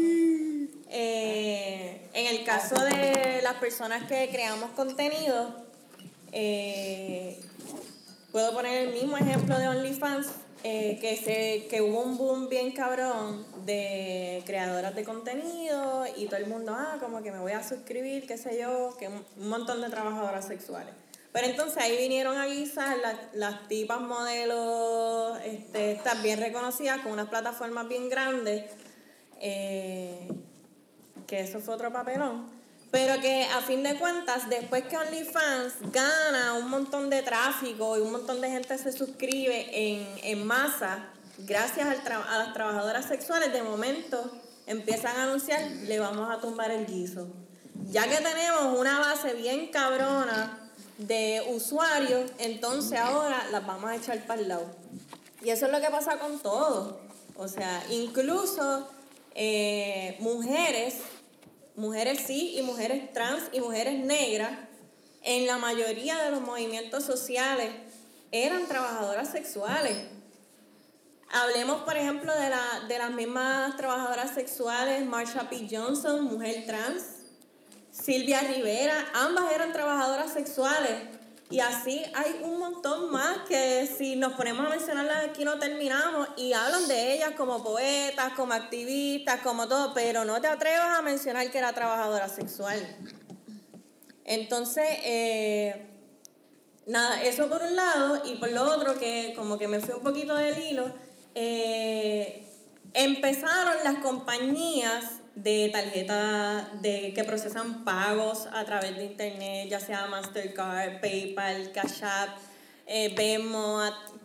eh, 0.89 2.09
en 2.15 2.27
el 2.35 2.45
caso 2.45 2.77
de 2.77 3.41
las 3.43 3.57
personas 3.57 4.09
que 4.09 4.31
creamos 4.33 4.71
contenido, 4.71 5.67
eh, 6.33 7.39
puedo 8.33 8.53
poner 8.53 8.89
el 8.89 8.95
mismo 8.95 9.17
ejemplo 9.17 9.59
de 9.59 9.69
OnlyFans, 9.69 10.29
eh, 10.65 10.99
que, 11.01 11.17
se, 11.17 11.69
que 11.69 11.81
hubo 11.81 12.03
un 12.03 12.19
boom 12.19 12.49
bien 12.49 12.73
cabrón 12.73 13.47
de 13.65 14.43
creadoras 14.45 14.95
de 14.95 15.05
contenido 15.05 16.05
y 16.17 16.27
todo 16.27 16.37
el 16.37 16.49
mundo, 16.49 16.75
ah, 16.77 16.97
como 16.99 17.23
que 17.23 17.31
me 17.31 17.39
voy 17.39 17.53
a 17.53 17.63
suscribir, 17.63 18.27
qué 18.27 18.37
sé 18.37 18.59
yo, 18.61 18.97
que 18.99 19.09
un 19.09 19.49
montón 19.49 19.81
de 19.81 19.89
trabajadoras 19.89 20.47
sexuales. 20.47 20.95
Pero 21.33 21.47
entonces 21.47 21.77
ahí 21.81 21.97
vinieron 21.97 22.37
a 22.37 22.47
guisar 22.47 22.97
las, 22.99 23.17
las 23.35 23.69
tipas 23.69 24.01
modelos, 24.01 25.39
este, 25.45 25.93
estas 25.93 26.23
bien 26.23 26.41
reconocidas, 26.41 27.01
con 27.03 27.13
unas 27.13 27.29
plataformas 27.29 27.87
bien 27.87 28.09
grandes, 28.09 28.65
eh, 29.41 30.29
que 31.27 31.41
eso 31.41 31.61
fue 31.61 31.75
otro 31.75 31.93
papelón. 31.93 32.58
Pero 32.91 33.21
que 33.21 33.45
a 33.45 33.61
fin 33.61 33.83
de 33.83 33.99
cuentas, 33.99 34.49
después 34.49 34.85
que 34.85 34.97
OnlyFans 34.97 35.93
gana 35.93 36.55
un 36.55 36.71
montón 36.71 37.11
de 37.11 37.23
tráfico 37.23 37.99
y 37.99 38.01
un 38.01 38.13
montón 38.13 38.41
de 38.41 38.51
gente 38.51 38.79
se 38.79 38.93
suscribe 38.93 39.69
en, 39.73 40.07
en 40.23 40.47
masa, 40.47 41.05
gracias 41.39 41.87
al 41.87 42.13
a 42.13 42.39
las 42.39 42.55
trabajadoras 42.55 43.07
sexuales, 43.07 43.53
de 43.53 43.63
momento 43.63 44.33
empiezan 44.67 45.17
a 45.17 45.25
anunciar, 45.25 45.61
le 45.61 45.99
vamos 45.99 46.31
a 46.31 46.41
tumbar 46.41 46.71
el 46.71 46.87
guiso. 46.87 47.29
Ya 47.91 48.09
que 48.09 48.17
tenemos 48.17 48.79
una 48.79 48.99
base 49.01 49.35
bien 49.35 49.69
cabrona 49.69 50.71
de 50.99 51.43
usuarios, 51.49 52.31
entonces 52.39 52.99
ahora 52.99 53.47
las 53.51 53.67
vamos 53.67 53.91
a 53.91 53.97
echar 53.97 54.27
para 54.27 54.41
el 54.41 54.49
lado. 54.49 54.67
Y 55.43 55.51
eso 55.51 55.67
es 55.67 55.73
lo 55.73 55.81
que 55.81 55.89
pasa 55.89 56.19
con 56.19 56.39
todo. 56.41 57.01
O 57.37 57.49
sea, 57.49 57.85
incluso 57.91 58.89
eh, 59.35 60.17
mujeres, 60.21 60.97
mujeres 61.79 62.25
sí 62.27 62.57
y 62.59 62.63
mujeres 62.63 63.13
trans 63.13 63.45
y 63.53 63.61
mujeres 63.61 64.05
negras, 64.05 64.51
en 65.23 65.47
la 65.47 65.59
mayoría 65.59 66.19
de 66.25 66.31
los 66.31 66.41
movimientos 66.41 67.05
sociales 67.05 67.71
eran 68.33 68.67
trabajadoras 68.67 69.31
sexuales. 69.31 69.97
Hablemos, 71.31 71.83
por 71.83 71.97
ejemplo, 71.97 72.35
de, 72.35 72.51
la, 72.51 72.63
de 72.89 72.99
las 72.99 73.11
mismas 73.13 73.77
trabajadoras 73.77 74.35
sexuales, 74.35 75.07
Marsha 75.07 75.49
P. 75.49 75.69
Johnson, 75.71 76.25
mujer 76.25 76.65
trans, 76.67 77.05
Silvia 77.93 78.41
Rivera, 78.41 79.07
ambas 79.15 79.53
eran 79.53 79.73
trabajadoras 79.73 80.33
sexuales. 80.33 81.18
Y 81.51 81.61
así 81.61 82.03
hay 82.15 82.41
un 82.43 82.59
montón 82.59 83.11
más 83.11 83.39
que 83.49 83.87
si 83.87 84.17
nos 84.17 84.35
ponemos 84.35 84.67
a 84.67 84.69
mencionarlas 84.69 85.25
aquí 85.25 85.45
no 85.45 85.59
terminamos 85.59 86.29
y 86.37 86.53
hablan 86.53 86.87
de 86.89 87.15
ellas 87.15 87.31
como 87.39 87.65
poetas, 87.65 88.35
como 88.35 88.53
activistas, 88.53 89.41
como 89.41 89.67
todo, 89.67 89.95
pero 89.95 90.27
no 90.27 90.41
te 90.43 90.47
atrevas 90.47 90.99
a 90.99 91.01
mencionar 91.01 91.51
que 91.51 91.57
era 91.57 91.73
trabajadora 91.73 92.29
sexual. 92.29 92.79
Entonces, 94.27 94.85
eh, 95.05 95.87
nada, 96.87 97.23
eso 97.23 97.49
por 97.49 97.63
un 97.63 97.75
lado 97.75 98.23
y 98.27 98.37
por 98.37 98.51
lo 98.51 98.65
otro 98.65 98.99
que 98.99 99.33
como 99.35 99.57
que 99.57 99.69
me 99.69 99.81
fui 99.81 99.95
un 99.95 100.03
poquito 100.03 100.35
del 100.35 100.59
hilo, 100.59 100.93
eh, 101.35 102.47
empezaron 102.93 103.75
las 103.85 104.01
compañías 104.01 105.18
de 105.43 105.69
tarjetas 105.71 106.83
de, 106.83 107.13
que 107.15 107.25
procesan 107.25 107.85
pagos 107.85 108.49
a 108.53 108.65
través 108.65 108.97
de 108.97 109.05
internet, 109.05 109.69
ya 109.69 109.81
sea 109.81 110.07
Mastercard, 110.07 111.01
PayPal, 111.01 111.71
Cash 111.73 112.03
App, 112.03 112.37
eh, 112.87 113.15
Venmo, 113.17 113.81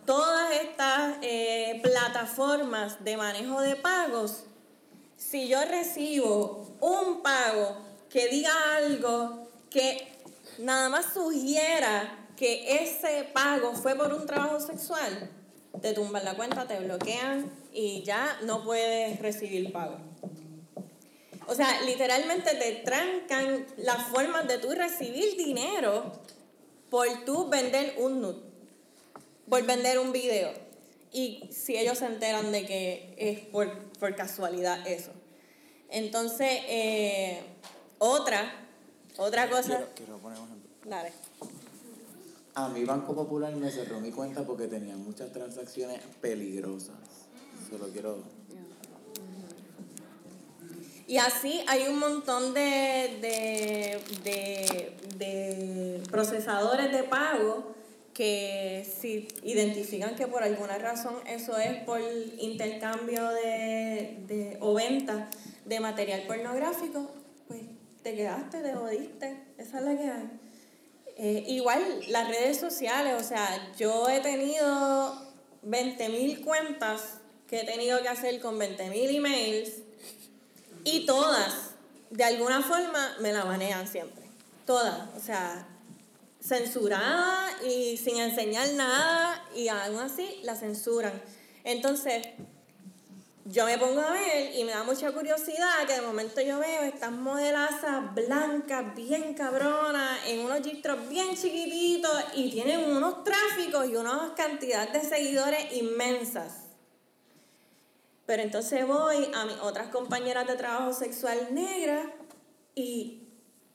todas 0.06 0.52
estas 0.52 1.16
eh, 1.22 1.80
plataformas 1.82 3.04
de 3.04 3.16
manejo 3.16 3.60
de 3.60 3.76
pagos. 3.76 4.44
Si 5.16 5.48
yo 5.48 5.64
recibo 5.64 6.76
un 6.80 7.22
pago 7.22 7.76
que 8.10 8.28
diga 8.28 8.52
algo 8.76 9.48
que 9.70 10.18
nada 10.58 10.88
más 10.88 11.12
sugiera 11.14 12.26
que 12.36 12.82
ese 12.82 13.24
pago 13.32 13.74
fue 13.74 13.94
por 13.94 14.12
un 14.12 14.26
trabajo 14.26 14.58
sexual, 14.58 15.30
te 15.80 15.92
tumban 15.92 16.24
la 16.24 16.34
cuenta, 16.34 16.66
te 16.66 16.78
bloquean 16.80 17.50
y 17.72 18.02
ya 18.02 18.38
no 18.42 18.64
puedes 18.64 19.20
recibir 19.20 19.72
pago. 19.72 20.13
O 21.46 21.54
sea, 21.54 21.82
literalmente 21.82 22.54
te 22.54 22.82
trancan 22.84 23.66
las 23.76 24.08
formas 24.08 24.48
de 24.48 24.58
tú 24.58 24.70
recibir 24.72 25.36
dinero 25.36 26.12
por 26.90 27.06
tú 27.24 27.48
vender 27.48 27.96
un 27.98 28.20
nude, 28.20 28.40
por 29.48 29.62
vender 29.64 29.98
un 29.98 30.12
video. 30.12 30.52
Y 31.12 31.48
si 31.52 31.76
ellos 31.76 31.98
se 31.98 32.06
enteran 32.06 32.50
de 32.50 32.66
que 32.66 33.14
es 33.18 33.40
por, 33.46 33.68
casualidad 34.16 34.86
eso. 34.86 35.12
Entonces, 35.90 36.48
eh, 36.66 37.40
otra, 37.98 38.52
otra 39.16 39.48
cosa. 39.48 39.86
Quiero, 39.94 40.18
poner 40.18 40.38
un 40.38 40.46
ejemplo. 40.46 40.70
Dale. 40.84 41.12
A 42.54 42.68
mi 42.68 42.84
Banco 42.84 43.14
Popular 43.14 43.54
me 43.56 43.70
cerró 43.70 44.00
mi 44.00 44.10
cuenta 44.10 44.44
porque 44.44 44.66
tenía 44.66 44.96
muchas 44.96 45.32
transacciones 45.32 46.00
peligrosas. 46.20 46.96
Solo 47.70 47.88
quiero 47.88 48.18
y 51.06 51.18
así 51.18 51.62
hay 51.68 51.88
un 51.88 51.98
montón 51.98 52.54
de, 52.54 54.00
de, 54.22 56.02
procesadores 56.10 56.92
de 56.92 57.02
pago 57.02 57.74
que 58.14 58.86
si 59.00 59.28
identifican 59.42 60.14
que 60.14 60.26
por 60.26 60.42
alguna 60.42 60.78
razón 60.78 61.16
eso 61.26 61.58
es 61.58 61.82
por 61.84 62.00
intercambio 62.38 63.28
de, 63.28 64.56
o 64.60 64.72
venta 64.74 65.28
de 65.64 65.80
material 65.80 66.22
pornográfico, 66.26 67.10
pues 67.48 67.62
te 68.02 68.14
quedaste, 68.14 68.60
te 68.60 68.74
jodiste. 68.74 69.44
Esa 69.58 69.78
es 69.78 69.84
la 69.84 69.96
que 69.96 70.10
hay. 70.10 70.30
Eh, 71.16 71.44
igual 71.48 71.82
las 72.08 72.28
redes 72.28 72.58
sociales, 72.58 73.14
o 73.20 73.24
sea, 73.24 73.72
yo 73.76 74.08
he 74.08 74.20
tenido 74.20 75.14
20.000 75.64 76.44
cuentas 76.44 77.18
que 77.46 77.60
he 77.60 77.64
tenido 77.64 78.00
que 78.00 78.08
hacer 78.08 78.40
con 78.40 78.58
20.000 78.58 79.16
emails 79.16 79.83
y 80.84 81.06
todas, 81.06 81.70
de 82.10 82.24
alguna 82.24 82.62
forma, 82.62 83.16
me 83.20 83.32
la 83.32 83.44
banean 83.44 83.88
siempre. 83.88 84.24
Todas. 84.66 85.08
O 85.16 85.20
sea, 85.20 85.66
censurada 86.40 87.48
y 87.66 87.96
sin 87.96 88.18
enseñar 88.18 88.68
nada 88.74 89.42
y 89.54 89.68
aún 89.68 89.98
así 89.98 90.40
la 90.42 90.54
censuran. 90.54 91.22
Entonces, 91.64 92.26
yo 93.46 93.66
me 93.66 93.76
pongo 93.78 94.00
a 94.00 94.12
ver 94.12 94.54
y 94.54 94.64
me 94.64 94.72
da 94.72 94.84
mucha 94.84 95.12
curiosidad 95.12 95.86
que 95.86 95.94
de 95.94 96.02
momento 96.02 96.40
yo 96.40 96.58
veo 96.58 96.82
estas 96.82 97.12
modelazas 97.12 98.14
blancas, 98.14 98.94
bien 98.94 99.34
cabronas, 99.34 100.20
en 100.26 100.40
unos 100.40 100.60
gistros 100.62 101.08
bien 101.08 101.36
chiquititos 101.36 102.24
y 102.34 102.50
tienen 102.50 102.90
unos 102.90 103.22
tráficos 103.24 103.86
y 103.88 103.96
unas 103.96 104.32
cantidades 104.32 104.92
de 104.94 105.08
seguidores 105.08 105.72
inmensas. 105.72 106.63
Pero 108.26 108.42
entonces 108.42 108.86
voy 108.86 109.28
a 109.34 109.44
mis 109.44 109.56
otras 109.56 109.88
compañeras 109.88 110.46
de 110.46 110.56
trabajo 110.56 110.92
sexual 110.92 111.48
negras 111.52 112.06
y 112.74 113.28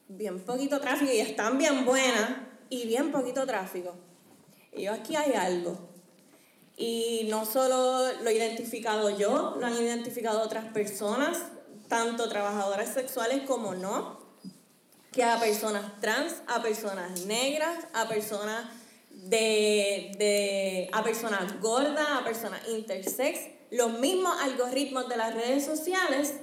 bien 0.08 0.40
poquito 0.44 0.80
tráfico 0.80 1.12
y 1.12 1.20
están 1.20 1.58
bien 1.58 1.86
buenas 1.86 2.32
y 2.70 2.88
bien 2.88 3.12
poquito 3.12 3.46
tráfico. 3.46 3.94
Y 4.74 4.84
yo 4.84 4.94
aquí 4.94 5.16
hay 5.16 5.34
algo. 5.34 5.78
Y 6.76 7.28
no 7.30 7.46
solo 7.46 8.12
lo 8.24 8.30
he 8.30 8.36
identificado 8.36 9.10
yo, 9.18 9.56
lo 9.60 9.66
han 9.66 9.74
identificado 9.74 10.42
otras 10.42 10.66
personas, 10.72 11.38
tanto 11.88 12.30
trabajadoras 12.30 12.94
sexuales 12.94 13.42
como 13.46 13.76
no, 13.76 14.20
que 15.12 15.24
a 15.24 15.40
personas 15.40 16.00
trans, 16.00 16.36
a 16.48 16.62
personas 16.62 17.26
negras, 17.26 17.86
a 17.94 18.08
personas 18.08 18.66
de, 19.24 20.12
de 20.18 20.90
a 20.92 21.04
personas 21.04 21.60
gordas, 21.62 22.08
a 22.10 22.24
personas 22.24 22.62
intersex, 22.68 23.40
los 23.72 24.00
mismos 24.00 24.34
algoritmos 24.42 25.08
de 25.10 25.18
las 25.18 25.34
redes 25.34 25.66
sociales 25.66 26.34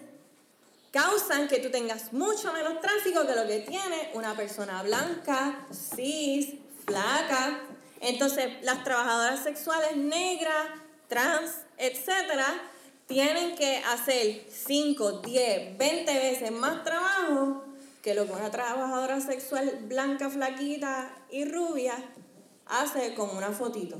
causan 0.93 1.49
que 1.49 1.59
tú 1.59 1.71
tengas 1.71 2.13
mucho 2.13 2.53
menos 2.53 2.81
tráfico 2.81 3.27
que 3.27 3.35
lo 3.35 3.47
que 3.47 3.61
tiene 3.61 4.11
una 4.15 4.35
persona 4.37 4.83
blanca, 4.83 5.67
cis, 5.73 6.55
flaca, 6.87 7.61
entonces, 8.01 8.53
las 8.63 8.85
trabajadoras 8.85 9.43
sexuales 9.43 9.97
negras, 9.97 10.67
trans, 11.09 11.53
etcétera, 11.79 12.47
tienen 13.07 13.57
que 13.57 13.79
hacer 13.79 14.45
5, 14.51 15.23
10, 15.23 15.79
20 15.79 16.15
veces 16.15 16.51
más 16.53 16.85
trabajo 16.85 17.65
que 18.03 18.15
lo 18.15 18.27
que 18.27 18.33
una 18.33 18.51
trabajadora 18.51 19.21
sexual 19.21 19.79
blanca, 19.83 20.31
flaquita 20.31 21.11
y 21.31 21.45
rubia 21.45 21.95
hace 22.67 23.15
con 23.15 23.37
una 23.37 23.51
fotito. 23.51 23.99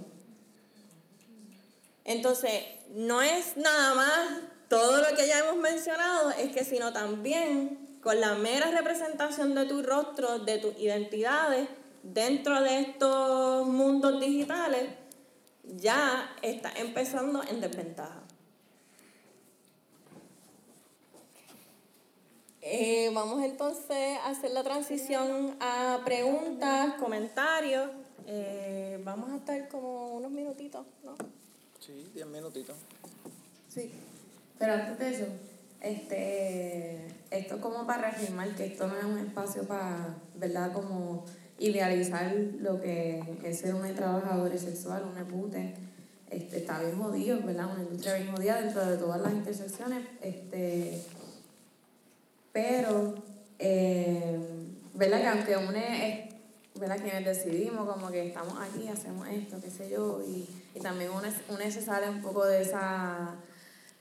Entonces, 2.05 2.65
no 2.91 3.23
es 3.23 3.57
nada 3.57 3.95
más 3.95 4.29
todo 4.69 4.99
lo 4.99 5.17
que 5.17 5.27
ya 5.27 5.41
hemos 5.41 5.57
mencionado, 5.57 6.31
es 6.31 6.53
que 6.53 6.65
sino 6.65 6.93
también 6.93 7.99
con 8.03 8.21
la 8.21 8.35
mera 8.35 8.71
representación 8.71 9.55
de 9.55 9.67
tu 9.67 9.83
rostro, 9.83 10.39
de 10.39 10.59
tus 10.59 10.79
identidades, 10.79 11.69
dentro 12.03 12.63
de 12.63 12.81
estos 12.81 13.67
mundos 13.67 14.21
digitales 14.21 14.91
ya 15.65 16.31
está 16.43 16.71
empezando 16.77 17.43
en 17.43 17.61
desventaja. 17.61 18.23
Eh, 22.63 23.11
vamos 23.15 23.45
entonces 23.45 24.19
a 24.25 24.31
hacer 24.31 24.51
la 24.51 24.63
transición 24.65 25.57
a 25.61 26.01
preguntas, 26.05 26.95
comentarios. 26.95 27.91
Eh, 28.27 29.01
vamos 29.05 29.31
a 29.31 29.37
estar 29.37 29.69
como 29.69 30.17
unos 30.17 30.33
minutitos, 30.33 30.85
¿no? 31.05 31.15
Sí, 31.81 32.11
diez 32.13 32.27
minutitos. 32.27 32.77
Sí. 33.69 33.93
Pero 34.59 34.73
antes 34.73 34.99
de 34.99 35.11
eso, 35.11 35.27
este, 35.81 37.07
esto 37.31 37.61
como 37.61 37.87
para 37.87 38.11
reafirmar 38.11 38.55
que 38.57 38.67
esto 38.67 38.87
no 38.89 38.97
es 38.97 39.05
un 39.05 39.19
espacio 39.19 39.63
para, 39.65 40.17
¿verdad? 40.35 40.73
Como 40.73 41.25
idealizar 41.59 42.35
lo 42.61 42.81
que 42.81 43.23
es 43.45 43.59
ser 43.61 43.75
una 43.75 43.95
trabajadora 43.95 44.59
sexual, 44.59 45.05
una 45.11 45.25
pute, 45.25 45.75
este, 46.31 46.59
está 46.59 46.81
bien 46.81 46.99
jodido, 46.99 47.41
¿verdad? 47.43 47.71
Una 47.73 47.83
industria 47.83 48.15
bien 48.15 48.35
jodida 48.35 48.61
dentro 48.61 48.85
de 48.85 48.97
todas 48.97 49.21
las 49.21 49.33
intersecciones, 49.33 50.05
este, 50.21 51.01
pero, 52.53 53.15
eh, 53.59 54.39
¿verdad? 54.95 55.21
Que 55.21 55.27
aunque 55.29 55.57
uno 55.57 55.79
es, 55.79 56.36
¿verdad? 56.79 56.99
Quienes 57.01 57.25
decidimos 57.25 57.89
como 57.89 58.11
que 58.11 58.29
estamos 58.29 58.55
aquí, 58.59 58.89
hacemos 58.89 59.29
esto, 59.29 59.61
qué 59.61 59.71
sé 59.71 59.91
yo, 59.91 60.23
y, 60.27 60.49
y 60.75 60.81
también 60.81 61.11
uno, 61.11 61.71
se 61.71 61.83
sale 61.83 62.09
un 62.09 62.23
poco 62.23 62.45
de 62.45 62.63
esa 62.63 63.37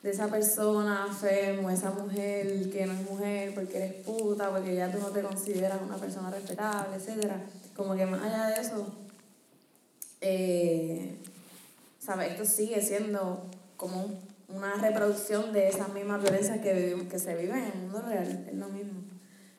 de 0.03 0.11
esa 0.11 0.28
persona 0.28 1.05
enfermo, 1.07 1.71
esa 1.71 1.89
mujer 1.89 2.69
que 2.69 2.86
no 2.86 2.93
es 2.93 3.09
mujer 3.09 3.55
porque 3.55 3.78
eres 3.78 3.93
puta, 4.05 4.51
porque 4.51 4.76
ya 4.76 4.91
tú 4.91 4.99
no 4.99 5.07
te 5.07 5.23
consideras 5.23 5.82
una 5.82 5.97
persona 5.97 6.30
respetable, 6.30 6.97
etc. 6.97 7.32
Como 7.76 7.95
que 7.95 8.05
más 8.05 8.21
allá 8.21 8.47
de 8.49 8.61
eso, 8.61 8.95
eh, 10.21 11.17
¿sabes? 11.99 12.34
Esto 12.34 12.45
sigue 12.45 12.84
siendo 12.84 13.49
como 13.78 14.21
una 14.47 14.76
reproducción 14.76 15.51
de 15.51 15.69
esas 15.69 15.89
mismas 15.89 16.21
violencias 16.21 16.59
que, 16.59 16.73
vivimos, 16.73 17.07
que 17.07 17.17
se 17.17 17.36
viven 17.36 17.57
en 17.57 17.71
el 17.71 17.78
mundo 17.80 18.03
real, 18.07 18.45
es 18.47 18.53
lo 18.53 18.69
mismo. 18.69 19.05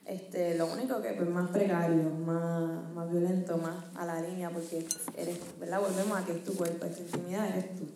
Este, 0.06 0.56
lo 0.56 0.72
único 0.72 1.02
que 1.02 1.08
es 1.08 1.16
pues, 1.16 1.28
más 1.28 1.50
precario, 1.50 2.10
más, 2.10 2.88
más 2.92 3.10
violento, 3.10 3.58
más 3.58 3.84
a 3.96 4.06
la 4.06 4.20
línea, 4.20 4.50
porque 4.50 4.86
eres, 5.16 5.38
¿verdad? 5.58 5.80
Volvemos 5.80 6.16
a 6.16 6.24
que 6.24 6.32
es 6.32 6.44
tu 6.44 6.54
cuerpo, 6.54 6.86
es 6.86 6.94
tu 6.94 7.02
intimidad, 7.02 7.48
eres 7.48 7.74
tú. 7.74 7.88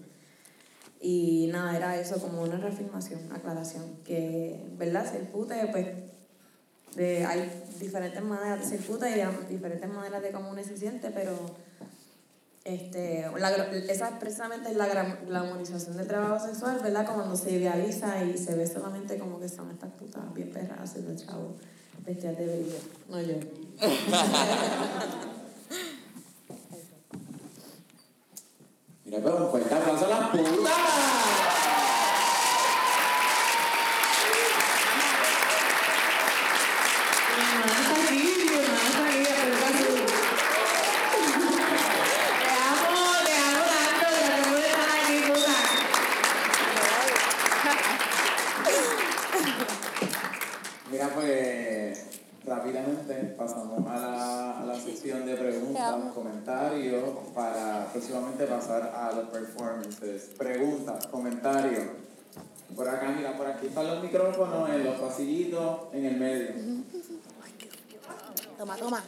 Y 1.01 1.49
nada, 1.53 1.77
era 1.77 2.01
eso 2.01 2.21
como 2.21 2.43
una 2.43 2.57
reafirmación, 2.57 3.21
aclaración, 3.33 3.85
que, 4.05 4.61
¿verdad? 4.77 5.09
Ser 5.09 5.31
puta, 5.31 5.55
pues, 5.71 5.87
de, 6.97 7.25
hay 7.25 7.49
diferentes 7.79 8.23
maneras 8.23 8.59
de 8.59 8.77
ser 8.77 8.85
puta 8.85 9.09
y 9.09 9.23
diferentes 9.49 9.89
maneras 9.89 10.21
de 10.21 10.33
cómo 10.33 10.51
uno 10.51 10.65
se 10.65 10.77
siente, 10.77 11.11
pero 11.13 11.33
este, 12.65 13.25
la, 13.39 13.51
esa 13.89 14.19
precisamente 14.19 14.71
es 14.71 14.77
la 14.77 14.89
glamorización 15.29 15.97
del 15.97 16.09
trabajo 16.09 16.45
sexual, 16.45 16.81
¿verdad? 16.83 17.07
Cuando 17.15 17.37
se 17.37 17.53
idealiza 17.53 18.25
y 18.25 18.37
se 18.37 18.57
ve 18.57 18.67
solamente 18.67 19.17
como 19.17 19.39
que 19.39 19.49
son 19.49 19.71
estas 19.71 19.93
putas 19.93 20.35
bien 20.35 20.51
perras 20.51 20.81
haciendo 20.81 21.15
chavo 21.15 21.55
bestias 22.05 22.37
de 22.39 22.47
brillo. 22.47 22.79
No 23.09 23.21
yo. 23.21 23.35
Mira, 29.05 29.19
pero 29.23 29.45
un 29.45 29.51
fuerte 29.51 29.75
aplauso 29.75 30.07
a 30.07 30.09
las 30.09 30.31
putas. 30.31 30.51
Mira, 50.91 51.09
pues 51.15 52.07
rápidamente 52.61 53.15
pasamos 53.39 53.87
a 53.87 53.99
la, 53.99 54.61
a 54.61 54.67
la 54.67 54.79
sección 54.79 55.25
de 55.25 55.35
preguntas, 55.35 55.97
comentarios, 56.15 57.05
para 57.35 57.87
próximamente 57.91 58.45
pasar 58.45 58.93
a 58.95 59.13
los 59.13 59.29
performances. 59.31 60.31
Preguntas, 60.37 61.07
comentarios. 61.07 61.85
Por 62.77 62.87
acá, 62.87 63.15
mira, 63.17 63.37
por 63.37 63.47
aquí 63.47 63.67
están 63.69 63.87
los 63.87 64.03
micrófonos, 64.03 64.69
en 64.69 64.85
los 64.85 65.01
pasillitos, 65.01 65.79
en 65.93 66.05
el 66.05 66.17
medio. 66.19 66.51
Toma, 68.59 68.77
toma. 68.77 69.03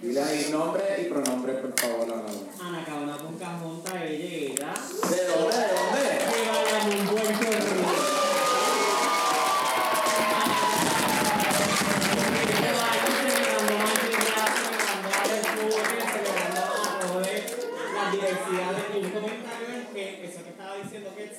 Dile 0.00 0.22
ahí 0.22 0.48
nombre 0.52 0.84
y 1.02 1.04
pronombre, 1.10 1.54
por 1.54 1.78
favor, 1.78 2.04
a 2.04 2.16
la 2.16 2.68
Ana 2.68 2.84
Cabana 2.84 3.18
con 3.18 3.36
Cajonta, 3.36 4.04
ella 4.04 4.72
¿De 5.10 5.24
dónde? 5.26 5.56
¿De 5.56 5.66
dónde? 5.74 6.02
que 6.30 6.48
vaya 6.48 7.00
un 7.00 7.06
Puerto 7.06 7.79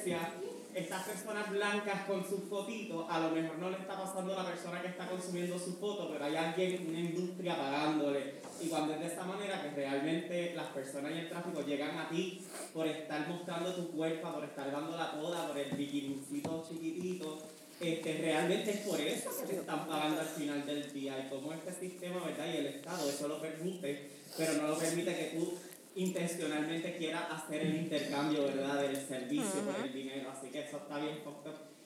Ketsia, 0.02 0.34
estas 0.74 1.04
personas 1.04 1.49
blancas 1.52 2.06
con 2.08 2.28
sus 2.28 2.43
fotitos, 2.49 3.06
a 3.10 3.20
lo 3.20 3.32
mejor 3.32 3.60
no 3.60 3.70
le 3.70 3.78
está 3.78 4.02
pasando 4.02 4.34
a 4.34 4.43
la 4.43 4.49
persona 4.49 4.82
que 4.82 4.88
está 4.88 5.08
consumiendo 5.08 5.60
su 5.60 5.74
foto, 5.78 6.10
pero 6.12 6.26
hay 6.26 6.36
alguien, 6.36 6.88
una 6.88 6.99
industria 6.99 7.58
pagándole. 7.58 8.36
Y 8.62 8.68
cuando 8.68 8.93
es 8.93 8.99
de 9.02 9.08
esta 9.08 9.24
manera, 9.24 9.62
que 9.62 9.70
realmente 9.72 10.54
las 10.56 10.68
personas 10.68 11.12
y 11.12 11.20
el 11.20 11.30
tráfico 11.30 11.62
llegan 11.62 11.97
a 11.99 12.10
ti 12.10 12.41
por 12.74 12.88
estar 12.88 13.28
mostrando 13.28 13.76
tu 13.76 13.91
cuerpo, 13.91 14.34
por 14.34 14.43
estar 14.45 14.72
dando 14.72 14.95
la 14.95 15.12
poda, 15.12 15.47
por 15.47 15.58
el 15.58 15.72
bikinincito 15.72 16.66
chiquitito, 16.68 17.39
este, 17.80 18.18
realmente 18.20 18.72
es 18.72 18.78
por 18.82 19.02
eso 19.02 19.30
que 19.39 19.47
te 19.47 19.60
están 19.60 19.88
pagando 19.88 20.22
al 20.22 20.28
final 20.28 20.66
del 20.66 20.93
día. 20.93 21.20
Y 21.20 21.30
como 21.30 21.52
este 21.54 21.74
sistema, 21.74 22.24
¿verdad? 22.24 22.45
Y 22.54 22.58
el 22.58 22.68
Estado 22.68 23.10
eso 23.10 23.28
lo 23.28 23.41
permite, 23.41 24.10
pero 24.38 24.54
no 24.54 24.68
lo 24.68 24.78
permite 24.78 25.16
que 25.16 25.38
tú 25.38 25.58
intencionalmente 25.96 26.98
quieras 26.98 27.32
hacer 27.32 27.62
el 27.62 27.76
intercambio, 27.76 28.44
¿verdad? 28.44 28.82
Del 28.82 28.96
servicio 28.96 29.62
por 29.62 29.86
el 29.86 29.94
dinero. 29.94 30.32
Así 30.32 30.50
que 30.50 30.62
eso 30.62 30.78
está 30.78 30.98
bien 31.00 31.20
up. 31.26 31.44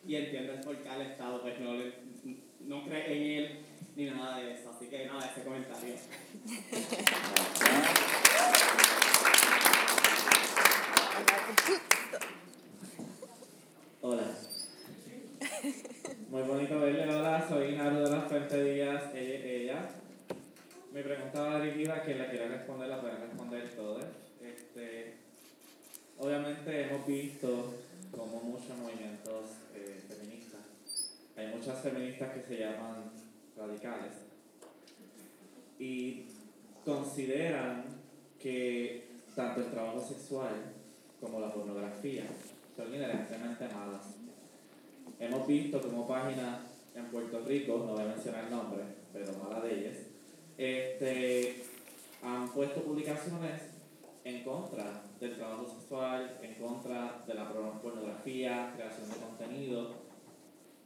Y 0.07 0.15
entiendo 0.15 0.53
el 0.53 0.61
por 0.61 0.77
qué 0.77 0.89
al 0.89 1.01
Estado 1.01 1.41
pues 1.41 1.59
no 1.59 1.73
le, 1.73 1.91
no 2.61 2.85
cree 2.85 3.07
en 3.07 3.23
él 3.43 3.59
ni 3.95 4.05
nada 4.05 4.37
de 4.37 4.53
eso. 4.53 4.69
Así 4.69 4.85
que 4.87 5.07
nada, 5.07 5.31
ese 5.31 5.43
comentario. 5.43 5.95
Hola. 14.01 14.27
Muy 16.29 16.43
bonito 16.43 16.79
verle, 16.79 17.11
hola, 17.11 17.43
soy 17.47 17.75
Naru 17.75 18.01
de 18.01 18.09
las 18.11 18.29
Fuentes 18.29 18.63
Díaz, 18.63 19.15
ella, 19.15 19.45
ella. 19.45 19.89
Mi 20.95 21.03
pregunta 21.03 21.41
va 21.41 21.59
dirigida 21.59 21.95
a 21.95 22.01
quien 22.03 22.19
la 22.19 22.29
quiera 22.29 22.47
responder, 22.47 22.87
la 22.87 23.01
pueden 23.01 23.19
responder 23.19 23.69
todos. 23.75 24.05
Este, 24.41 25.15
obviamente 26.17 26.83
hemos 26.83 27.05
visto 27.05 27.73
como 28.11 28.39
muchos 28.39 28.77
movimientos 28.77 29.43
eh, 29.75 30.01
feministas. 30.07 30.61
Hay 31.35 31.47
muchas 31.47 31.81
feministas 31.81 32.31
que 32.31 32.43
se 32.43 32.59
llaman 32.59 33.11
radicales 33.57 34.13
y 35.79 36.27
consideran 36.85 37.83
que 38.39 39.09
tanto 39.35 39.59
el 39.59 39.71
trabajo 39.71 39.99
sexual 39.99 40.53
como 41.19 41.41
la 41.41 41.53
pornografía 41.53 42.23
son 42.73 42.95
inherentemente 42.95 43.67
malas. 43.67 44.15
Hemos 45.19 45.45
visto 45.45 45.81
como 45.81 46.07
páginas 46.07 46.59
en 46.95 47.03
Puerto 47.07 47.41
Rico, 47.45 47.83
no 47.85 47.95
voy 47.95 48.03
a 48.03 48.15
mencionar 48.15 48.45
el 48.45 48.51
nombre, 48.51 48.83
pero 49.11 49.33
mala 49.43 49.59
de 49.59 49.73
ellas, 49.73 49.97
este, 50.57 51.63
han 52.21 52.49
puesto 52.49 52.81
publicaciones 52.81 53.61
en 54.23 54.43
contra 54.43 55.03
del 55.19 55.35
trabajo 55.35 55.67
sexual, 55.67 56.39
en 56.41 56.55
contra 56.55 57.23
de 57.27 57.33
la 57.33 57.51
pornografía, 57.51 58.73
creación 58.75 59.09
de 59.09 59.15
contenido. 59.17 60.05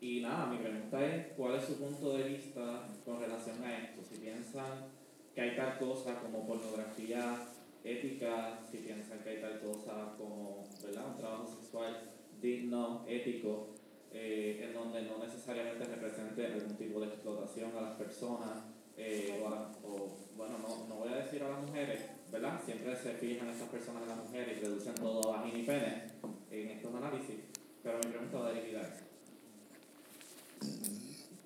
Y 0.01 0.21
nada, 0.21 0.47
mi 0.47 0.57
pregunta 0.57 1.05
es, 1.05 1.33
¿cuál 1.35 1.55
es 1.55 1.65
su 1.65 1.77
punto 1.77 2.17
de 2.17 2.23
vista 2.23 2.87
con 3.05 3.19
relación 3.19 3.63
a 3.63 3.77
esto? 3.77 4.01
Si 4.03 4.19
piensan 4.19 4.87
que 5.33 5.41
hay 5.41 5.55
tal 5.55 5.77
cosa 5.77 6.19
como 6.21 6.45
pornografía 6.45 7.47
ética, 7.83 8.59
si 8.69 8.77
piensan 8.77 9.19
que 9.19 9.29
hay 9.29 9.41
tal 9.41 9.59
cosa 9.61 10.13
como 10.17 10.63
¿verdad? 10.83 11.07
un 11.11 11.17
trabajo 11.17 11.47
sexual 11.47 12.11
digno, 12.41 13.05
ético, 13.07 13.69
eh, 14.11 14.65
en 14.67 14.73
donde 14.73 15.03
no 15.03 15.19
necesariamente 15.19 15.85
represente 15.85 16.45
algún 16.45 16.75
tipo 16.75 16.99
de 16.99 17.07
explotación 17.07 17.71
a 17.77 17.81
las 17.81 17.95
personas, 17.95 18.63
eh, 18.99 19.41
o, 19.43 19.47
a- 19.47 19.71
o, 19.83 20.17
bueno, 20.35 20.57
no, 20.59 20.85
no 20.87 20.95
voy 20.95 21.13
a 21.13 21.17
decir 21.17 21.41
a 21.43 21.49
las 21.49 21.61
mujeres, 21.61 22.01
¿verdad? 22.31 22.59
Siempre 22.65 22.95
se 22.95 23.13
fijan 23.13 23.49
estas 23.49 23.69
personas 23.69 24.03
en 24.03 24.09
las 24.09 24.17
mujeres 24.17 24.57
y 24.57 24.61
reducen 24.61 24.93
todo 24.95 25.33
a 25.33 25.37
vagina 25.37 25.57
y 25.59 25.63
pene 25.63 26.03
en 26.51 26.69
estos 26.71 26.93
análisis, 26.93 27.35
pero 27.81 27.97
mi 27.99 28.05
pregunta 28.11 28.37
a 28.47 28.51
eso. 28.51 29.05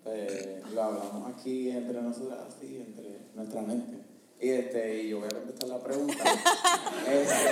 Pues, 0.03 0.71
lo 0.73 0.83
hablamos 0.83 1.33
aquí 1.33 1.69
entre 1.69 2.01
nosotras, 2.01 2.39
así, 2.49 2.77
entre 2.85 3.19
nuestra 3.35 3.61
mente. 3.61 3.97
Y, 4.41 4.49
este, 4.49 5.03
y 5.03 5.09
yo 5.09 5.19
voy 5.19 5.27
a 5.27 5.35
contestar 5.39 5.69
la 5.69 5.79
pregunta. 5.79 6.23
Este, 7.05 7.49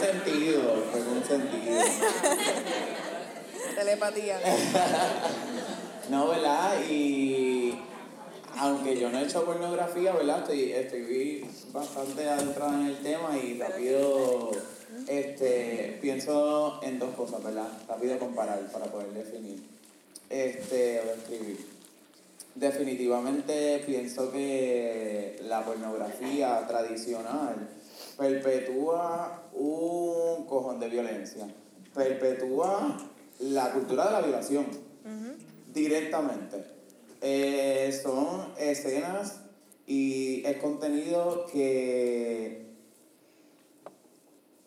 fue 0.00 0.08
consentido, 0.08 0.84
fue 0.90 1.04
consentido. 1.04 1.80
Telepatía. 3.76 4.40
No, 6.08 6.26
¿verdad? 6.26 6.80
Y 6.90 7.72
aunque 8.58 8.98
yo 8.98 9.10
no 9.10 9.20
he 9.20 9.24
hecho 9.24 9.44
pornografía, 9.44 10.12
¿verdad? 10.12 10.40
Estoy, 10.40 10.72
estoy 10.72 11.46
bastante 11.72 12.28
adentrada 12.28 12.80
en 12.80 12.86
el 12.86 12.96
tema 12.98 13.38
y 13.38 13.56
rápido 13.60 14.50
este, 15.06 15.98
pienso 16.02 16.80
en 16.82 16.98
dos 16.98 17.14
cosas, 17.14 17.44
¿verdad? 17.44 17.68
Rápido 17.86 18.18
comparar 18.18 18.58
para 18.72 18.86
poder 18.86 19.10
definir 19.10 19.62
este, 20.28 21.00
o 21.00 21.06
describir. 21.14 21.64
Definitivamente 22.56 23.84
pienso 23.86 24.32
que 24.32 25.38
la 25.44 25.64
pornografía 25.64 26.66
tradicional 26.66 27.68
perpetúa 28.16 29.48
un 29.52 30.44
cojón 30.46 30.78
de 30.80 30.88
violencia, 30.88 31.46
perpetúa 31.94 32.96
la 33.40 33.72
cultura 33.72 34.06
de 34.06 34.12
la 34.12 34.20
violación 34.20 34.66
directamente. 35.72 36.64
Eh, 37.22 37.98
son 38.02 38.52
escenas 38.58 39.40
y 39.86 40.42
es 40.46 40.56
contenido 40.58 41.46
que 41.52 42.66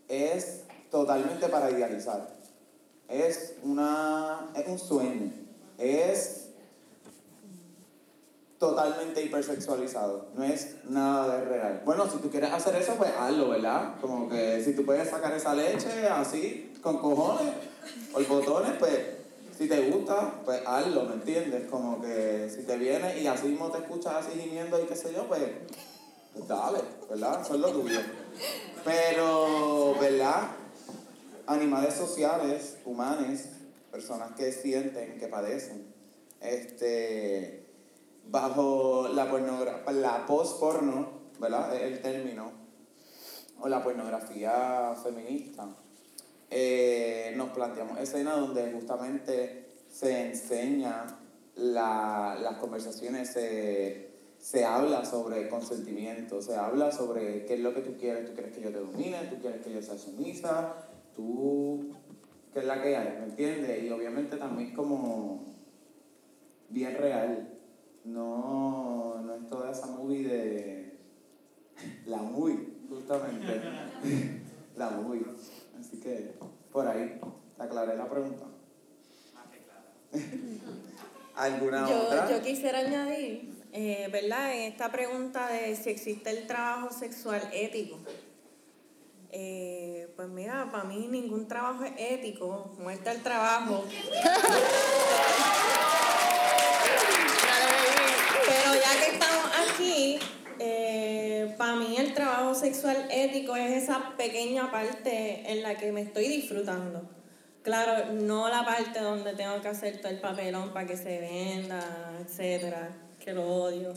es 0.08 0.64
totalmente 0.92 1.48
para 1.48 1.72
idealizar. 1.72 2.36
Es, 3.08 3.56
una, 3.64 4.52
es 4.56 4.68
un 4.68 4.80
sueño. 4.80 5.32
Es 5.78 6.43
totalmente 8.64 9.22
hipersexualizado. 9.22 10.28
No 10.36 10.44
es 10.46 10.76
nada 10.86 11.38
de 11.38 11.44
real. 11.44 11.82
Bueno, 11.84 12.10
si 12.10 12.20
tú 12.20 12.32
quieres 12.32 12.50
hacer 12.50 12.74
eso, 12.78 12.96
pues 12.96 13.12
hazlo, 13.20 13.50
¿verdad? 13.50 13.96
Como 14.00 14.30
que 14.30 14.64
si 14.64 14.74
tú 14.74 14.86
puedes 14.86 15.10
sacar 15.10 15.34
esa 15.34 15.54
leche 15.54 16.08
así, 16.08 16.74
con 16.82 16.98
cojones, 16.98 17.54
o 18.14 18.24
botones, 18.24 18.72
pues 18.80 19.00
si 19.58 19.68
te 19.68 19.90
gusta, 19.90 20.36
pues 20.46 20.62
hazlo, 20.66 21.04
¿me 21.04 21.16
entiendes? 21.16 21.70
Como 21.70 22.02
que 22.02 22.50
si 22.50 22.64
te 22.64 22.78
viene 22.78 23.20
y 23.20 23.28
así 23.28 23.48
mismo 23.48 23.70
te 23.70 23.80
escuchas 23.80 24.26
así 24.26 24.40
gimiendo 24.40 24.82
y 24.82 24.86
qué 24.86 24.96
sé 24.96 25.12
yo, 25.12 25.28
pues, 25.28 25.42
pues 26.34 26.48
dale, 26.48 26.80
¿verdad? 27.10 27.42
Eso 27.42 27.56
es 27.56 27.60
lo 27.60 27.70
tuyo. 27.70 28.00
Pero, 28.86 29.96
¿verdad? 30.00 30.52
Animales 31.48 31.96
sociales, 31.96 32.78
humanos, 32.86 33.42
personas 33.92 34.32
que 34.38 34.54
sienten, 34.54 35.20
que 35.20 35.28
padecen, 35.28 35.86
este, 36.40 37.63
bajo 38.30 39.08
la 39.10 39.30
pornografía, 39.30 39.92
la 39.94 40.26
post-porno, 40.26 41.08
¿verdad? 41.40 41.76
El 41.82 42.02
término, 42.02 42.52
o 43.60 43.68
la 43.68 43.84
pornografía 43.84 44.94
feminista, 45.04 45.68
eh, 46.50 47.34
nos 47.36 47.50
planteamos 47.50 48.00
escenas 48.00 48.38
donde 48.40 48.72
justamente 48.74 49.66
se 49.90 50.30
enseña 50.30 51.06
la- 51.56 52.38
las 52.42 52.58
conversaciones, 52.58 53.30
se, 53.32 54.12
se 54.40 54.66
habla 54.66 55.06
sobre 55.06 55.48
consentimiento, 55.50 56.42
se 56.42 56.56
habla 56.56 56.92
sobre 56.92 57.46
qué 57.46 57.56
es 57.56 57.60
lo 57.60 57.74
que 57.74 57.82
tú 57.82 57.96
quieres, 57.98 58.26
tú 58.26 58.34
quieres 58.34 58.54
que 58.54 58.62
yo 58.62 58.72
te 58.72 58.80
domine, 58.80 59.18
tú 59.30 59.38
quieres 59.40 59.62
que 59.62 59.72
yo 59.72 59.82
sea 59.82 59.98
sumisa, 59.98 60.74
tú, 61.16 61.92
qué 62.54 62.60
es 62.60 62.66
la 62.66 62.82
que 62.82 62.98
hay, 62.98 63.18
¿me 63.20 63.26
entiendes? 63.26 63.84
Y 63.84 63.90
obviamente 63.92 64.38
también 64.38 64.74
como 64.74 65.46
bien 66.70 66.96
real, 66.98 67.53
no, 68.06 69.22
no 69.22 69.36
es 69.36 69.50
toda 69.50 69.72
esa 69.72 69.88
movie 69.88 70.28
de 70.28 71.00
la 72.06 72.18
movie, 72.18 72.68
justamente. 72.90 73.62
la 74.76 74.90
movie. 74.90 75.26
Así 75.80 76.00
que 76.00 76.36
por 76.72 76.88
ahí, 76.88 77.20
te 77.58 77.64
aclaré 77.64 77.96
la 77.96 78.10
pregunta. 78.10 78.46
¿Alguna 81.36 81.88
otra? 81.88 82.30
Yo, 82.30 82.38
yo 82.38 82.44
quisiera 82.44 82.80
añadir, 82.80 83.64
eh, 83.72 84.08
¿verdad? 84.12 84.54
En 84.54 84.72
esta 84.72 84.92
pregunta 84.92 85.48
de 85.48 85.76
si 85.76 85.90
existe 85.90 86.30
el 86.30 86.46
trabajo 86.46 86.92
sexual 86.92 87.42
ético. 87.52 87.98
Eh, 89.32 90.14
pues 90.16 90.28
mira, 90.28 90.70
para 90.72 90.84
mí 90.84 91.08
ningún 91.08 91.48
trabajo 91.48 91.84
es 91.84 91.94
ético, 91.98 92.76
muerte 92.78 93.10
al 93.10 93.24
trabajo. 93.24 93.84
Ya 98.74 99.00
que 99.00 99.12
estamos 99.12 99.52
aquí, 99.70 100.20
eh, 100.58 101.54
para 101.60 101.76
mí 101.76 101.96
el 101.96 102.16
trabajo 102.16 102.56
sexual 102.56 103.08
ético 103.12 103.56
es 103.56 103.84
esa 103.84 104.16
pequeña 104.18 104.72
parte 104.72 105.44
en 105.52 105.62
la 105.62 105.76
que 105.76 105.92
me 105.92 106.02
estoy 106.02 106.28
disfrutando. 106.28 107.08
Claro, 107.62 108.14
no 108.14 108.50
la 108.50 108.66
parte 108.66 109.00
donde 109.00 109.34
tengo 109.34 109.62
que 109.62 109.68
hacer 109.68 110.02
todo 110.02 110.12
el 110.12 110.20
papelón 110.20 110.74
para 110.74 110.88
que 110.88 110.98
se 110.98 111.20
venda, 111.20 112.18
etcétera, 112.20 112.90
que 113.24 113.34
lo 113.34 113.48
odio. 113.48 113.94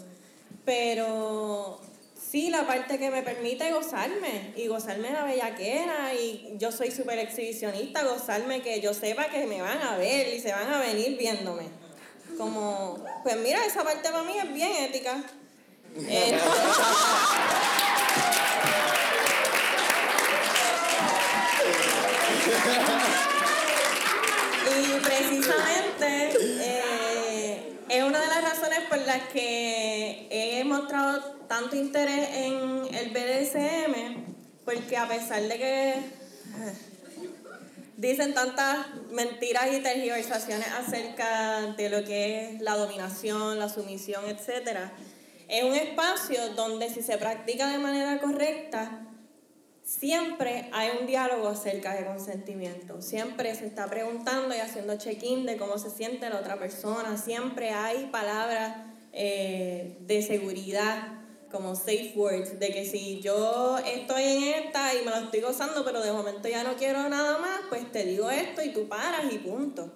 Pero 0.67 1.81
sí, 2.15 2.51
la 2.51 2.67
parte 2.67 2.99
que 2.99 3.11
me 3.11 3.23
permite 3.23 3.73
gozarme 3.73 4.53
y 4.57 4.67
gozarme 4.67 5.11
la 5.11 5.25
bellaquera 5.25 6.13
y 6.13 6.55
yo 6.59 6.71
soy 6.71 6.91
súper 6.91 7.19
exhibicionista, 7.19 8.05
gozarme 8.05 8.61
que 8.61 8.83
yo 8.83 8.93
sepa 8.93 9.31
que 9.31 9.47
me 9.47 9.63
van 9.63 9.81
a 9.81 9.97
ver 9.97 10.35
y 10.35 10.41
se 10.41 10.53
van 10.53 10.71
a 10.71 10.81
venir 10.81 11.17
viéndome. 11.17 11.86
Como, 12.37 13.05
pues 13.23 13.37
mira, 13.39 13.65
esa 13.65 13.83
parte 13.85 14.11
para 14.11 14.23
mí 14.25 14.39
es 14.39 14.53
bien 14.53 14.73
ética. 14.85 15.17
Eh, 15.97 16.39
y 24.67 25.01
precisamente 25.01 26.33
eh, 26.61 27.79
es 27.89 28.03
una 28.03 28.21
de 28.21 28.27
las 28.27 28.43
razones 28.43 28.81
por 28.89 28.99
las 28.99 29.23
que 29.33 30.29
he 30.31 30.65
mostrado 30.65 31.23
tanto 31.49 31.77
interés 31.77 32.29
en 32.33 32.95
el 32.95 33.11
BDSM 33.11 34.37
porque 34.67 34.97
a 34.97 35.07
pesar 35.07 35.43
de 35.43 35.57
que 35.57 35.95
dicen 37.97 38.35
tantas 38.35 38.87
mentiras 39.11 39.69
y 39.73 39.81
tergiversaciones 39.81 40.69
acerca 40.69 41.75
de 41.77 41.89
lo 41.89 42.05
que 42.05 42.45
es 42.45 42.61
la 42.61 42.77
dominación, 42.77 43.59
la 43.59 43.69
sumisión, 43.69 44.25
etc., 44.27 44.91
es 45.49 45.63
un 45.63 45.75
espacio 45.75 46.55
donde 46.55 46.91
si 46.91 47.03
se 47.03 47.19
practica 47.19 47.71
de 47.71 47.79
manera 47.79 48.19
correcta, 48.19 49.07
siempre 49.85 50.69
hay 50.73 50.91
un 51.01 51.07
diálogo 51.07 51.47
acerca 51.47 51.95
de 51.95 52.05
consentimiento. 52.05 53.01
Siempre 53.01 53.55
se 53.55 53.67
está 53.67 53.87
preguntando 53.87 54.57
y 54.57 54.59
haciendo 54.59 54.99
check-in 54.99 55.47
de 55.47 55.57
cómo 55.57 55.79
se 55.79 55.91
siente 55.91 56.29
la 56.29 56.41
otra 56.41 56.59
persona. 56.59 57.17
Siempre 57.17 57.71
hay 57.71 58.07
palabras 58.07 58.77
eh, 59.13 59.97
de 60.01 60.23
seguridad 60.23 61.26
como 61.51 61.75
safe 61.75 62.13
words, 62.15 62.59
de 62.59 62.73
que 62.73 62.85
si 62.85 63.21
yo 63.21 63.79
estoy 63.79 64.23
en 64.23 64.43
esta 64.65 64.95
y 64.95 65.05
me 65.05 65.11
lo 65.11 65.17
estoy 65.17 65.41
gozando, 65.41 65.85
pero 65.85 66.03
de 66.03 66.13
momento 66.13 66.49
ya 66.49 66.65
no 66.65 66.77
quiero 66.77 67.09
nada 67.09 67.39
más, 67.39 67.61
pues 67.69 67.91
te 67.93 68.05
digo 68.05 68.31
esto 68.31 68.63
y 68.63 68.73
tú 68.73 68.89
paras 68.89 69.33
y 69.33 69.39
punto. 69.39 69.93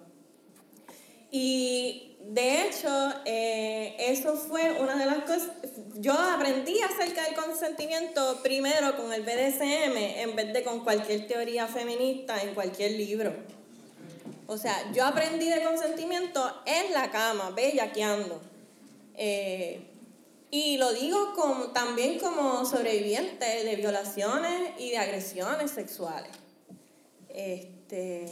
Y 1.29 2.17
de 2.27 2.67
hecho, 2.67 2.89
eh, 3.25 3.95
eso 3.99 4.35
fue 4.35 4.79
una 4.79 4.95
de 4.95 5.05
las 5.05 5.19
cosas, 5.19 5.51
yo 5.95 6.13
aprendí 6.13 6.79
acerca 6.81 7.23
del 7.23 7.35
consentimiento 7.35 8.39
primero 8.43 8.95
con 8.95 9.11
el 9.11 9.23
BDSM 9.23 9.97
en 9.97 10.35
vez 10.35 10.53
de 10.53 10.63
con 10.63 10.83
cualquier 10.83 11.27
teoría 11.27 11.67
feminista 11.67 12.41
en 12.41 12.53
cualquier 12.53 12.91
libro. 12.91 13.33
O 14.47 14.57
sea, 14.57 14.91
yo 14.91 15.05
aprendí 15.05 15.49
de 15.49 15.63
consentimiento 15.63 16.61
en 16.65 16.93
la 16.93 17.09
cama, 17.09 17.51
bellaqueando. 17.51 18.41
Eh, 19.15 19.90
y 20.51 20.77
lo 20.77 20.91
digo 20.91 21.33
también 21.73 22.19
como 22.19 22.65
sobreviviente 22.65 23.63
de 23.63 23.75
violaciones 23.77 24.71
y 24.77 24.89
de 24.91 24.97
agresiones 24.97 25.71
sexuales. 25.71 26.31
Este, 27.29 28.25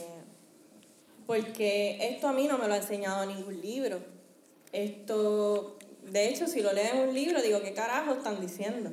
porque 1.25 1.97
esto 2.01 2.27
a 2.27 2.33
mí 2.33 2.45
no 2.45 2.57
me 2.57 2.67
lo 2.67 2.73
ha 2.73 2.77
enseñado 2.77 3.25
ningún 3.25 3.61
libro. 3.61 4.01
Esto, 4.73 5.77
de 6.11 6.27
hecho, 6.27 6.45
si 6.47 6.61
lo 6.61 6.73
leo 6.73 6.93
en 6.93 7.09
un 7.09 7.13
libro, 7.13 7.41
digo, 7.41 7.61
¿qué 7.61 7.73
carajo 7.73 8.11
están 8.11 8.41
diciendo? 8.41 8.91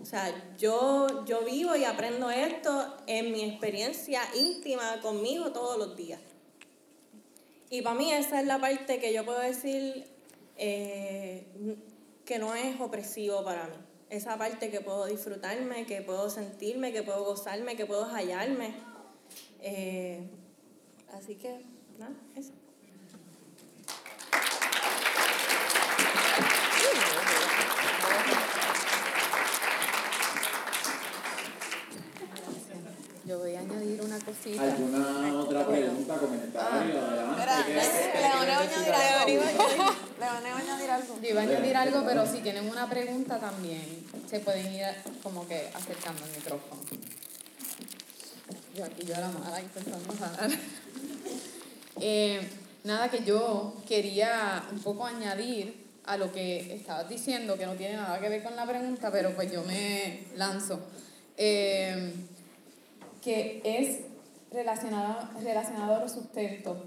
O 0.00 0.06
sea, 0.06 0.32
yo, 0.58 1.26
yo 1.26 1.42
vivo 1.42 1.76
y 1.76 1.84
aprendo 1.84 2.30
esto 2.30 2.96
en 3.06 3.32
mi 3.32 3.42
experiencia 3.42 4.22
íntima 4.34 4.98
conmigo 5.02 5.52
todos 5.52 5.76
los 5.76 5.94
días. 5.94 6.20
Y 7.68 7.82
para 7.82 7.96
mí 7.96 8.10
esa 8.12 8.40
es 8.40 8.46
la 8.46 8.58
parte 8.58 8.98
que 8.98 9.12
yo 9.12 9.26
puedo 9.26 9.40
decir 9.40 10.06
eh, 10.56 11.46
que 12.24 12.38
no 12.38 12.54
es 12.54 12.80
opresivo 12.80 13.44
para 13.44 13.64
mí. 13.64 13.76
Esa 14.10 14.36
parte 14.36 14.70
que 14.70 14.80
puedo 14.80 15.06
disfrutarme, 15.06 15.86
que 15.86 16.02
puedo 16.02 16.28
sentirme, 16.28 16.92
que 16.92 17.02
puedo 17.02 17.24
gozarme, 17.24 17.76
que 17.76 17.86
puedo 17.86 18.04
hallarme. 18.04 18.74
Eh, 19.60 20.28
así 21.12 21.36
que, 21.36 21.64
nada, 21.98 22.14
eso. 22.36 22.52
Yo 33.32 33.38
voy 33.38 33.54
a 33.54 33.60
añadir 33.60 33.98
una 34.02 34.18
cosita. 34.18 34.62
¿Alguna 34.62 35.40
otra 35.40 35.66
pregunta, 35.66 36.16
comentario? 36.16 37.00
Adelante. 37.00 37.72
Leoneo 38.20 38.58
añadir 38.58 38.92
algo. 38.92 39.94
Leoneo 40.20 40.56
añadir 40.56 40.90
algo. 40.90 41.18
Yo 41.22 41.28
iba 41.30 41.40
a 41.40 41.44
añadir 41.44 41.76
algo, 41.78 42.04
pero 42.04 42.26
si 42.26 42.40
tienen 42.40 42.68
una 42.68 42.90
pregunta 42.90 43.40
también, 43.40 44.06
se 44.28 44.40
pueden 44.40 44.74
ir 44.74 44.84
como 45.22 45.48
que 45.48 45.70
acercando 45.72 46.22
el 46.26 46.30
micrófono. 46.32 46.82
Yo 48.74 48.84
aquí 48.84 49.06
yo 49.06 49.16
a 49.16 49.20
la 49.20 49.28
mala 49.28 49.62
intentando 49.62 50.12
hablar. 50.12 50.50
Eh, 52.00 52.40
nada, 52.84 53.10
que 53.10 53.22
yo 53.22 53.76
quería 53.86 54.64
un 54.72 54.80
poco 54.80 55.06
añadir 55.06 55.86
a 56.04 56.16
lo 56.16 56.32
que 56.32 56.74
estabas 56.74 57.08
diciendo, 57.08 57.56
que 57.56 57.64
no 57.64 57.74
tiene 57.74 57.96
nada 57.96 58.18
que 58.20 58.28
ver 58.28 58.42
con 58.42 58.56
la 58.56 58.66
pregunta, 58.66 59.10
pero 59.10 59.34
pues 59.34 59.52
yo 59.52 59.62
me 59.62 60.26
lanzo. 60.36 60.80
Eh, 61.36 62.12
que 63.22 63.62
es 63.64 64.00
relacionado, 64.50 65.30
relacionado 65.40 65.94
a 65.94 66.00
los 66.00 66.12
sustentos, 66.12 66.78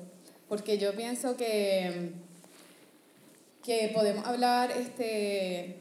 porque 0.48 0.78
yo 0.78 0.96
pienso 0.96 1.36
que, 1.36 2.12
que 3.64 3.90
podemos 3.94 4.26
hablar 4.26 4.72
este, 4.72 5.78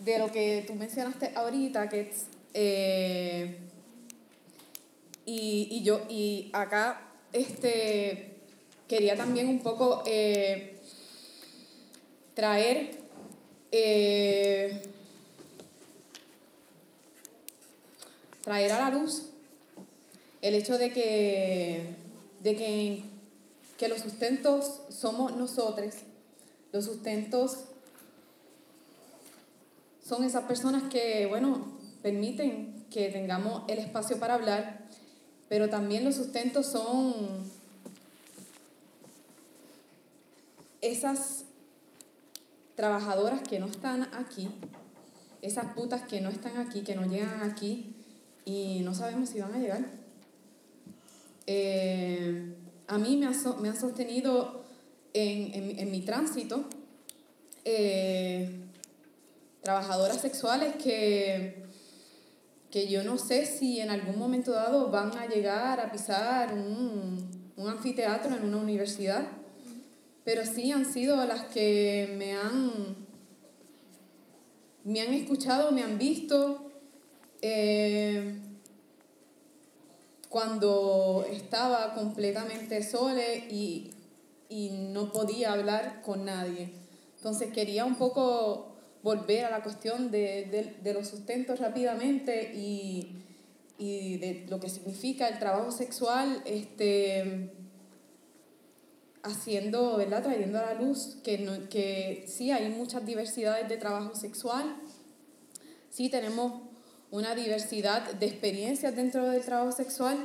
de 0.00 0.18
lo 0.18 0.32
que 0.32 0.64
tú 0.66 0.74
mencionaste 0.74 1.32
ahorita, 1.34 1.88
que 1.88 2.00
es, 2.00 2.26
eh, 2.54 3.58
y, 5.26 5.68
y, 5.70 5.82
yo, 5.82 6.06
y 6.08 6.50
acá 6.52 7.08
este, 7.32 8.36
quería 8.88 9.16
también 9.16 9.48
un 9.48 9.60
poco 9.60 10.02
eh, 10.06 10.78
traer 12.34 12.98
eh, 13.70 14.82
traer 18.42 18.72
a 18.72 18.78
la 18.78 18.96
luz 18.96 19.30
el 20.40 20.54
hecho 20.54 20.76
de 20.76 20.92
que, 20.92 21.94
de 22.42 22.56
que, 22.56 23.04
que 23.78 23.88
los 23.88 24.00
sustentos 24.00 24.80
somos 24.90 25.36
nosotros, 25.36 25.94
los 26.72 26.84
sustentos 26.84 27.58
son 30.04 30.24
esas 30.24 30.44
personas 30.44 30.82
que, 30.90 31.26
bueno, 31.26 31.78
permiten 32.02 32.84
que 32.90 33.08
tengamos 33.08 33.62
el 33.68 33.78
espacio 33.78 34.18
para 34.18 34.34
hablar, 34.34 34.80
pero 35.48 35.70
también 35.70 36.04
los 36.04 36.16
sustentos 36.16 36.66
son 36.66 37.14
esas 40.80 41.44
trabajadoras 42.74 43.42
que 43.42 43.60
no 43.60 43.66
están 43.66 44.02
aquí, 44.14 44.50
esas 45.40 45.72
putas 45.74 46.02
que 46.02 46.20
no 46.20 46.30
están 46.30 46.56
aquí, 46.56 46.82
que 46.82 46.96
no 46.96 47.06
llegan 47.06 47.42
aquí, 47.42 47.94
y 48.44 48.80
no 48.80 48.94
sabemos 48.94 49.28
si 49.28 49.40
van 49.40 49.54
a 49.54 49.58
llegar. 49.58 49.84
Eh, 51.46 52.54
a 52.86 52.98
mí 52.98 53.16
me, 53.16 53.28
me 53.60 53.68
han 53.68 53.80
sostenido 53.80 54.64
en, 55.12 55.54
en, 55.54 55.78
en 55.78 55.90
mi 55.90 56.00
tránsito 56.02 56.64
eh, 57.64 58.50
trabajadoras 59.62 60.20
sexuales 60.20 60.74
que, 60.82 61.62
que 62.70 62.88
yo 62.88 63.04
no 63.04 63.18
sé 63.18 63.46
si 63.46 63.80
en 63.80 63.90
algún 63.90 64.18
momento 64.18 64.52
dado 64.52 64.90
van 64.90 65.16
a 65.16 65.26
llegar 65.26 65.78
a 65.78 65.92
pisar 65.92 66.52
un, 66.54 67.52
un 67.56 67.68
anfiteatro 67.68 68.34
en 68.34 68.44
una 68.44 68.56
universidad, 68.56 69.28
pero 70.24 70.44
sí 70.44 70.72
han 70.72 70.92
sido 70.92 71.24
las 71.24 71.44
que 71.44 72.12
me 72.18 72.32
han, 72.32 72.96
me 74.82 75.00
han 75.00 75.14
escuchado, 75.14 75.70
me 75.70 75.84
han 75.84 75.98
visto, 75.98 76.71
eh, 77.42 78.38
cuando 80.28 81.26
estaba 81.28 81.92
completamente 81.92 82.82
sola 82.82 83.22
y, 83.50 83.90
y, 84.48 84.70
no 84.70 85.12
podía 85.12 85.52
hablar 85.52 86.00
con 86.02 86.24
nadie. 86.24 86.72
Entonces 87.16 87.52
quería 87.52 87.84
un 87.84 87.96
poco 87.96 88.72
volver 89.02 89.44
a 89.44 89.50
la 89.50 89.62
cuestión 89.62 90.10
de, 90.10 90.46
de, 90.50 90.76
de 90.82 90.94
los 90.94 91.08
sustentos 91.08 91.58
rápidamente 91.58 92.54
y, 92.54 93.16
y, 93.76 94.16
de 94.18 94.46
lo 94.48 94.60
que 94.60 94.70
significa 94.70 95.28
el 95.28 95.38
trabajo 95.38 95.72
sexual, 95.72 96.42
este, 96.46 97.52
haciendo, 99.22 99.96
¿verdad? 99.96 100.22
Trayendo 100.22 100.58
a 100.60 100.72
la 100.72 100.74
luz 100.74 101.18
que, 101.22 101.38
no, 101.38 101.68
que 101.68 102.24
sí 102.26 102.52
hay 102.52 102.68
muchas 102.68 103.04
diversidades 103.04 103.68
de 103.68 103.76
trabajo 103.76 104.14
sexual, 104.14 104.76
sí 105.90 106.08
tenemos 106.08 106.71
una 107.12 107.34
diversidad 107.34 108.10
de 108.14 108.26
experiencias 108.26 108.96
dentro 108.96 109.30
del 109.30 109.44
trabajo 109.44 109.70
sexual 109.70 110.16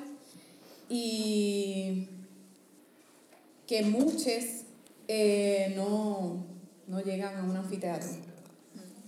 y 0.90 2.08
que 3.68 3.84
muchos 3.84 4.64
eh, 5.10 5.74
no, 5.76 6.46
no, 6.88 7.02
llegan 7.02 7.36
a 7.36 7.44
un 7.44 7.58
anfiteatro. 7.58 8.08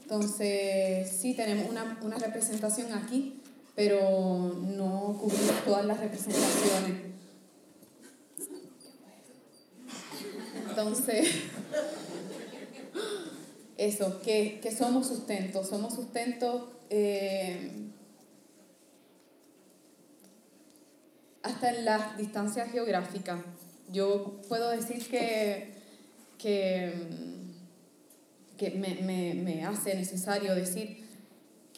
Entonces, 0.01 1.09
sí 1.09 1.35
tenemos 1.35 1.69
una, 1.69 1.97
una 2.01 2.17
representación 2.17 2.91
aquí, 2.91 3.41
pero 3.75 4.59
no 4.61 5.17
cubrimos 5.17 5.63
todas 5.63 5.85
las 5.85 6.01
representaciones. 6.01 7.01
Entonces, 10.67 11.29
eso, 13.77 14.21
que, 14.21 14.59
que 14.61 14.75
somos 14.75 15.07
sustentos, 15.07 15.69
somos 15.69 15.95
sustentos 15.95 16.63
eh, 16.89 17.89
hasta 21.43 21.69
en 21.69 21.85
las 21.85 22.17
distancias 22.17 22.71
geográficas. 22.71 23.39
Yo 23.91 24.39
puedo 24.47 24.69
decir 24.69 25.07
que, 25.07 25.73
que, 26.37 26.93
me, 28.75 29.65
hace 29.65 29.95
necesario 29.95 30.53
decir 30.55 31.07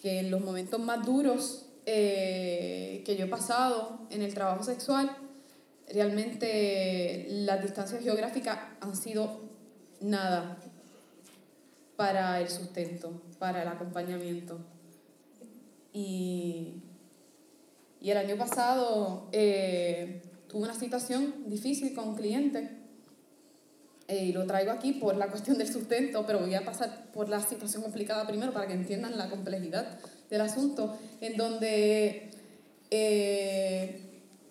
que 0.02 0.20
en 0.20 0.32
los 0.32 0.42
momentos 0.42 0.80
más 0.80 1.06
duros 1.06 1.68
eh, 1.86 3.02
que 3.06 3.16
yo 3.16 3.26
he 3.26 3.30
pasado 3.30 4.08
en 4.10 4.22
el 4.22 4.34
trabajo 4.34 4.64
sexual, 4.64 5.16
realmente 5.90 7.28
las 7.30 7.62
distancias 7.62 8.04
geográficas 8.04 8.58
han 8.82 8.96
sido 8.96 9.42
nada 10.02 10.58
para 11.96 12.42
el 12.42 12.50
sustento, 12.50 13.22
para 13.40 13.62
el 13.62 13.68
acompañamiento. 13.68 14.58
Y, 15.94 16.82
y 18.00 18.10
el 18.10 18.18
año 18.18 18.38
pasado 18.38 19.28
eh, 19.32 20.22
tuve 20.48 20.64
una 20.64 20.74
situación 20.74 21.46
difícil 21.48 21.94
con 21.94 22.10
un 22.10 22.16
cliente 22.16 22.82
eh, 24.12 24.26
y 24.26 24.34
lo 24.34 24.46
traigo 24.46 24.72
aquí 24.72 24.92
por 24.92 25.16
la 25.16 25.28
cuestión 25.28 25.58
del 25.58 25.72
sustento, 25.72 26.26
pero 26.26 26.40
voy 26.40 26.54
a 26.54 26.66
pasar 26.66 27.12
por 27.14 27.30
la 27.30 27.40
situación 27.40 27.82
complicada 27.82 28.28
primero 28.28 28.52
para 28.52 28.68
que 28.68 28.74
entiendan 28.74 29.18
la 29.18 29.30
complejidad 29.30 30.00
del 30.30 30.42
asunto, 30.42 30.98
en 31.22 31.38
donde 31.38 32.30
eh, 32.90 34.02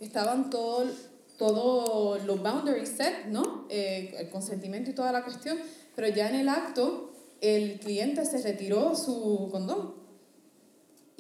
estaban 0.00 0.48
todos 0.48 1.10
todos 1.36 2.22
los 2.24 2.42
boundaries 2.42 2.90
set, 2.90 3.26
¿no? 3.28 3.66
Eh, 3.70 4.14
el 4.18 4.28
consentimiento 4.28 4.90
y 4.90 4.94
toda 4.94 5.10
la 5.10 5.24
cuestión, 5.24 5.56
pero 5.96 6.08
ya 6.08 6.28
en 6.28 6.34
el 6.34 6.48
acto 6.50 7.12
el 7.40 7.80
cliente 7.80 8.26
se 8.26 8.42
retiró 8.42 8.94
su 8.94 9.48
condón 9.50 9.99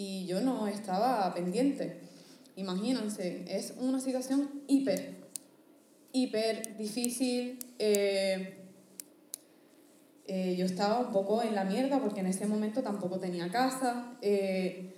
y 0.00 0.26
yo 0.26 0.40
no 0.40 0.66
estaba 0.66 1.32
pendiente. 1.34 2.00
Imagínense, 2.56 3.44
es 3.48 3.74
una 3.78 4.00
situación 4.00 4.48
hiper 4.66 5.20
hiper 6.12 6.76
difícil. 6.76 7.58
Eh, 7.78 8.56
eh, 10.26 10.56
yo 10.56 10.64
estaba 10.64 11.00
un 11.00 11.12
poco 11.12 11.42
en 11.42 11.54
la 11.54 11.64
mierda 11.64 12.00
porque 12.00 12.20
en 12.20 12.26
ese 12.26 12.46
momento 12.46 12.82
tampoco 12.82 13.18
tenía 13.18 13.50
casa. 13.50 14.16
Eh, 14.22 14.94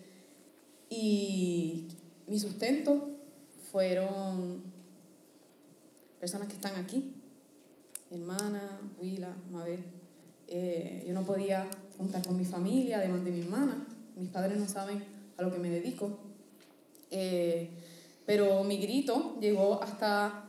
y 0.88 1.88
mi 2.26 2.38
sustento 2.38 3.10
fueron 3.70 4.62
personas 6.20 6.48
que 6.48 6.54
están 6.54 6.76
aquí. 6.76 7.14
Mi 8.10 8.18
hermana, 8.18 8.80
Willa, 9.00 9.34
Mabel. 9.50 9.82
yo 11.06 11.14
no 11.14 11.24
podía 11.24 11.66
contar 11.96 12.26
con 12.26 12.36
mi 12.36 12.44
familia, 12.44 12.98
además 12.98 13.24
de 13.24 13.30
mi 13.30 13.40
hermana. 13.40 13.86
Mis 14.16 14.28
padres 14.30 14.58
no 14.58 14.68
saben 14.68 15.04
a 15.36 15.42
lo 15.42 15.52
que 15.52 15.58
me 15.58 15.70
dedico. 15.70 16.18
pero 18.26 18.64
mi 18.64 18.78
grito 18.78 19.36
llegó 19.40 19.82
hasta 19.82 20.48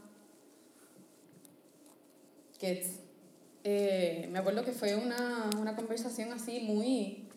eh, 3.65 4.30
me 4.31 4.40
acuerdo 4.40 4.64
que 4.64 4.72
fue 4.72 4.95
una, 4.95 5.49
una 5.60 5.76
conversación 5.76 6.31
así 6.31 6.61
muy, 6.61 7.27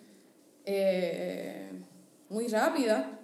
eh, 0.64 1.68
muy 2.28 2.46
rápida 2.46 3.18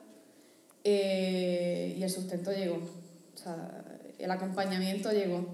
eh, 0.82 1.94
y 1.96 2.02
el 2.02 2.10
sustento 2.10 2.50
llegó, 2.50 2.78
o 2.78 3.38
sea, 3.38 3.84
el 4.18 4.30
acompañamiento 4.32 5.12
llegó. 5.12 5.46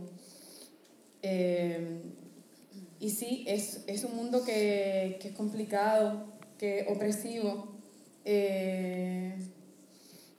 y 3.01 3.11
sí, 3.11 3.45
es, 3.47 3.85
es, 3.87 4.05
un 4.05 4.17
mundo 4.17 4.43
que, 4.43 5.19
que, 5.21 5.29
es 5.29 5.35
complicado, 5.35 6.38
que 6.59 6.81
es 6.81 6.89
opresivo, 6.89 7.69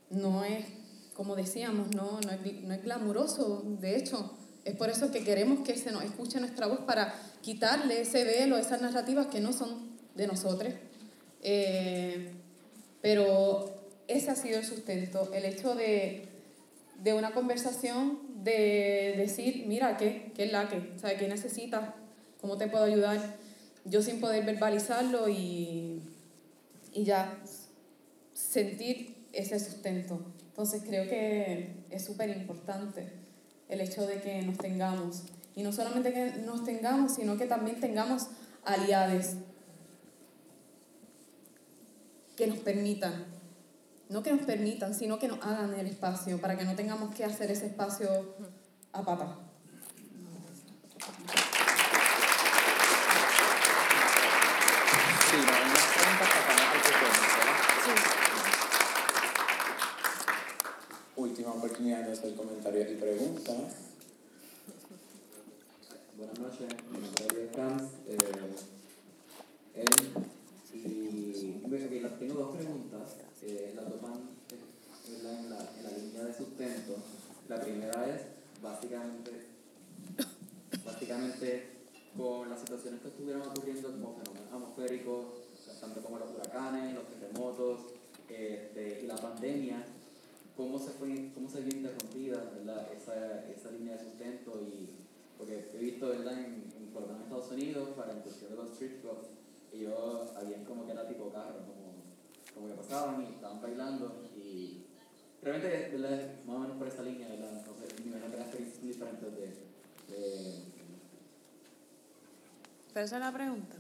no 0.10 0.44
es, 0.44 0.66
como 1.14 1.36
decíamos, 1.36 1.96
no, 1.96 2.20
no, 2.22 2.32
es, 2.32 2.64
no 2.64 2.74
es 2.74 2.84
glamuroso, 2.84 3.64
de 3.80 3.98
hecho, 3.98 4.38
es 4.66 4.76
por 4.76 4.90
eso 4.90 5.12
que 5.12 5.24
queremos 5.24 5.60
que 5.66 5.78
se 5.78 5.92
nos 5.92 6.04
escuche 6.04 6.40
nuestra 6.40 6.68
voz 6.68 6.80
para 6.82 7.14
quitarle 7.42 8.02
ese 8.02 8.24
velo, 8.24 8.58
esas 8.58 8.82
narrativas 8.82 9.28
que 9.28 9.40
no 9.40 9.54
son 9.54 9.98
de 10.16 10.28
nosotros. 10.28 10.74
Eh, 11.42 12.34
pero 13.02 13.66
ese 14.08 14.32
ha 14.32 14.36
sido 14.36 14.60
el 14.60 14.66
sustento, 14.66 15.32
el 15.34 15.46
hecho 15.46 15.76
de, 15.76 16.28
de 17.02 17.14
una 17.14 17.32
conversación, 17.32 18.20
de 18.44 19.16
decir, 19.18 19.66
mira, 19.68 19.98
¿qué, 19.98 20.32
qué 20.36 20.46
es 20.46 20.52
la 20.52 20.70
que? 20.70 20.94
¿Sabe 20.98 21.18
qué 21.18 21.28
necesitas? 21.28 21.94
¿Cómo 22.40 22.58
te 22.58 22.68
puedo 22.68 22.84
ayudar? 22.84 23.38
Yo 23.86 24.02
sin 24.02 24.20
poder 24.20 24.46
verbalizarlo 24.46 25.30
y, 25.30 26.02
y 26.94 27.04
ya 27.04 27.40
sentir 28.34 29.28
ese 29.34 29.60
sustento. 29.60 30.20
Entonces 30.48 30.84
creo 30.86 31.08
que 31.08 31.86
es 31.90 32.06
súper 32.06 32.30
importante 32.30 33.12
el 33.68 33.82
hecho 33.82 34.06
de 34.06 34.22
que 34.22 34.42
nos 34.42 34.58
tengamos. 34.58 35.24
Y 35.56 35.64
no 35.64 35.72
solamente 35.72 36.14
que 36.14 36.32
nos 36.46 36.64
tengamos, 36.64 37.16
sino 37.16 37.38
que 37.38 37.46
también 37.46 37.80
tengamos 37.80 38.28
aliados 38.64 39.36
que 42.36 42.48
nos 42.48 42.60
permitan, 42.60 43.26
no 44.08 44.24
que 44.24 44.32
nos 44.32 44.46
permitan, 44.46 44.96
sino 44.96 45.20
que 45.20 45.28
nos 45.28 45.44
hagan 45.44 45.74
el 45.74 45.88
espacio 45.88 46.40
para 46.40 46.58
que 46.58 46.64
no 46.64 46.76
tengamos 46.76 47.14
que 47.14 47.26
hacer 47.26 47.52
ese 47.52 47.66
espacio 47.66 48.08
a 48.94 49.04
pata. 49.04 49.50
Última 61.16 61.52
oportunidad 61.52 62.06
de 62.06 62.14
hacer 62.14 62.34
comentarios 62.36 62.92
y 62.92 62.96
preguntas. 62.96 63.56
Buenas 66.18 66.40
noches, 66.40 66.68
mi 66.90 67.00
nombre 67.00 67.26
es 67.28 67.36
Diego 67.36 67.52
Camps. 67.54 67.84
Eh, 68.08 68.18
y 70.74 71.64
bueno, 71.68 72.10
tengo 72.18 72.34
dos 72.36 72.56
preguntas. 72.56 73.18
Eh, 73.42 73.74
las 73.76 73.90
dos 73.90 74.02
van 74.02 74.14
en 75.08 75.24
la, 75.24 75.40
en, 75.40 75.50
la, 75.50 75.58
en 75.78 75.84
la 75.84 75.90
línea 75.98 76.24
de 76.24 76.34
sustento. 76.34 76.96
La 77.48 77.62
primera 77.62 78.16
es 78.16 78.22
básicamente, 78.62 79.32
básicamente 80.86 81.80
con 82.16 82.50
las 82.50 82.60
situaciones 82.60 83.02
que 83.02 83.08
estuvieron 83.10 83.42
ocurriendo 83.42 83.92
como 83.92 84.18
fenómenos 84.18 84.54
atmosféricos, 84.54 85.26
tanto 85.80 86.02
como 86.02 86.20
los 86.20 86.32
huracanes, 86.32 86.94
los 86.94 87.08
terremotos 87.08 87.82
este, 88.28 89.02
y 89.04 89.08
la 89.08 89.16
pandemia, 89.16 89.86
cómo 90.58 90.78
se, 90.78 90.92
fue, 90.92 91.32
cómo 91.34 91.50
se 91.50 91.62
vio 91.62 91.78
interrumpida 91.78 92.52
¿verdad? 92.56 92.92
Esa, 92.94 93.48
esa 93.50 93.72
línea 93.72 93.96
de 93.96 94.04
sustento 94.04 94.62
y 94.62 94.90
porque 95.38 95.70
he 95.74 95.78
visto 95.78 96.10
¿verdad? 96.10 96.34
En, 96.34 96.66
en, 96.78 96.88
por 96.94 97.04
en 97.04 97.22
Estados 97.22 97.52
Unidos 97.52 97.90
para 97.96 98.12
la 98.12 98.20
inclusión 98.20 98.52
de 98.52 98.58
los 98.58 98.72
street 98.72 99.00
clubs 99.02 99.28
ellos 99.72 100.32
habían 100.36 100.66
como 100.66 100.86
que 100.86 100.92
era 100.92 101.08
tipo 101.08 101.32
carro 101.32 101.60
como, 101.60 101.94
como 102.54 102.68
que 102.68 102.74
pasaban 102.74 103.24
y 103.24 103.36
estaban 103.36 103.62
bailando 103.62 104.24
y 104.36 104.84
realmente 105.42 105.96
¿verdad? 105.96 106.44
más 106.46 106.56
o 106.56 106.60
menos 106.60 106.78
por 106.78 106.88
esa 106.88 107.04
línea 107.04 107.30
¿verdad? 107.30 107.58
entonces 107.60 108.00
me 108.00 108.08
imagino 108.08 108.32
que 108.32 108.38
las 108.38 108.48
experiencias 108.48 108.84
diferentes 108.84 109.36
de, 109.36 110.14
de 110.14 110.64
pero 113.00 113.06
esa 113.06 113.16
es 113.16 113.22
la 113.22 113.32
pregunta 113.32 113.78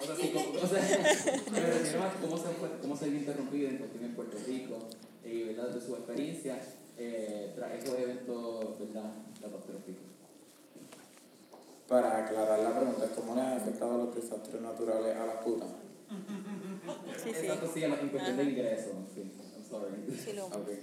o 0.00 0.04
sea, 0.04 0.16
sí, 0.16 0.32
como, 0.32 0.50
o 0.50 0.66
sea, 0.66 0.80
me 1.52 1.60
refiero 1.60 2.02
a 2.02 2.12
cómo 2.14 2.36
se, 2.36 2.48
fue, 2.54 2.68
cómo 2.82 2.96
se 2.96 3.08
vio 3.08 3.20
interrumpido 3.20 3.68
en 3.68 3.76
cuestión 3.76 4.04
en 4.04 4.14
Puerto 4.14 4.36
Rico, 4.46 4.78
y 5.24 5.42
¿verdad? 5.44 5.68
de 5.68 5.80
su 5.80 5.94
experiencia 5.94 6.58
eh, 6.96 7.52
tras 7.54 7.72
esos 7.72 7.96
eventos 7.98 8.80
¿verdad? 8.80 9.12
catastróficos. 9.40 10.02
Para 11.86 12.24
aclarar 12.24 12.58
la 12.58 12.80
pregunta, 12.80 13.06
¿cómo 13.14 13.34
le 13.36 13.42
han 13.42 13.58
afectado 13.58 13.98
los 13.98 14.14
desastres 14.16 14.60
naturales 14.60 15.16
a 15.16 15.26
las 15.26 15.36
putas? 15.44 15.68
Sí, 17.22 17.30
sí. 17.32 17.46
Exacto, 17.46 17.70
sí, 17.72 17.84
en 17.84 18.08
cuestión 18.08 18.36
de 18.38 18.42
ingresos. 18.42 18.94
Sí, 19.14 19.20
I'm 19.20 19.64
sorry. 19.68 20.18
Sí, 20.18 20.32
lo. 20.32 20.46
Okay. 20.46 20.80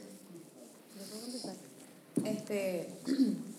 Este, 2.24 2.90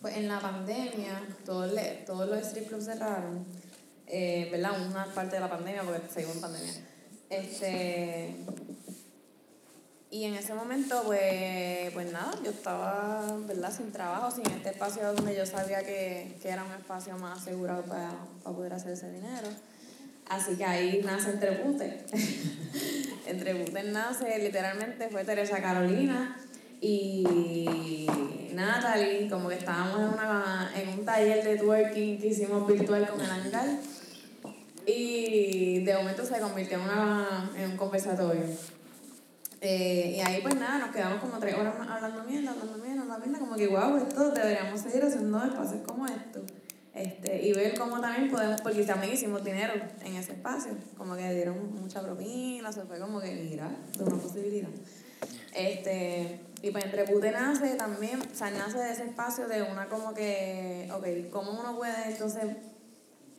pues 0.00 0.16
en 0.16 0.28
la 0.28 0.40
pandemia, 0.40 1.22
todos, 1.44 1.72
le, 1.72 2.04
todos 2.06 2.28
los 2.28 2.38
strip 2.46 2.68
clubs 2.68 2.84
cerraron, 2.84 3.44
eh, 4.06 4.48
¿verdad? 4.50 4.80
Una 4.86 5.06
parte 5.06 5.36
de 5.36 5.40
la 5.40 5.50
pandemia, 5.50 5.82
porque 5.82 6.00
seguimos 6.08 6.36
en 6.36 6.42
pandemia. 6.42 6.72
Este, 7.30 8.36
y 10.10 10.24
en 10.24 10.34
ese 10.34 10.54
momento, 10.54 11.02
pues, 11.04 11.92
pues 11.92 12.12
nada, 12.12 12.32
yo 12.44 12.50
estaba, 12.50 13.36
¿verdad? 13.46 13.72
Sin 13.76 13.90
trabajo, 13.90 14.30
sin 14.30 14.46
este 14.46 14.70
espacio 14.70 15.12
donde 15.12 15.36
yo 15.36 15.44
sabía 15.44 15.80
que, 15.80 16.38
que 16.40 16.48
era 16.48 16.64
un 16.64 16.72
espacio 16.72 17.18
más 17.18 17.42
asegurado 17.42 17.82
para, 17.82 18.12
para 18.42 18.56
poder 18.56 18.72
hacer 18.74 18.92
ese 18.92 19.10
dinero. 19.10 19.48
Así 20.28 20.56
que 20.56 20.64
ahí 20.64 21.02
nace 21.04 21.30
Entre 21.30 21.62
Butes. 21.62 22.12
Entre 23.26 23.54
Butes 23.54 23.84
nace, 23.86 24.38
literalmente, 24.38 25.08
fue 25.08 25.24
Teresa 25.24 25.60
Carolina 25.60 26.36
y 26.80 28.06
Natalie, 28.58 29.28
como 29.30 29.48
que 29.48 29.56
estábamos 29.56 30.00
en, 30.00 30.08
una, 30.08 30.70
en 30.74 30.88
un 30.88 31.04
taller 31.04 31.44
de 31.44 31.56
twerking 31.56 32.18
que 32.18 32.26
hicimos 32.26 32.66
virtual 32.66 33.08
con 33.08 33.20
el 33.20 33.30
Angal. 33.30 33.80
Y 34.86 35.80
de 35.84 35.94
momento 35.94 36.24
se 36.24 36.40
convirtió 36.40 36.78
en, 36.78 36.84
una, 36.84 37.50
en 37.56 37.70
un 37.72 37.76
conversatorio. 37.76 38.42
Eh, 39.60 40.14
y 40.16 40.20
ahí 40.20 40.40
pues 40.40 40.54
nada, 40.54 40.78
nos 40.78 40.94
quedamos 40.94 41.20
como 41.20 41.38
tres 41.38 41.54
horas 41.56 41.74
hablando 41.88 42.22
mierda, 42.24 42.52
hablando 42.52 42.78
mierda, 42.78 43.02
hablando 43.02 43.26
mierda, 43.26 43.38
como 43.40 43.56
que 43.56 43.66
wow, 43.66 43.96
esto 43.96 44.30
deberíamos 44.30 44.80
seguir 44.80 45.02
haciendo 45.02 45.42
espacios 45.44 45.82
como 45.84 46.06
esto. 46.06 46.42
Este, 46.94 47.46
y 47.46 47.52
ver 47.52 47.78
cómo 47.78 48.00
también 48.00 48.30
podemos, 48.30 48.60
porque 48.60 48.82
también 48.82 49.12
hicimos 49.12 49.44
dinero 49.44 49.74
en 50.04 50.16
ese 50.16 50.32
espacio, 50.32 50.72
como 50.96 51.16
que 51.16 51.32
dieron 51.32 51.74
mucha 51.74 52.00
propina, 52.00 52.72
se 52.72 52.82
fue 52.82 52.98
como 52.98 53.20
que, 53.20 53.32
mira, 53.32 53.70
es 53.92 54.00
una 54.00 54.16
posibilidad. 54.16 54.68
Este, 55.54 56.40
y 56.60 56.70
pues 56.70 56.84
entre 56.84 57.04
pute 57.04 57.30
nace 57.30 57.74
también, 57.74 58.20
o 58.20 58.34
sea, 58.34 58.50
nace 58.50 58.78
de 58.78 58.92
ese 58.92 59.04
espacio 59.04 59.46
de 59.46 59.62
una 59.62 59.86
como 59.86 60.12
que, 60.12 60.90
ok, 60.92 61.30
¿cómo 61.30 61.52
uno 61.52 61.76
puede 61.76 62.08
entonces, 62.08 62.56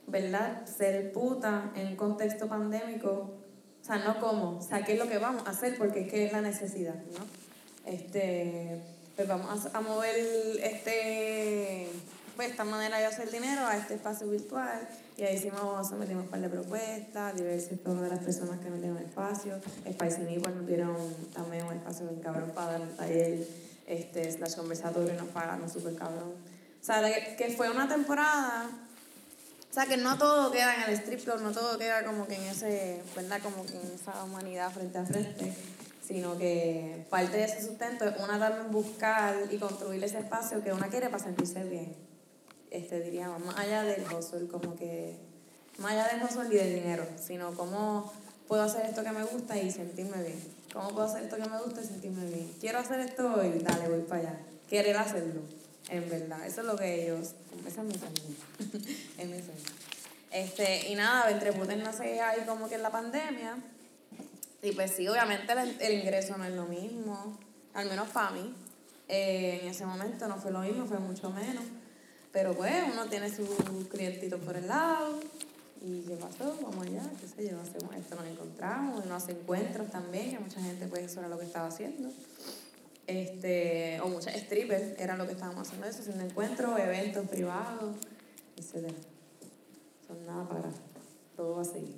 verdad, 0.06 0.66
ser 0.66 1.12
puta 1.12 1.70
en 1.74 1.88
un 1.88 1.96
contexto 1.96 2.48
pandémico? 2.48 3.34
O 3.80 3.84
sea, 3.84 3.98
no 3.98 4.18
cómo, 4.20 4.58
o 4.58 4.62
sea, 4.62 4.82
¿qué 4.84 4.94
es 4.94 4.98
lo 4.98 5.08
que 5.08 5.18
vamos 5.18 5.46
a 5.46 5.50
hacer? 5.50 5.76
Porque 5.76 6.00
es 6.00 6.10
que 6.10 6.26
es 6.26 6.32
la 6.32 6.40
necesidad, 6.40 6.94
¿no? 6.94 7.90
Este, 7.90 8.80
pues 9.16 9.28
vamos 9.28 9.66
a, 9.66 9.78
a 9.78 9.80
mover 9.80 10.16
este, 10.62 11.88
pues 12.36 12.50
esta 12.50 12.64
manera 12.64 12.98
de 12.98 13.06
hacer 13.06 13.30
dinero 13.30 13.66
a 13.66 13.76
este 13.76 13.94
espacio 13.94 14.28
virtual 14.28 14.88
y 15.20 15.24
ahí 15.24 15.36
hicimos, 15.36 15.86
sometimos 15.86 16.24
un 16.24 16.30
par 16.30 16.40
de 16.40 16.48
propuestas, 16.48 17.36
diversas 17.36 17.70
de 17.84 18.08
las 18.08 18.18
personas 18.20 18.58
que 18.60 18.70
nos 18.70 18.80
dieron 18.80 18.96
espacio, 18.96 19.60
Spicy 19.86 20.22
Nipple 20.22 20.54
nos 20.54 20.66
dieron 20.66 20.96
también 21.34 21.66
un 21.66 21.74
espacio 21.74 22.06
bien 22.06 22.20
cabrón 22.20 22.52
para 22.54 22.72
dar 22.72 22.80
un 22.80 22.96
taller, 22.96 23.46
este, 23.86 24.32
slash 24.32 24.56
conversatorio 24.56 25.12
nos 25.14 25.28
pagaron 25.28 25.68
súper 25.68 25.94
cabrón. 25.94 26.32
O 26.80 26.84
sea, 26.84 27.02
que, 27.02 27.36
que 27.36 27.54
fue 27.54 27.68
una 27.70 27.86
temporada 27.86 28.70
o 29.70 29.72
sea, 29.72 29.86
que 29.86 29.96
no 29.98 30.18
todo 30.18 30.50
queda 30.50 30.74
en 30.74 30.90
el 30.90 30.94
strip 30.96 31.22
club, 31.22 31.40
no 31.42 31.52
todo 31.52 31.78
queda 31.78 32.04
como 32.04 32.26
que 32.26 32.34
en 32.34 32.42
ese, 32.42 33.02
¿verdad? 33.14 33.40
Como 33.40 33.64
que 33.64 33.74
en 33.74 33.92
esa 33.94 34.24
humanidad 34.24 34.72
frente 34.72 34.98
a 34.98 35.04
frente, 35.04 35.54
sino 36.04 36.36
que 36.36 37.06
parte 37.08 37.36
de 37.36 37.44
ese 37.44 37.64
sustento 37.64 38.04
es 38.04 38.18
una 38.18 38.36
también 38.38 38.72
buscar 38.72 39.36
y 39.48 39.58
construir 39.58 40.02
ese 40.02 40.18
espacio 40.18 40.64
que 40.64 40.72
una 40.72 40.88
quiere 40.88 41.08
para 41.08 41.22
sentirse 41.22 41.62
bien. 41.62 42.09
Este, 42.70 43.00
diríamos, 43.00 43.44
más 43.44 43.56
allá 43.58 43.82
del 43.82 44.04
hustle, 44.04 44.46
como 44.48 44.76
que, 44.76 45.16
más 45.78 45.92
allá 45.92 46.08
del 46.08 46.22
hustle 46.22 46.54
y 46.54 46.56
del 46.56 46.74
dinero, 46.74 47.06
sino 47.20 47.52
cómo 47.54 48.12
puedo 48.46 48.62
hacer 48.62 48.86
esto 48.86 49.02
que 49.02 49.10
me 49.10 49.24
gusta 49.24 49.58
y 49.58 49.70
sentirme 49.70 50.22
bien. 50.22 50.40
¿Cómo 50.72 50.90
puedo 50.90 51.06
hacer 51.06 51.24
esto 51.24 51.36
que 51.36 51.48
me 51.48 51.58
gusta 51.58 51.80
y 51.80 51.84
sentirme 51.84 52.26
bien? 52.26 52.52
Quiero 52.60 52.78
hacer 52.78 53.00
esto 53.00 53.34
hoy, 53.34 53.58
dale, 53.60 53.88
voy 53.88 54.02
para 54.02 54.20
allá. 54.20 54.38
Querer 54.68 54.96
hacerlo 54.96 55.40
en 55.88 56.08
verdad. 56.08 56.46
Eso 56.46 56.60
es 56.60 56.66
lo 56.66 56.76
que 56.76 57.04
ellos, 57.04 57.34
esa 57.66 57.82
es 57.82 57.86
mi 57.86 57.94
sueño, 57.94 58.36
es 59.18 59.26
mi 59.26 59.38
sueño. 59.38 59.80
Este, 60.30 60.88
y 60.88 60.94
nada, 60.94 61.28
entre 61.30 61.52
no 61.52 61.92
sé 61.92 62.20
ahí 62.20 62.42
como 62.46 62.68
que 62.68 62.76
en 62.76 62.82
la 62.82 62.90
pandemia, 62.90 63.56
y 64.62 64.72
pues 64.72 64.92
sí, 64.92 65.08
obviamente 65.08 65.52
el, 65.52 65.80
el 65.80 66.00
ingreso 66.00 66.36
no 66.36 66.44
es 66.44 66.52
lo 66.52 66.66
mismo, 66.66 67.38
al 67.74 67.88
menos 67.88 68.08
para 68.10 68.30
mí. 68.30 68.54
Eh, 69.08 69.60
en 69.62 69.68
ese 69.68 69.84
momento 69.86 70.28
no 70.28 70.36
fue 70.36 70.52
lo 70.52 70.60
mismo, 70.60 70.86
fue 70.86 70.98
mucho 70.98 71.30
menos. 71.30 71.64
Pero 72.32 72.54
pues 72.54 72.72
uno 72.92 73.06
tiene 73.06 73.34
sus 73.34 73.48
clientitos 73.90 74.40
por 74.40 74.56
el 74.56 74.68
lado. 74.68 75.18
¿Y 75.82 76.02
qué 76.02 76.16
pasó? 76.16 76.56
Vamos 76.62 76.86
allá, 76.86 77.02
qué 77.20 77.26
sé 77.26 77.50
yo, 77.50 77.60
esto, 77.62 78.16
nos 78.16 78.26
encontramos, 78.26 79.02
uno 79.04 79.14
hace 79.14 79.32
encuentros 79.32 79.90
también, 79.90 80.32
que 80.32 80.38
mucha 80.38 80.60
gente 80.60 80.86
pues 80.86 81.04
eso 81.04 81.20
era 81.20 81.28
lo 81.28 81.38
que 81.38 81.46
estaba 81.46 81.68
haciendo 81.68 82.10
este, 83.10 84.00
o 84.02 84.08
muchas 84.08 84.36
strippers, 84.36 84.98
era 84.98 85.16
lo 85.16 85.26
que 85.26 85.32
estábamos 85.32 85.66
haciendo 85.66 85.86
eso, 85.88 86.00
haciendo 86.00 86.24
encuentros, 86.24 86.78
eventos 86.78 87.28
privados, 87.28 87.96
etc. 88.56 88.92
Son 90.06 90.24
nada 90.26 90.48
para, 90.48 90.70
todo 91.36 91.56
va 91.56 91.62
a 91.62 91.64
seguir. 91.64 91.96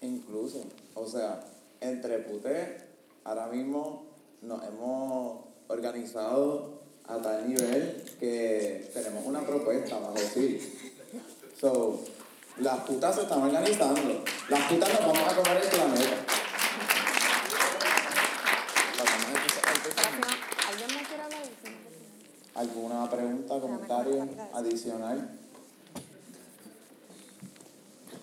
Incluso, 0.00 0.64
o 0.94 1.06
sea, 1.06 1.44
entre 1.80 2.18
puté, 2.18 2.78
ahora 3.22 3.46
mismo 3.46 4.06
nos 4.42 4.64
hemos 4.64 5.44
organizado 5.68 6.75
a 7.08 7.16
tal 7.18 7.48
nivel 7.48 8.02
que 8.18 8.90
tenemos 8.92 9.24
una 9.24 9.40
propuesta, 9.40 9.98
vamos 9.98 10.20
a 10.20 10.22
decir. 10.22 10.90
So, 11.60 12.04
las 12.58 12.80
putas 12.80 13.14
se 13.14 13.22
están 13.22 13.42
organizando. 13.42 14.24
Las 14.48 14.60
putas 14.68 14.88
nos 14.88 15.00
vamos 15.00 15.32
a 15.32 15.36
comer 15.36 15.62
el 15.62 15.68
planeta. 15.68 16.16
¿Alguna 22.54 23.10
pregunta, 23.10 23.60
comentario 23.60 24.28
adicional? 24.54 25.30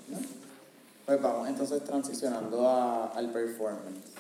¿No? 0.07 0.17
Pues 1.05 1.21
vamos 1.21 1.47
entonces 1.47 1.83
transicionando 1.83 2.67
a, 2.67 3.11
al 3.11 3.29
performance. 3.29 4.12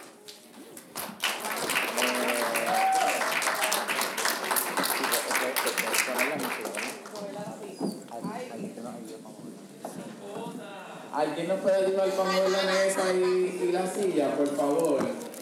¿Alguien 11.13 11.47
nos 11.47 11.59
puede 11.59 11.85
ayudar 11.85 12.09
con 12.15 12.27
mover 12.27 12.49
la 12.49 12.63
mesa 12.63 13.13
y, 13.13 13.61
y 13.63 13.71
la 13.71 13.87
silla, 13.87 14.35
por 14.35 14.47
favor? 14.55 15.32